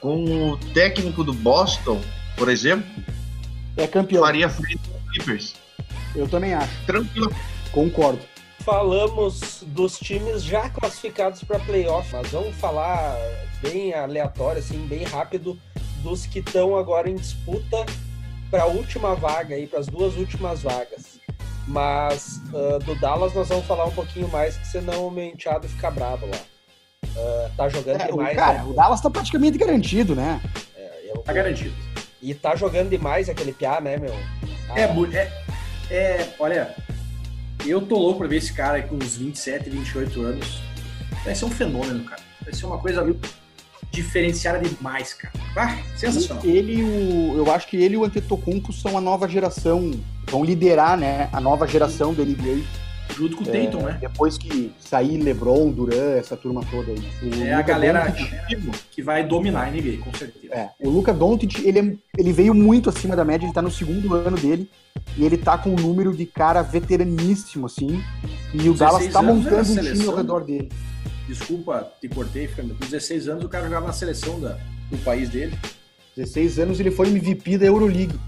com 0.00 0.52
o 0.52 0.56
técnico 0.72 1.22
do 1.22 1.34
Boston, 1.34 2.00
por 2.36 2.48
exemplo, 2.48 2.86
é 3.76 3.86
campeão. 3.86 4.22
Faria 4.22 4.48
frente 4.48 4.80
ao 4.92 5.00
Clippers. 5.10 5.54
Eu 6.14 6.28
também 6.28 6.54
acho. 6.54 6.86
Tranquilo. 6.86 7.34
Concordo. 7.72 8.20
falamos 8.60 9.62
dos 9.66 9.98
times 9.98 10.42
já 10.42 10.70
classificados 10.70 11.42
para 11.44 11.58
playoff, 11.58 12.10
mas 12.12 12.30
vamos 12.30 12.54
falar 12.56 13.14
bem 13.60 13.92
aleatório, 13.92 14.60
assim, 14.60 14.86
bem 14.86 15.04
rápido, 15.04 15.58
dos 16.02 16.24
que 16.24 16.38
estão 16.38 16.76
agora 16.76 17.10
em 17.10 17.16
disputa 17.16 17.84
para 18.50 18.62
a 18.62 18.66
última 18.66 19.14
vaga 19.14 19.54
aí, 19.54 19.66
para 19.66 19.80
as 19.80 19.86
duas 19.86 20.16
últimas 20.16 20.62
vagas. 20.62 21.18
Mas 21.66 22.40
uh, 22.52 22.78
do 22.84 22.94
Dallas 22.94 23.34
nós 23.34 23.48
vamos 23.48 23.66
falar 23.66 23.86
um 23.86 23.90
pouquinho 23.90 24.28
mais, 24.28 24.56
que 24.56 24.66
senão 24.66 25.08
o 25.08 25.10
meu 25.10 25.24
enteado 25.24 25.68
fica 25.68 25.90
bravo 25.90 26.26
lá. 26.26 26.38
Uh, 27.04 27.56
tá 27.56 27.68
jogando 27.68 28.00
é, 28.00 28.06
demais. 28.06 28.36
Cara, 28.36 28.58
né? 28.58 28.64
o 28.70 28.72
Dallas 28.72 29.00
tá 29.00 29.10
praticamente 29.10 29.58
garantido, 29.58 30.14
né? 30.14 30.40
É, 30.76 31.10
eu, 31.10 31.18
tá 31.18 31.32
garantido. 31.32 31.74
E 32.24 32.32
tá 32.32 32.56
jogando 32.56 32.88
demais 32.88 33.28
aquele 33.28 33.52
Piá, 33.52 33.82
né, 33.82 33.98
meu? 33.98 34.14
Ah, 34.70 34.80
é, 34.80 34.84
é, 35.14 35.32
é, 35.90 36.34
olha, 36.38 36.74
eu 37.66 37.82
tô 37.82 37.98
louco 37.98 38.20
pra 38.20 38.28
ver 38.28 38.36
esse 38.36 38.54
cara 38.54 38.80
com 38.82 38.94
uns 38.96 39.18
27, 39.18 39.68
28 39.68 40.22
anos. 40.22 40.62
Vai 41.22 41.34
ser 41.34 41.44
um 41.44 41.50
fenômeno, 41.50 42.02
cara. 42.04 42.22
Vai 42.42 42.54
ser 42.54 42.64
uma 42.64 42.78
coisa 42.78 43.04
diferenciada 43.90 44.58
demais, 44.58 45.12
cara. 45.12 45.34
Ah, 45.54 45.76
sensacional. 45.98 46.42
Ele, 46.46 46.82
o, 46.82 47.36
eu 47.36 47.52
acho 47.52 47.68
que 47.68 47.76
ele 47.76 47.92
e 47.92 47.98
o 47.98 48.04
Antetokounmpo 48.04 48.72
são 48.72 48.96
a 48.96 49.02
nova 49.02 49.28
geração, 49.28 49.90
vão 50.26 50.42
liderar, 50.42 50.96
né, 50.96 51.28
a 51.30 51.42
nova 51.42 51.68
geração 51.68 52.14
da 52.14 52.24
NBA. 52.24 52.64
Junto 53.16 53.36
com 53.36 53.44
o 53.44 53.46
Tatum, 53.46 53.80
é, 53.80 53.92
né? 53.92 53.98
Depois 54.00 54.36
que 54.36 54.72
sair 54.80 55.18
LeBron, 55.18 55.70
Duran, 55.70 56.16
essa 56.16 56.36
turma 56.36 56.62
toda 56.68 56.90
aí. 56.90 57.02
O 57.22 57.44
é 57.44 57.54
a 57.54 57.62
galera 57.62 58.06
Doncic, 58.08 58.84
que 58.90 59.02
vai 59.02 59.24
dominar 59.24 59.68
a 59.68 59.70
NBA, 59.70 59.98
com 60.02 60.12
certeza. 60.12 60.52
É, 60.52 60.70
o 60.80 60.90
Luca 60.90 61.12
Doncic, 61.12 61.64
ele, 61.64 61.78
é, 61.78 61.96
ele 62.18 62.32
veio 62.32 62.52
muito 62.52 62.88
acima 62.88 63.14
da 63.14 63.24
média, 63.24 63.46
ele 63.46 63.54
tá 63.54 63.62
no 63.62 63.70
segundo 63.70 64.14
ano 64.14 64.36
dele, 64.36 64.68
e 65.16 65.24
ele 65.24 65.36
tá 65.36 65.56
com 65.56 65.70
um 65.70 65.76
número 65.76 66.14
de 66.14 66.26
cara 66.26 66.60
veteraníssimo, 66.62 67.66
assim, 67.66 68.02
e 68.52 68.68
o 68.68 68.74
Dallas 68.74 69.06
tá 69.08 69.22
montando 69.22 69.72
um 69.72 69.76
time 69.76 70.06
ao 70.06 70.16
redor 70.16 70.44
dele. 70.44 70.70
Desculpa, 71.28 71.90
te 72.00 72.08
cortei, 72.08 72.48
com 72.48 72.62
16 72.66 73.28
anos 73.28 73.44
o 73.44 73.48
cara 73.48 73.64
jogava 73.64 73.86
na 73.86 73.92
seleção 73.92 74.40
da, 74.40 74.58
do 74.90 74.98
país 74.98 75.30
dele. 75.30 75.56
16 76.16 76.58
anos 76.58 76.80
ele 76.80 76.90
foi 76.90 77.08
MVP 77.08 77.58
da 77.58 77.66
Euroleague. 77.66 78.18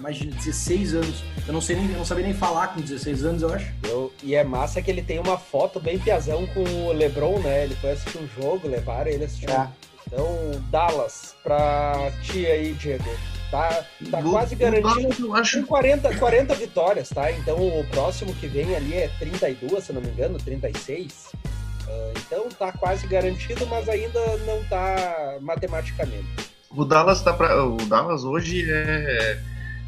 É, 0.00 0.08
imagina, 0.08 0.34
16 0.36 0.94
anos. 0.94 1.22
Eu 1.46 1.52
não 1.52 1.60
sei 1.60 1.76
nem, 1.76 1.90
eu 1.90 1.98
não 1.98 2.04
sabia 2.04 2.24
nem 2.24 2.34
falar 2.34 2.68
com 2.68 2.80
16 2.80 3.24
anos, 3.24 3.42
eu 3.42 3.52
acho. 3.52 3.72
Eu, 3.84 4.12
e 4.22 4.34
é 4.34 4.42
massa 4.42 4.80
que 4.80 4.90
ele 4.90 5.02
tem 5.02 5.18
uma 5.18 5.36
foto 5.36 5.78
bem 5.78 5.98
piazão 5.98 6.46
com 6.48 6.62
o 6.62 6.92
LeBron, 6.92 7.38
né? 7.40 7.64
Ele 7.64 7.74
foi 7.76 7.92
assistir 7.92 8.18
um 8.18 8.28
jogo, 8.40 8.66
levaram 8.66 9.10
ele 9.10 9.24
assistir. 9.24 9.50
É. 9.50 9.68
Então, 10.06 10.26
Dallas, 10.70 11.36
pra 11.42 12.10
ti 12.22 12.46
aí, 12.46 12.72
Diego. 12.74 13.04
Tá, 13.50 13.84
tá 14.10 14.22
quase 14.22 14.54
garantido. 14.54 15.26
Eu 15.26 15.34
acho... 15.34 15.64
40, 15.66 16.16
40 16.16 16.54
vitórias, 16.54 17.08
tá? 17.08 17.30
Então 17.32 17.56
o 17.58 17.84
próximo 17.88 18.32
que 18.34 18.46
vem 18.46 18.74
ali 18.74 18.94
é 18.94 19.08
32, 19.18 19.84
se 19.84 19.92
não 19.92 20.00
me 20.00 20.08
engano, 20.08 20.38
36. 20.38 21.32
Uh, 21.34 22.18
então 22.18 22.48
tá 22.50 22.70
quase 22.72 23.06
garantido, 23.08 23.66
mas 23.66 23.88
ainda 23.88 24.36
não 24.46 24.62
tá 24.64 25.38
matematicamente. 25.40 26.28
O 26.70 26.84
Dallas 26.84 27.22
tá 27.22 27.32
pra, 27.32 27.64
o 27.64 27.76
Dallas 27.76 28.22
hoje 28.22 28.64
é 28.70 29.40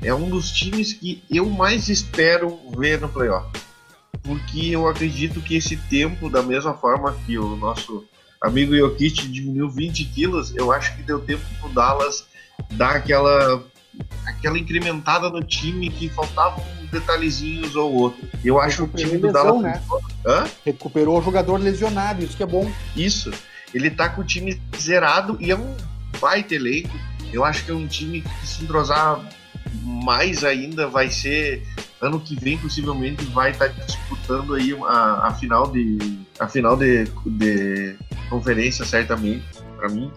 é 0.02 0.12
um 0.12 0.28
dos 0.28 0.50
times 0.50 0.92
que 0.92 1.22
eu 1.30 1.48
mais 1.48 1.88
espero 1.88 2.58
ver 2.76 3.00
no 3.00 3.08
playoff. 3.08 3.48
Porque 4.22 4.68
eu 4.68 4.86
acredito 4.88 5.40
que 5.40 5.56
esse 5.56 5.76
tempo, 5.76 6.28
da 6.28 6.42
mesma 6.42 6.74
forma 6.74 7.16
que 7.24 7.38
o 7.38 7.56
nosso 7.56 8.04
amigo 8.40 8.76
Jokic 8.76 9.28
diminuiu 9.28 9.70
20 9.70 10.04
quilos, 10.06 10.54
eu 10.54 10.72
acho 10.72 10.96
que 10.96 11.02
deu 11.02 11.20
tempo 11.20 11.44
pro 11.60 11.70
Dallas 11.70 12.24
dar 12.72 12.96
aquela, 12.96 13.64
aquela 14.26 14.58
incrementada 14.58 15.30
no 15.30 15.42
time 15.42 15.88
que 15.88 16.08
faltavam 16.08 16.62
detalhezinhos 16.90 17.74
ou 17.74 17.92
outro. 17.92 18.28
Eu 18.44 18.60
acho 18.60 18.86
que 18.88 18.94
o 18.94 19.06
time 19.06 19.18
do 19.18 19.32
Dallas. 19.32 19.62
Né? 19.62 19.82
Hã? 20.26 20.44
Recuperou 20.64 21.18
o 21.18 21.22
jogador 21.22 21.58
lesionado, 21.58 22.22
isso 22.22 22.36
que 22.36 22.42
é 22.42 22.46
bom. 22.46 22.70
Isso. 22.94 23.32
Ele 23.72 23.90
tá 23.90 24.08
com 24.08 24.20
o 24.20 24.24
time 24.24 24.60
zerado 24.76 25.36
e 25.40 25.50
é 25.50 25.56
um 25.56 25.76
baita 26.20 26.54
elenco. 26.54 26.94
Eu 27.32 27.44
acho 27.44 27.64
que 27.64 27.70
é 27.70 27.74
um 27.74 27.86
time 27.86 28.20
que 28.20 28.46
se 28.46 28.62
entrosar 28.62 29.20
mais 29.82 30.44
ainda 30.44 30.86
vai 30.88 31.08
ser 31.10 31.62
ano 32.00 32.20
que 32.20 32.34
vem 32.34 32.58
possivelmente 32.58 33.24
vai 33.26 33.50
estar 33.50 33.68
tá 33.68 33.84
disputando 33.84 34.54
aí 34.54 34.76
a, 34.84 35.28
a 35.28 35.34
final 35.34 35.70
de 35.70 35.98
a 36.38 36.48
final 36.48 36.76
de, 36.76 37.04
de 37.26 37.96
conferência 38.28 38.84
certamente 38.84 39.44
para 39.76 39.88
mim 39.88 40.10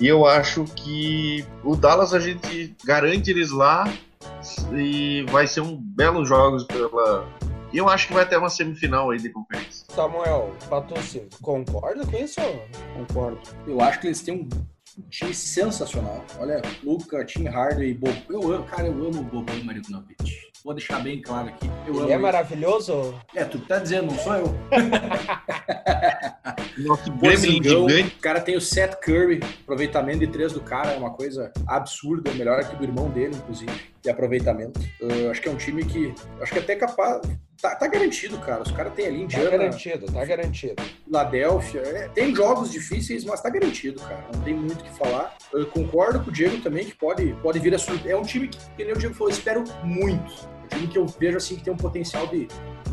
e 0.00 0.06
eu 0.06 0.26
acho 0.26 0.64
que 0.64 1.44
o 1.64 1.76
Dallas 1.76 2.12
a 2.12 2.20
gente 2.20 2.74
garante 2.84 3.30
eles 3.30 3.50
lá 3.50 3.92
e 4.76 5.24
vai 5.30 5.46
ser 5.46 5.60
um 5.60 5.76
belo 5.76 6.24
jogos 6.24 6.64
pela 6.64 7.26
eu 7.72 7.88
acho 7.88 8.08
que 8.08 8.14
vai 8.14 8.26
ter 8.26 8.38
uma 8.38 8.48
semifinal 8.48 9.10
aí 9.10 9.18
de 9.18 9.28
conferência. 9.28 9.84
Samuel, 9.90 10.54
Patucci, 10.70 11.28
concorda 11.42 12.06
com 12.06 12.16
isso? 12.16 12.40
Concordo. 12.94 13.38
Eu 13.66 13.80
acho 13.82 14.00
que 14.00 14.06
eles 14.06 14.22
têm 14.22 14.34
um 14.34 14.48
time 15.10 15.34
sensacional. 15.34 16.24
Olha, 16.38 16.62
Luca, 16.82 17.24
Tim 17.24 17.44
Hardaway, 17.44 17.94
Bob. 17.94 18.16
Eu 18.28 18.52
amo, 18.52 18.64
cara, 18.64 18.86
eu 18.86 18.92
amo 18.92 19.20
o 19.20 19.24
Boban 19.24 19.62
Marinovic. 19.64 20.48
Vou 20.64 20.74
deixar 20.74 21.00
bem 21.00 21.22
claro 21.22 21.48
aqui. 21.48 21.70
Eu 21.86 21.94
ele 21.94 22.10
é 22.10 22.14
ele. 22.14 22.22
maravilhoso? 22.22 23.14
É, 23.34 23.44
tu 23.44 23.58
tá 23.60 23.78
dizendo, 23.78 24.12
não 24.12 24.18
sou 24.18 24.34
eu. 24.34 24.54
Nosso 26.78 27.10
Gremlin 27.12 27.60
O 28.06 28.20
cara 28.20 28.40
tem 28.40 28.56
o 28.56 28.60
Seth 28.60 28.96
Curry, 29.00 29.40
aproveitamento 29.62 30.20
de 30.20 30.26
três 30.26 30.52
do 30.52 30.60
cara 30.60 30.92
é 30.92 30.96
uma 30.96 31.10
coisa 31.10 31.52
absurda, 31.66 32.32
melhor 32.34 32.64
que 32.68 32.76
do 32.76 32.84
irmão 32.84 33.10
dele, 33.10 33.36
inclusive, 33.36 33.72
de 34.08 34.10
aproveitamento. 34.10 34.80
Uh, 35.00 35.30
acho 35.30 35.40
que 35.40 35.48
é 35.48 35.52
um 35.52 35.56
time 35.56 35.84
que, 35.84 36.14
acho 36.40 36.52
que 36.52 36.58
é 36.58 36.62
até 36.62 36.74
capaz, 36.74 37.20
Tá, 37.60 37.74
tá, 37.74 37.88
garantido, 37.88 38.38
cara. 38.38 38.62
Os 38.62 38.70
caras 38.70 38.94
têm 38.94 39.08
ali 39.08 39.22
Indiana. 39.24 39.50
Tá 39.50 39.56
garantido, 39.56 40.06
tá 40.06 40.24
garantido. 40.24 40.82
Filadélfia. 41.04 41.80
É, 41.80 42.08
tem 42.08 42.32
jogos 42.32 42.70
difíceis, 42.70 43.24
mas 43.24 43.40
tá 43.40 43.50
garantido, 43.50 44.00
cara. 44.00 44.24
Não 44.32 44.40
tem 44.42 44.54
muito 44.54 44.80
o 44.80 44.84
que 44.84 44.96
falar. 44.96 45.36
Eu 45.52 45.66
concordo 45.66 46.20
com 46.20 46.30
o 46.30 46.32
Diego 46.32 46.60
também, 46.60 46.84
que 46.84 46.94
pode, 46.94 47.34
pode 47.42 47.58
vir 47.58 47.74
a 47.74 47.78
surpresa. 47.78 48.12
É 48.12 48.16
um 48.16 48.22
time 48.22 48.46
que, 48.46 48.58
que 48.76 48.84
nem 48.84 48.92
o 48.92 48.96
Diego 48.96 49.12
falou, 49.12 49.28
espero 49.28 49.64
muito. 49.82 50.48
É 50.62 50.64
um 50.66 50.68
time 50.68 50.86
que 50.86 50.98
eu 50.98 51.06
vejo 51.06 51.36
assim 51.36 51.56
que 51.56 51.64
tem 51.64 51.72
um 51.72 51.76
potencial 51.76 52.28
de, 52.28 52.46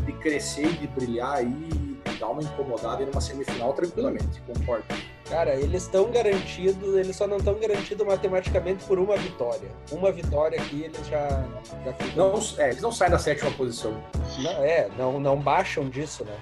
de 0.04 0.12
crescer 0.14 0.66
e 0.66 0.72
de 0.72 0.88
brilhar 0.88 1.36
aí 1.36 1.46
e 1.46 2.18
dar 2.18 2.30
uma 2.30 2.42
incomodada 2.42 3.04
em 3.04 3.08
uma 3.08 3.20
semifinal 3.20 3.72
tranquilamente. 3.72 4.42
Concordo. 4.48 4.84
Cara, 5.28 5.56
eles 5.56 5.82
estão 5.82 6.10
garantidos, 6.10 6.94
eles 6.94 7.16
só 7.16 7.26
não 7.26 7.38
estão 7.38 7.58
garantidos 7.58 8.06
matematicamente 8.06 8.84
por 8.84 8.98
uma 8.98 9.16
vitória. 9.16 9.68
Uma 9.90 10.12
vitória 10.12 10.60
aqui 10.60 10.84
eles 10.84 11.06
já, 11.08 11.44
já 11.84 11.92
ficam... 11.94 12.32
não, 12.32 12.40
é, 12.58 12.70
eles 12.70 12.80
não 12.80 12.92
saem 12.92 13.10
da 13.10 13.18
sétima 13.18 13.50
posição. 13.52 14.00
Não, 14.38 14.64
é, 14.64 14.88
não, 14.96 15.18
não 15.18 15.36
baixam 15.36 15.88
disso, 15.88 16.24
né? 16.24 16.36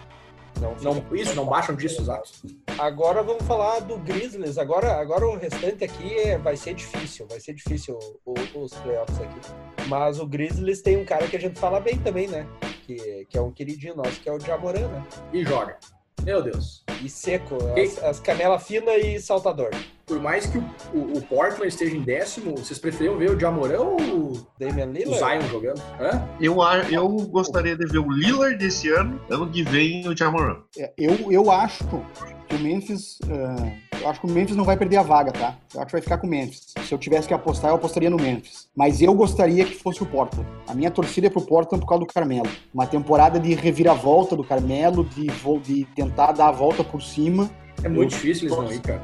Não, 0.60 0.76
não, 0.82 1.16
isso, 1.16 1.34
não 1.34 1.46
baixam 1.46 1.74
disso, 1.74 2.00
exato. 2.00 2.30
Agora 2.78 3.22
vamos 3.22 3.42
falar 3.44 3.80
do 3.80 3.98
Grizzlies. 3.98 4.58
Agora, 4.58 5.00
agora 5.00 5.26
o 5.26 5.36
restante 5.36 5.82
aqui 5.82 6.16
é, 6.18 6.38
vai 6.38 6.56
ser 6.56 6.74
difícil, 6.74 7.26
vai 7.28 7.40
ser 7.40 7.54
difícil 7.54 7.98
o, 8.24 8.34
os 8.54 8.72
playoffs 8.74 9.20
aqui. 9.20 9.40
Mas 9.88 10.20
o 10.20 10.26
Grizzlies 10.26 10.80
tem 10.80 10.96
um 10.96 11.04
cara 11.04 11.26
que 11.26 11.36
a 11.36 11.40
gente 11.40 11.58
fala 11.58 11.80
bem 11.80 11.98
também, 11.98 12.28
né? 12.28 12.46
Que, 12.86 13.26
que 13.28 13.38
é 13.38 13.40
um 13.40 13.50
queridinho 13.50 13.96
nosso, 13.96 14.20
que 14.20 14.28
é 14.28 14.32
o 14.32 14.38
Jamoran, 14.38 14.88
né? 14.88 15.02
E 15.32 15.44
joga. 15.44 15.78
Meu 16.24 16.42
Deus. 16.42 16.82
E 17.02 17.08
seco, 17.08 17.58
as, 17.78 18.02
as 18.02 18.20
canelas 18.20 18.66
finas 18.66 18.94
e 19.04 19.20
saltador. 19.20 19.70
Por 20.06 20.20
mais 20.20 20.46
que 20.46 20.58
o, 20.58 20.62
o, 20.94 21.18
o, 21.18 21.22
Portland 21.22 21.68
esteja 21.68 21.96
em 21.96 22.02
décimo, 22.02 22.56
vocês 22.56 22.78
preferiam 22.78 23.16
ver 23.16 23.30
o 23.30 23.40
Jamorão 23.40 23.96
ou 23.96 24.00
o 24.00 24.46
Damian 24.58 24.86
Lillard? 24.86 25.10
O 25.10 25.18
Zion 25.18 25.48
jogando? 25.50 25.82
Hã? 26.00 26.28
Eu, 26.40 26.56
eu 26.90 27.08
gostaria 27.28 27.76
de 27.76 27.86
ver 27.86 27.98
o 27.98 28.10
Lillard 28.10 28.56
desse 28.56 28.90
ano, 28.90 29.20
ano 29.30 29.50
que 29.50 29.62
vem 29.62 30.06
o 30.08 30.16
Jamorão. 30.16 30.62
É, 30.78 30.92
eu, 30.98 31.30
eu 31.30 31.50
acho 31.50 31.84
que 31.84 32.54
o 32.54 32.58
Memphis. 32.58 33.18
Uh, 33.24 33.83
eu 34.00 34.08
acho 34.08 34.20
que 34.20 34.26
o 34.26 34.30
Memphis 34.30 34.56
não 34.56 34.64
vai 34.64 34.76
perder 34.76 34.96
a 34.96 35.02
vaga, 35.02 35.32
tá? 35.32 35.54
Eu 35.74 35.80
acho 35.80 35.86
que 35.86 35.92
vai 35.92 36.00
ficar 36.02 36.18
com 36.18 36.26
o 36.26 36.30
Memphis. 36.30 36.74
Se 36.86 36.92
eu 36.92 36.98
tivesse 36.98 37.28
que 37.28 37.34
apostar, 37.34 37.70
eu 37.70 37.76
apostaria 37.76 38.10
no 38.10 38.16
Memphis. 38.16 38.68
Mas 38.76 39.00
eu 39.00 39.14
gostaria 39.14 39.64
que 39.64 39.74
fosse 39.74 40.02
o 40.02 40.06
Portland. 40.06 40.48
A 40.66 40.74
minha 40.74 40.90
torcida 40.90 41.26
é 41.26 41.30
pro 41.30 41.42
Portland 41.42 41.80
por 41.80 41.88
causa 41.88 42.04
do 42.04 42.12
Carmelo. 42.12 42.48
Uma 42.72 42.86
temporada 42.86 43.38
de 43.38 43.54
reviravolta 43.54 44.36
do 44.36 44.44
Carmelo, 44.44 45.04
de, 45.04 45.26
de 45.62 45.84
tentar 45.94 46.32
dar 46.32 46.48
a 46.48 46.52
volta 46.52 46.82
por 46.82 47.02
cima. 47.02 47.50
É 47.82 47.88
muito 47.88 48.14
eu, 48.14 48.18
difícil 48.18 48.48
não 48.48 48.70
ir, 48.72 48.80
cara 48.80 49.02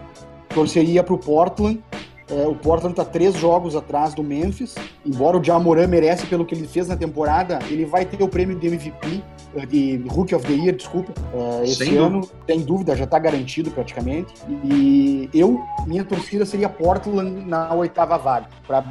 torceria 0.51 1.03
para 1.03 1.14
o 1.14 1.18
Portland. 1.18 1.82
É, 2.28 2.47
o 2.47 2.55
Portland 2.55 2.93
está 2.93 3.05
três 3.05 3.34
jogos 3.34 3.74
atrás 3.74 4.14
do 4.14 4.22
Memphis. 4.22 4.74
Embora 5.05 5.38
o 5.38 5.43
Jamoran 5.43 5.86
merece 5.86 6.26
pelo 6.26 6.45
que 6.45 6.55
ele 6.55 6.66
fez 6.66 6.86
na 6.86 6.97
temporada, 6.97 7.59
ele 7.68 7.84
vai 7.84 8.05
ter 8.05 8.22
o 8.22 8.28
prêmio 8.28 8.57
de 8.59 8.66
MVP, 8.66 9.22
de 9.68 10.03
Rookie 10.09 10.34
of 10.34 10.46
the 10.46 10.53
Year, 10.53 10.76
desculpa, 10.76 11.12
uh, 11.34 11.62
esse 11.64 11.84
sem 11.84 11.96
ano. 11.96 12.20
Dúvida. 12.20 12.44
Sem 12.46 12.61
dúvida, 12.61 12.96
já 12.96 13.05
está 13.05 13.18
garantido 13.18 13.70
praticamente. 13.70 14.32
E 14.64 15.28
eu, 15.34 15.61
minha 15.86 16.05
torcida 16.05 16.46
seria 16.46 16.68
Portland 16.68 17.44
na 17.46 17.72
oitava 17.74 18.16
vaga, 18.16 18.48
pra, 18.66 18.82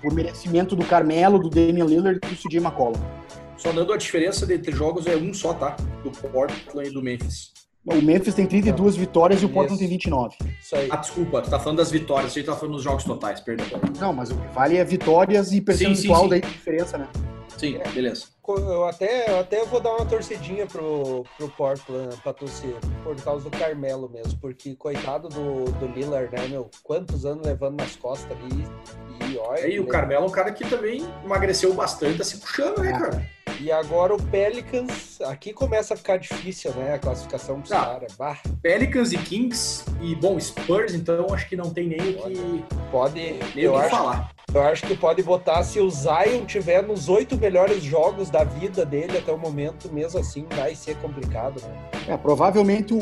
por 0.00 0.12
merecimento 0.12 0.74
do 0.74 0.84
Carmelo, 0.84 1.38
do 1.38 1.50
Damian 1.50 1.84
Lillard 1.84 2.20
e 2.22 2.28
do 2.28 2.36
CJ 2.36 2.58
McCollum. 2.58 3.00
Só 3.56 3.70
dando 3.70 3.92
a 3.92 3.96
diferença 3.96 4.52
entre 4.52 4.72
jogos 4.72 5.06
é 5.06 5.14
um 5.16 5.32
só, 5.32 5.54
tá? 5.54 5.76
Do 6.02 6.10
Portland 6.10 6.88
e 6.88 6.92
do 6.92 7.02
Memphis. 7.02 7.52
O 7.84 8.00
Memphis 8.00 8.34
tem 8.34 8.46
32 8.46 8.94
vitórias 8.94 9.42
e 9.42 9.44
o 9.44 9.48
Portland 9.48 9.78
tem 9.80 9.88
29. 9.88 10.36
Isso 10.60 10.76
aí. 10.76 10.88
Ah, 10.90 10.96
desculpa, 10.96 11.42
tu 11.42 11.50
tá 11.50 11.58
falando 11.58 11.78
das 11.78 11.90
vitórias, 11.90 12.30
a 12.30 12.34
gente 12.34 12.46
tá 12.46 12.54
falando 12.54 12.74
dos 12.76 12.82
jogos 12.84 13.02
totais, 13.02 13.40
perdão. 13.40 13.66
Não, 13.98 14.12
mas 14.12 14.30
o 14.30 14.36
que 14.36 14.46
vale 14.54 14.76
é 14.76 14.84
vitórias 14.84 15.52
e 15.52 15.60
percentual 15.60 16.28
daí 16.28 16.40
de 16.40 16.48
diferença, 16.48 16.96
né? 16.96 17.08
Sim, 17.56 17.76
É. 17.76 17.88
beleza. 17.90 18.26
Eu 18.48 18.84
até, 18.86 19.30
eu 19.30 19.38
até 19.40 19.64
vou 19.64 19.80
dar 19.80 19.90
uma 19.96 20.04
torcidinha 20.04 20.66
pro, 20.66 21.24
pro 21.36 21.48
Portland 21.50 22.16
pra 22.22 22.32
torcer, 22.32 22.74
por 23.04 23.14
causa 23.22 23.48
do 23.48 23.56
Carmelo 23.56 24.08
mesmo, 24.12 24.36
porque 24.40 24.74
coitado 24.74 25.28
do, 25.28 25.64
do 25.64 25.86
Lillard, 25.86 26.28
né, 26.32 26.48
meu? 26.48 26.68
Quantos 26.82 27.24
anos 27.24 27.44
levando 27.46 27.78
nas 27.80 27.94
costas 27.96 28.30
ali 28.36 28.64
e 29.32 29.36
olha. 29.38 29.68
E 29.68 29.78
o 29.78 29.84
né? 29.84 29.88
Carmelo 29.90 30.24
é 30.24 30.26
um 30.28 30.30
cara 30.30 30.50
que 30.52 30.68
também 30.68 31.04
emagreceu 31.24 31.72
bastante, 31.72 32.18
tá 32.18 32.24
se 32.24 32.38
puxando, 32.38 32.78
né, 32.80 32.92
Ah. 32.94 32.98
cara? 32.98 33.26
E 33.62 33.70
agora 33.70 34.12
o 34.12 34.20
Pelicans, 34.20 35.20
aqui 35.20 35.52
começa 35.52 35.94
a 35.94 35.96
ficar 35.96 36.16
difícil, 36.16 36.72
né? 36.72 36.94
A 36.94 36.98
classificação 36.98 37.62
Ah. 37.70 37.84
caras. 37.84 38.16
Pelicans 38.60 39.12
e 39.12 39.18
Kings 39.18 39.84
e, 40.00 40.16
bom, 40.16 40.38
Spurs, 40.40 40.94
então 40.94 41.26
acho 41.32 41.48
que 41.48 41.54
não 41.54 41.70
tem 41.70 41.86
nem 41.86 42.00
o 42.00 42.14
que, 42.24 42.64
pode. 42.90 43.20
nem 43.20 43.38
Eu 43.54 43.74
o 43.74 43.76
que 43.76 43.80
acho, 43.82 43.90
falar. 43.90 44.32
eu 44.52 44.62
acho 44.62 44.84
que 44.84 44.96
pode 44.96 45.22
botar 45.22 45.62
se 45.62 45.78
o 45.78 45.88
Zion 45.88 46.44
tiver 46.44 46.82
nos 46.82 47.08
oito 47.08 47.36
melhores 47.36 47.84
jogos 47.84 48.30
da 48.30 48.42
vida 48.42 48.84
dele 48.84 49.18
até 49.18 49.30
o 49.30 49.38
momento, 49.38 49.88
mesmo 49.92 50.18
assim 50.18 50.44
vai 50.56 50.74
ser 50.74 50.96
complicado, 50.96 51.62
né? 51.62 51.88
É, 52.08 52.16
provavelmente 52.16 52.92
o, 52.92 52.98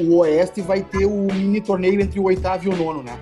o 0.00 0.18
Oeste 0.18 0.62
vai 0.62 0.82
ter 0.84 1.06
o 1.06 1.22
mini 1.22 1.60
torneio 1.60 2.00
entre 2.00 2.20
o 2.20 2.24
oitavo 2.24 2.66
e 2.66 2.68
o 2.68 2.76
nono, 2.76 3.02
né? 3.02 3.18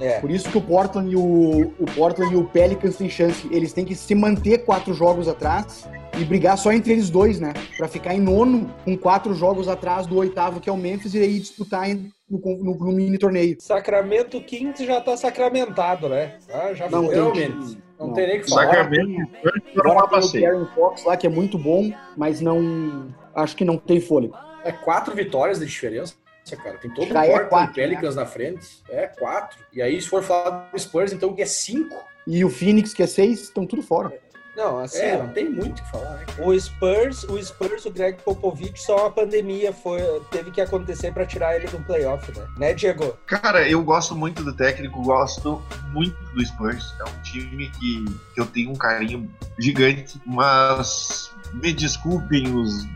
É. 0.00 0.20
Por 0.20 0.30
isso 0.30 0.50
que 0.50 0.58
o 0.58 0.60
Portland 0.60 1.10
e 1.10 1.16
o, 1.16 1.72
o 1.78 1.84
Portland 1.94 2.32
e 2.34 2.36
o 2.36 2.44
Pelicans 2.44 2.96
têm 2.96 3.08
chance. 3.08 3.48
Eles 3.50 3.72
têm 3.72 3.84
que 3.84 3.94
se 3.94 4.14
manter 4.14 4.58
quatro 4.64 4.92
jogos 4.92 5.26
atrás 5.28 5.88
e 6.18 6.24
brigar 6.24 6.56
só 6.58 6.72
entre 6.72 6.92
eles 6.92 7.08
dois, 7.10 7.40
né? 7.40 7.52
Pra 7.78 7.88
ficar 7.88 8.14
em 8.14 8.20
nono 8.20 8.70
com 8.84 8.96
quatro 8.96 9.34
jogos 9.34 9.68
atrás 9.68 10.06
do 10.06 10.16
oitavo, 10.16 10.60
que 10.60 10.68
é 10.68 10.72
o 10.72 10.76
Memphis, 10.76 11.14
e 11.14 11.18
aí 11.18 11.38
disputar 11.38 11.88
em- 11.90 12.10
no, 12.28 12.38
no- 12.38 12.74
no 12.78 12.92
mini 12.92 13.16
torneio. 13.18 13.56
Sacramento 13.60 14.40
Kings 14.42 14.84
já 14.84 15.00
tá 15.00 15.16
sacramentado, 15.16 16.08
né? 16.08 16.36
Ah, 16.52 16.74
já 16.74 16.88
Não, 16.90 17.06
Realmente. 17.08 17.78
Não, 17.98 18.08
Não. 18.08 18.12
tem 18.14 18.26
nem 18.26 18.38
o 18.38 18.42
que 18.42 18.50
falar. 18.50 18.66
Sacramento 18.66 19.30
Agora 19.78 20.20
tem 20.30 20.40
o. 20.40 20.44
Karen 20.50 20.66
Fox 20.74 21.04
lá, 21.04 21.16
que 21.16 21.26
é 21.26 21.30
muito 21.30 21.56
bom, 21.58 21.90
mas 22.16 22.40
não. 22.40 23.06
Acho 23.34 23.56
que 23.56 23.64
não 23.64 23.78
tem 23.78 24.00
fôlego. 24.00 24.34
É 24.64 24.72
quatro 24.72 25.14
vitórias 25.14 25.58
de 25.60 25.66
diferença, 25.66 26.14
cara. 26.54 26.78
Tem 26.78 26.92
todo 26.92 27.08
Já 27.08 27.20
o 27.22 27.24
é 27.24 27.44
quatro, 27.44 27.74
Pelicans 27.74 28.14
na 28.14 28.26
frente. 28.26 28.82
É 28.88 29.06
quatro. 29.06 29.58
E 29.72 29.80
aí, 29.82 30.00
se 30.00 30.08
for 30.08 30.22
falar 30.22 30.70
do 30.70 30.78
Spurs, 30.78 31.12
então 31.12 31.32
que 31.34 31.42
é 31.42 31.46
cinco. 31.46 31.96
E 32.26 32.44
o 32.44 32.50
Phoenix, 32.50 32.92
que 32.92 33.02
é 33.02 33.06
seis, 33.06 33.40
estão 33.42 33.66
tudo 33.66 33.82
fora. 33.82 34.12
Não, 34.56 34.78
assim, 34.78 35.00
É, 35.00 35.18
não 35.18 35.28
tem 35.28 35.50
muito 35.50 35.80
o 35.80 35.84
que 35.84 35.90
falar, 35.90 36.14
né? 36.14 36.24
o 36.38 36.58
Spurs, 36.58 37.24
o 37.24 37.38
Spurs, 37.44 37.84
o 37.84 37.90
Greg 37.90 38.22
Popovich, 38.22 38.80
só 38.80 39.08
a 39.08 39.10
pandemia 39.10 39.70
foi, 39.70 40.00
teve 40.30 40.50
que 40.50 40.62
acontecer 40.62 41.12
pra 41.12 41.26
tirar 41.26 41.56
ele 41.56 41.66
do 41.66 41.78
playoff, 41.80 42.26
né? 42.36 42.46
Né, 42.56 42.72
Diego? 42.72 43.18
Cara, 43.26 43.68
eu 43.68 43.82
gosto 43.84 44.16
muito 44.16 44.42
do 44.42 44.54
técnico, 44.54 45.02
gosto 45.02 45.62
muito 45.92 46.16
do 46.32 46.42
Spurs. 46.44 46.94
É 46.98 47.04
um 47.04 47.22
time 47.22 47.70
que, 47.78 48.04
que 48.34 48.40
eu 48.40 48.46
tenho 48.46 48.70
um 48.70 48.76
carinho 48.76 49.30
gigante, 49.58 50.18
mas 50.24 51.30
me 51.52 51.70
desculpem 51.74 52.48
os, 52.56 52.86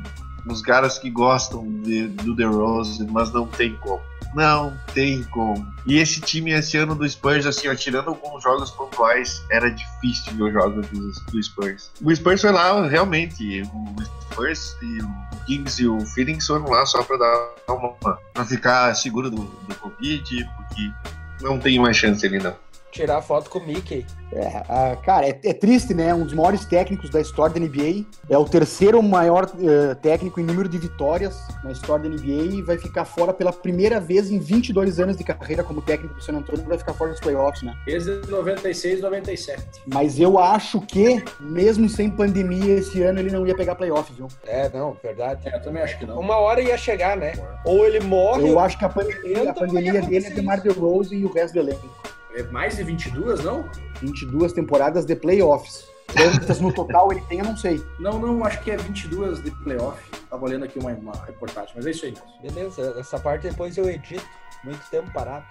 os 0.47 0.63
caras 0.63 0.99
que 0.99 1.11
gostam 1.11 1.67
de, 1.83 2.09
do 2.09 2.35
The 2.37 2.45
Rose, 2.45 3.05
mas 3.11 3.33
não 3.33 3.47
tem 3.47 3.75
como. 3.77 4.01
Não 4.35 4.77
tem 4.95 5.25
como. 5.25 5.67
E 5.87 5.99
esse 5.99 6.21
time 6.21 6.53
esse 6.53 6.77
ano 6.77 6.95
do 6.95 7.09
Spurs, 7.09 7.47
assim, 7.47 7.69
ó, 7.69 7.75
tirando 7.75 8.09
alguns 8.09 8.43
jogos 8.43 8.71
pontuais, 8.71 9.45
era 9.51 9.69
difícil 9.71 10.33
ver 10.35 10.45
os 10.45 10.53
jogos 10.53 10.87
do, 10.89 11.11
do 11.11 11.43
Spurs. 11.43 11.91
O 12.01 12.15
Spurs 12.15 12.41
foi 12.41 12.53
lá, 12.53 12.87
realmente, 12.87 13.63
o 13.63 14.03
Spurs 14.31 14.77
e 14.83 15.03
o 15.03 15.45
Kings 15.47 15.83
e 15.83 15.89
o 15.89 16.01
Phoenix 16.07 16.47
foram 16.47 16.67
lá 16.67 16.87
só 16.87 17.03
pra 17.03 17.17
dar 17.17 17.75
uma. 17.75 18.19
pra 18.33 18.45
ficar 18.45 18.95
seguro 18.95 19.31
do, 19.31 19.43
do 19.43 19.75
Covid, 19.77 20.49
porque 20.57 20.93
não 21.41 21.59
tem 21.59 21.79
mais 21.81 21.97
chance 21.97 22.25
ali 22.25 22.39
não. 22.39 22.55
Tirar 22.91 23.23
foto 23.23 23.49
com 23.49 23.59
o 23.59 23.67
Mickey. 23.67 24.05
É, 24.33 24.63
ah, 24.69 24.97
cara, 24.97 25.29
é, 25.29 25.41
é 25.45 25.53
triste, 25.53 25.93
né? 25.93 26.15
Um 26.15 26.25
dos 26.25 26.35
maiores 26.35 26.65
técnicos 26.65 27.11
da 27.11 27.21
história 27.21 27.55
da 27.55 27.61
NBA. 27.61 28.05
É 28.29 28.39
o 28.39 28.45
terceiro 28.45 29.03
maior 29.03 29.51
eh, 29.61 29.95
técnico 29.97 30.41
em 30.41 30.45
número 30.45 30.69
de 30.69 30.79
vitórias 30.79 31.37
na 31.65 31.73
história 31.73 32.09
da 32.09 32.17
NBA 32.17 32.55
e 32.55 32.63
vai 32.63 32.79
ficar 32.79 33.05
fora 33.05 33.33
pela 33.33 33.53
primeira 33.53 33.99
vez 33.99 34.31
em 34.31 34.39
22 34.39 35.01
anos 35.01 35.17
de 35.17 35.25
carreira 35.25 35.65
como 35.65 35.83
técnico 35.83 36.15
do 36.15 36.23
San 36.23 36.35
Antonio. 36.35 36.65
Vai 36.65 36.79
ficar 36.79 36.95
fora 36.95 37.11
dos 37.11 37.21
playoffs, 37.21 37.63
né? 37.63 37.77
Desde 37.85 38.11
96, 38.29 39.01
97. 39.01 39.63
Mas 39.87 40.21
eu 40.21 40.39
acho 40.39 40.81
que, 40.81 41.23
mesmo 41.41 41.89
sem 41.89 42.09
pandemia, 42.09 42.75
esse 42.75 43.03
ano 43.03 43.19
ele 43.19 43.31
não 43.31 43.47
ia 43.47 43.55
pegar 43.55 43.75
playoff, 43.75 44.13
viu? 44.13 44.29
É, 44.47 44.69
não, 44.69 44.97
verdade. 45.03 45.49
É, 45.49 45.57
eu 45.57 45.63
também 45.63 45.83
acho 45.83 45.99
que 45.99 46.07
não. 46.07 46.21
Uma 46.21 46.37
hora 46.37 46.61
ia 46.61 46.77
chegar, 46.77 47.17
né? 47.17 47.33
Ou 47.65 47.85
ele 47.85 48.01
morre. 48.01 48.49
Eu 48.49 48.61
acho 48.61 48.79
que 48.79 48.85
a 48.85 48.89
pandemia, 48.89 49.51
a 49.51 49.55
pandemia 49.55 49.93
dele 49.93 49.97
é 49.97 50.01
acontecer 50.01 50.35
DeMar 50.35 50.61
DeRozan 50.61 51.17
e 51.17 51.25
o 51.25 51.33
resto 51.33 51.55
do 51.55 51.61
elenco. 51.61 51.89
É 52.35 52.43
mais 52.45 52.77
de 52.77 52.85
22, 52.85 53.45
não? 53.45 53.69
22 54.01 54.53
temporadas 54.53 55.05
de 55.05 55.17
playoffs. 55.17 55.89
Quantas 56.13 56.61
no 56.61 56.73
total 56.73 57.13
ele 57.13 57.21
tem, 57.23 57.39
eu 57.39 57.45
não 57.45 57.57
sei. 57.57 57.85
Não, 57.99 58.19
não, 58.19 58.45
acho 58.45 58.61
que 58.63 58.71
é 58.71 58.77
22 58.77 59.43
de 59.43 59.51
playoff. 59.51 60.03
Tava 60.29 60.45
olhando 60.45 60.65
aqui 60.65 60.79
uma, 60.79 60.91
uma 60.93 61.25
reportagem, 61.25 61.73
mas 61.75 61.87
é 61.87 61.91
isso 61.91 62.05
aí. 62.05 62.15
Beleza, 62.43 62.97
essa 62.99 63.19
parte 63.19 63.49
depois 63.49 63.77
eu 63.77 63.89
edito. 63.89 64.25
Muito 64.65 64.83
tempo 64.91 65.11
parado. 65.13 65.45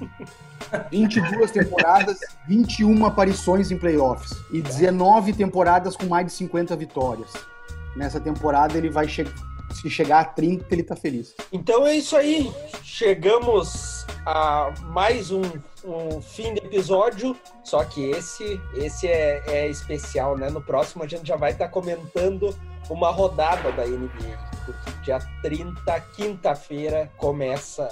22 0.90 1.50
temporadas, 1.50 2.18
21 2.48 3.06
aparições 3.06 3.70
em 3.70 3.78
playoffs 3.78 4.32
e 4.50 4.60
19 4.60 5.32
temporadas 5.32 5.96
com 5.96 6.06
mais 6.06 6.26
de 6.26 6.32
50 6.32 6.74
vitórias. 6.76 7.32
Nessa 7.94 8.18
temporada 8.18 8.76
ele 8.76 8.90
vai 8.90 9.06
chegar. 9.06 9.32
Se 9.74 9.90
chegar 9.90 10.20
a 10.20 10.24
30, 10.24 10.66
ele 10.72 10.82
tá 10.82 10.96
feliz. 10.96 11.34
Então 11.52 11.86
é 11.86 11.96
isso 11.96 12.16
aí. 12.16 12.50
Chegamos 12.82 14.06
a 14.24 14.72
mais 14.84 15.30
um, 15.30 15.42
um 15.84 16.22
fim 16.22 16.54
de 16.54 16.60
episódio. 16.60 17.36
Só 17.62 17.84
que 17.84 18.10
esse, 18.10 18.60
esse 18.74 19.06
é, 19.06 19.42
é 19.46 19.68
especial, 19.68 20.36
né? 20.38 20.48
No 20.48 20.62
próximo 20.62 21.02
a 21.04 21.08
gente 21.08 21.26
já 21.26 21.36
vai 21.36 21.52
estar 21.52 21.68
comentando 21.68 22.56
uma 22.88 23.10
rodada 23.10 23.72
da 23.72 23.84
NBA. 23.84 24.38
Porque 24.64 24.90
dia 25.02 25.18
30, 25.42 26.00
quinta-feira, 26.16 27.10
começa 27.18 27.88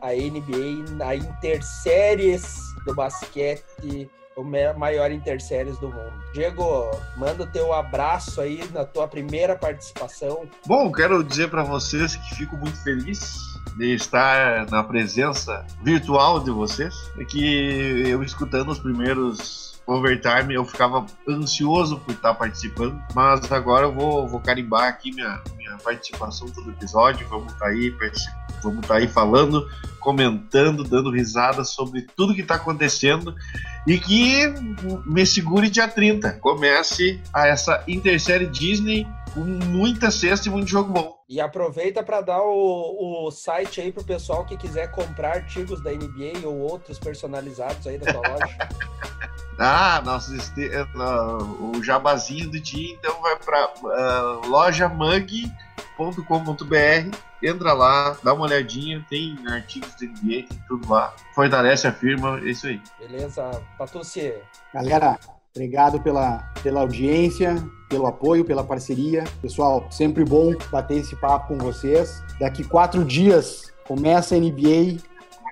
a 0.00 0.12
NBA 0.12 0.90
na 0.96 1.14
Interséries 1.14 2.74
do 2.84 2.94
basquete, 2.94 4.10
o 4.36 4.44
maior 4.44 5.10
Interséries 5.10 5.78
do 5.78 5.88
mundo. 5.88 6.12
Diego, 6.34 6.90
manda 7.16 7.44
o 7.44 7.46
teu 7.46 7.72
abraço 7.72 8.40
aí 8.40 8.62
na 8.72 8.84
tua 8.84 9.08
primeira 9.08 9.56
participação. 9.56 10.46
Bom, 10.66 10.92
quero 10.92 11.24
dizer 11.24 11.48
para 11.48 11.62
vocês 11.62 12.16
que 12.16 12.34
fico 12.34 12.56
muito 12.56 12.76
feliz 12.82 13.56
de 13.78 13.94
estar 13.94 14.70
na 14.70 14.84
presença 14.84 15.64
virtual 15.82 16.40
de 16.40 16.50
vocês. 16.50 16.94
Que 17.28 18.08
eu 18.08 18.22
escutando 18.22 18.70
os 18.70 18.78
primeiros 18.78 19.65
overtime 19.86 20.54
eu 20.54 20.64
ficava 20.64 21.06
ansioso 21.28 21.98
por 22.00 22.12
estar 22.12 22.34
participando, 22.34 23.00
mas 23.14 23.50
agora 23.52 23.86
eu 23.86 23.92
vou, 23.92 24.26
vou 24.26 24.40
carimbar 24.40 24.88
aqui 24.88 25.12
minha, 25.12 25.40
minha 25.56 25.76
participação 25.78 26.48
todo 26.48 26.70
episódio. 26.70 27.26
Vamos 27.28 27.52
estar 27.52 27.66
aí, 27.66 27.90
partici- 27.92 28.30
vamos 28.62 28.80
estar 28.80 28.96
aí 28.96 29.06
falando, 29.06 29.64
comentando, 30.00 30.82
dando 30.82 31.10
risada 31.10 31.64
sobre 31.64 32.02
tudo 32.16 32.34
que 32.34 32.40
está 32.40 32.56
acontecendo 32.56 33.34
e 33.86 33.98
que 33.98 34.52
me 35.06 35.24
segure 35.24 35.70
dia 35.70 35.86
30. 35.86 36.32
Comece 36.40 37.20
a 37.32 37.46
essa 37.46 37.82
intersérie 37.86 38.46
Disney 38.48 39.06
com 39.34 39.40
muita 39.44 40.10
cesta 40.10 40.48
e 40.48 40.50
muito 40.50 40.68
jogo 40.68 40.92
bom. 40.92 41.15
E 41.28 41.40
aproveita 41.40 42.04
para 42.04 42.20
dar 42.20 42.40
o, 42.42 43.26
o 43.26 43.30
site 43.32 43.80
aí 43.80 43.90
pro 43.90 44.04
pessoal 44.04 44.44
que 44.44 44.56
quiser 44.56 44.92
comprar 44.92 45.36
artigos 45.36 45.82
da 45.82 45.90
NBA 45.90 46.46
ou 46.46 46.56
outros 46.58 46.98
personalizados 47.00 47.84
aí 47.86 47.98
da 47.98 48.12
tua 48.12 48.22
loja. 48.28 48.56
Ah, 49.58 50.02
nossa, 50.04 50.36
este- 50.36 50.68
eh, 50.68 50.86
o 50.94 51.82
jabazinho 51.82 52.50
do 52.50 52.60
dia, 52.60 52.92
então 52.92 53.22
vai 53.22 53.36
para 53.36 53.70
lojamug.com.br. 55.96 57.16
Entra 57.42 57.72
lá, 57.72 58.16
dá 58.22 58.34
uma 58.34 58.44
olhadinha, 58.44 59.04
tem 59.08 59.34
artigos 59.48 59.94
da 59.94 60.06
NBA, 60.06 60.46
tem 60.46 60.62
tudo 60.68 60.92
lá. 60.92 61.14
Fortalece 61.34 61.86
a 61.86 61.92
firma, 61.92 62.38
é 62.40 62.50
isso 62.50 62.66
aí. 62.66 62.82
Beleza? 62.98 63.50
Patucci, 63.78 64.34
Galera, 64.74 65.18
obrigado 65.56 66.00
pela, 66.00 66.38
pela 66.62 66.80
audiência, 66.80 67.56
pelo 67.88 68.06
apoio, 68.06 68.44
pela 68.44 68.62
parceria. 68.62 69.24
Pessoal, 69.40 69.86
sempre 69.90 70.24
bom 70.24 70.52
bater 70.70 70.98
esse 70.98 71.16
papo 71.16 71.48
com 71.48 71.58
vocês. 71.58 72.22
Daqui 72.38 72.62
quatro 72.62 73.04
dias 73.04 73.72
começa 73.86 74.34
a 74.34 74.38
NBA. 74.38 74.98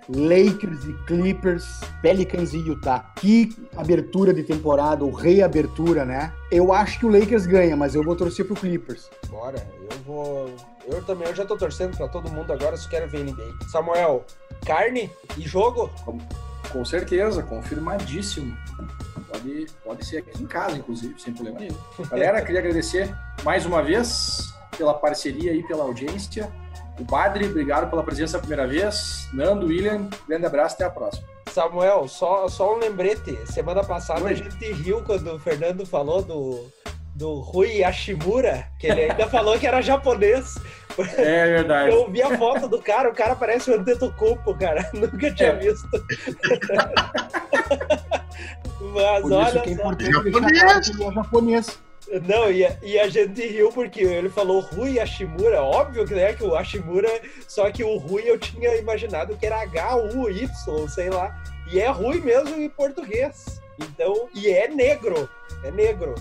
Lakers 0.07 0.85
e 0.85 0.93
Clippers, 1.07 1.81
Pelicans 2.03 2.53
e 2.53 2.59
Utah. 2.59 3.11
Que 3.17 3.57
abertura 3.75 4.35
de 4.35 4.43
temporada, 4.43 5.03
ou 5.03 5.11
reabertura, 5.11 6.05
né? 6.05 6.31
Eu 6.51 6.75
acho 6.75 6.99
que 6.99 7.07
o 7.07 7.09
Lakers 7.09 7.47
ganha, 7.47 7.75
mas 7.75 7.95
eu 7.95 8.03
vou 8.03 8.15
torcer 8.15 8.45
pro 8.45 8.55
Clippers. 8.55 9.09
bora. 9.31 9.67
Eu 9.91 9.99
vou. 10.05 10.51
Eu 10.87 11.03
também, 11.05 11.27
eu 11.27 11.35
já 11.35 11.47
tô 11.47 11.57
torcendo 11.57 11.97
pra 11.97 12.07
todo 12.09 12.31
mundo 12.31 12.53
agora, 12.53 12.77
só 12.77 12.89
quero 12.91 13.09
ver 13.09 13.25
NBA. 13.25 13.67
Samuel, 13.71 14.27
carne 14.67 15.11
e 15.39 15.41
jogo? 15.41 15.91
Com 16.71 16.85
certeza, 16.85 17.43
confirmadíssimo. 17.43 18.55
Pode, 19.35 19.67
pode 19.85 20.07
ser 20.07 20.19
aqui 20.19 20.41
em 20.41 20.47
casa, 20.47 20.77
inclusive, 20.77 21.21
sem 21.21 21.35
problema 21.35 21.59
nenhum. 21.59 21.77
Galera, 22.09 22.41
queria 22.41 22.61
agradecer 22.61 23.13
mais 23.43 23.67
uma 23.67 23.83
vez 23.83 24.55
pela 24.79 24.95
parceria 24.95 25.53
e 25.53 25.63
pela 25.65 25.83
audiência. 25.83 26.53
O 27.01 27.05
Padre, 27.05 27.47
obrigado 27.47 27.91
pela 27.91 28.05
presença 28.05 28.37
a 28.37 28.41
primeira 28.41 28.67
vez. 28.67 29.29
Nando, 29.33 29.67
William, 29.67 30.09
grande 30.29 30.47
abraço, 30.47 30.77
até 30.77 30.85
a 30.85 30.91
próxima. 30.91 31.27
Samuel, 31.51 32.07
só, 32.07 32.47
só 32.47 32.77
um 32.77 32.79
lembrete. 32.79 33.37
Semana 33.47 33.83
passada 33.83 34.25
Oi. 34.25 34.33
a 34.33 34.35
gente 34.35 34.73
riu 34.73 35.03
quando 35.03 35.35
o 35.35 35.39
Fernando 35.39 35.85
falou 35.85 36.23
do, 36.23 36.69
do 37.15 37.41
Rui 37.41 37.83
Hashimura, 37.83 38.69
que 38.79 38.87
ele 38.87 39.11
ainda 39.11 39.27
falou 39.27 39.59
que 39.59 39.67
era 39.67 39.81
japonês. 39.81 40.55
É 41.17 41.47
verdade. 41.47 41.91
Eu 41.91 42.09
vi 42.11 42.23
a 42.23 42.37
foto 42.39 42.69
do 42.69 42.81
cara, 42.81 43.09
o 43.11 43.15
cara 43.15 43.35
parece 43.35 43.71
o 43.71 43.75
Antetokounmpo, 43.75 44.55
cara. 44.57 44.89
Nunca 44.95 45.33
tinha 45.35 45.49
É. 45.51 45.57
visto. 45.57 45.89
Mas 48.93 49.23
Por 49.23 49.33
olha 49.33 49.49
isso 49.49 49.63
que 49.63 49.71
é 49.71 49.73
importante 49.73 50.13
Japonês. 51.15 51.79
é. 52.11 52.21
Não, 52.21 52.51
e 52.53 52.65
a, 52.65 52.77
e 52.83 52.99
a 52.99 53.09
gente 53.09 53.45
riu 53.47 53.71
porque 53.73 54.03
ele 54.03 54.29
falou 54.29 54.61
Rui 54.61 54.99
Hashimura. 54.99 55.63
Óbvio 55.63 56.05
que, 56.07 56.15
né, 56.15 56.33
que 56.35 56.45
o 56.45 56.55
Hashimura, 56.55 57.09
só 57.49 57.71
que 57.71 57.83
o 57.83 57.97
Rui 57.97 58.23
eu 58.27 58.39
tinha 58.39 58.77
imaginado 58.77 59.37
que 59.37 59.47
era 59.47 59.63
H-U-Y, 59.63 60.49
sei 60.89 61.09
lá. 61.11 61.35
E 61.73 61.81
é 61.81 61.89
Rui 61.89 62.21
mesmo 62.21 62.55
em 62.57 62.69
português. 62.69 63.61
Então, 63.81 64.29
e 64.35 64.49
é 64.49 64.69
negro. 64.69 65.29
É 65.65 65.71
negro. 65.71 66.15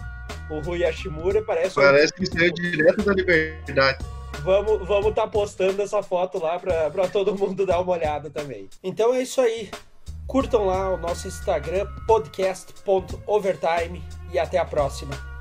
O 0.50 0.60
Rui 0.62 0.84
Hashimura 0.84 1.42
parece. 1.44 1.78
um- 1.78 1.84
Parece 1.84 2.14
que 2.14 2.26
saiu 2.26 2.54
direto 2.54 3.04
da 3.04 3.14
liberdade. 3.14 4.04
Vamos 4.44 4.86
vamos 4.88 5.08
estar 5.08 5.28
postando 5.28 5.82
essa 5.82 6.04
foto 6.04 6.38
lá 6.38 6.60
para 6.60 7.08
todo 7.08 7.34
mundo 7.38 7.66
dar 7.66 7.80
uma 7.80 7.94
olhada 7.94 8.30
também. 8.30 8.70
Então 8.84 9.14
é 9.14 9.22
isso 9.22 9.40
aí. 9.40 9.72
Curtam 10.28 10.66
lá 10.66 10.90
o 10.90 10.98
nosso 10.98 11.28
Instagram, 11.28 11.88
podcast.overtime, 12.08 14.02
e 14.32 14.40
até 14.40 14.58
a 14.58 14.66
próxima. 14.66 15.33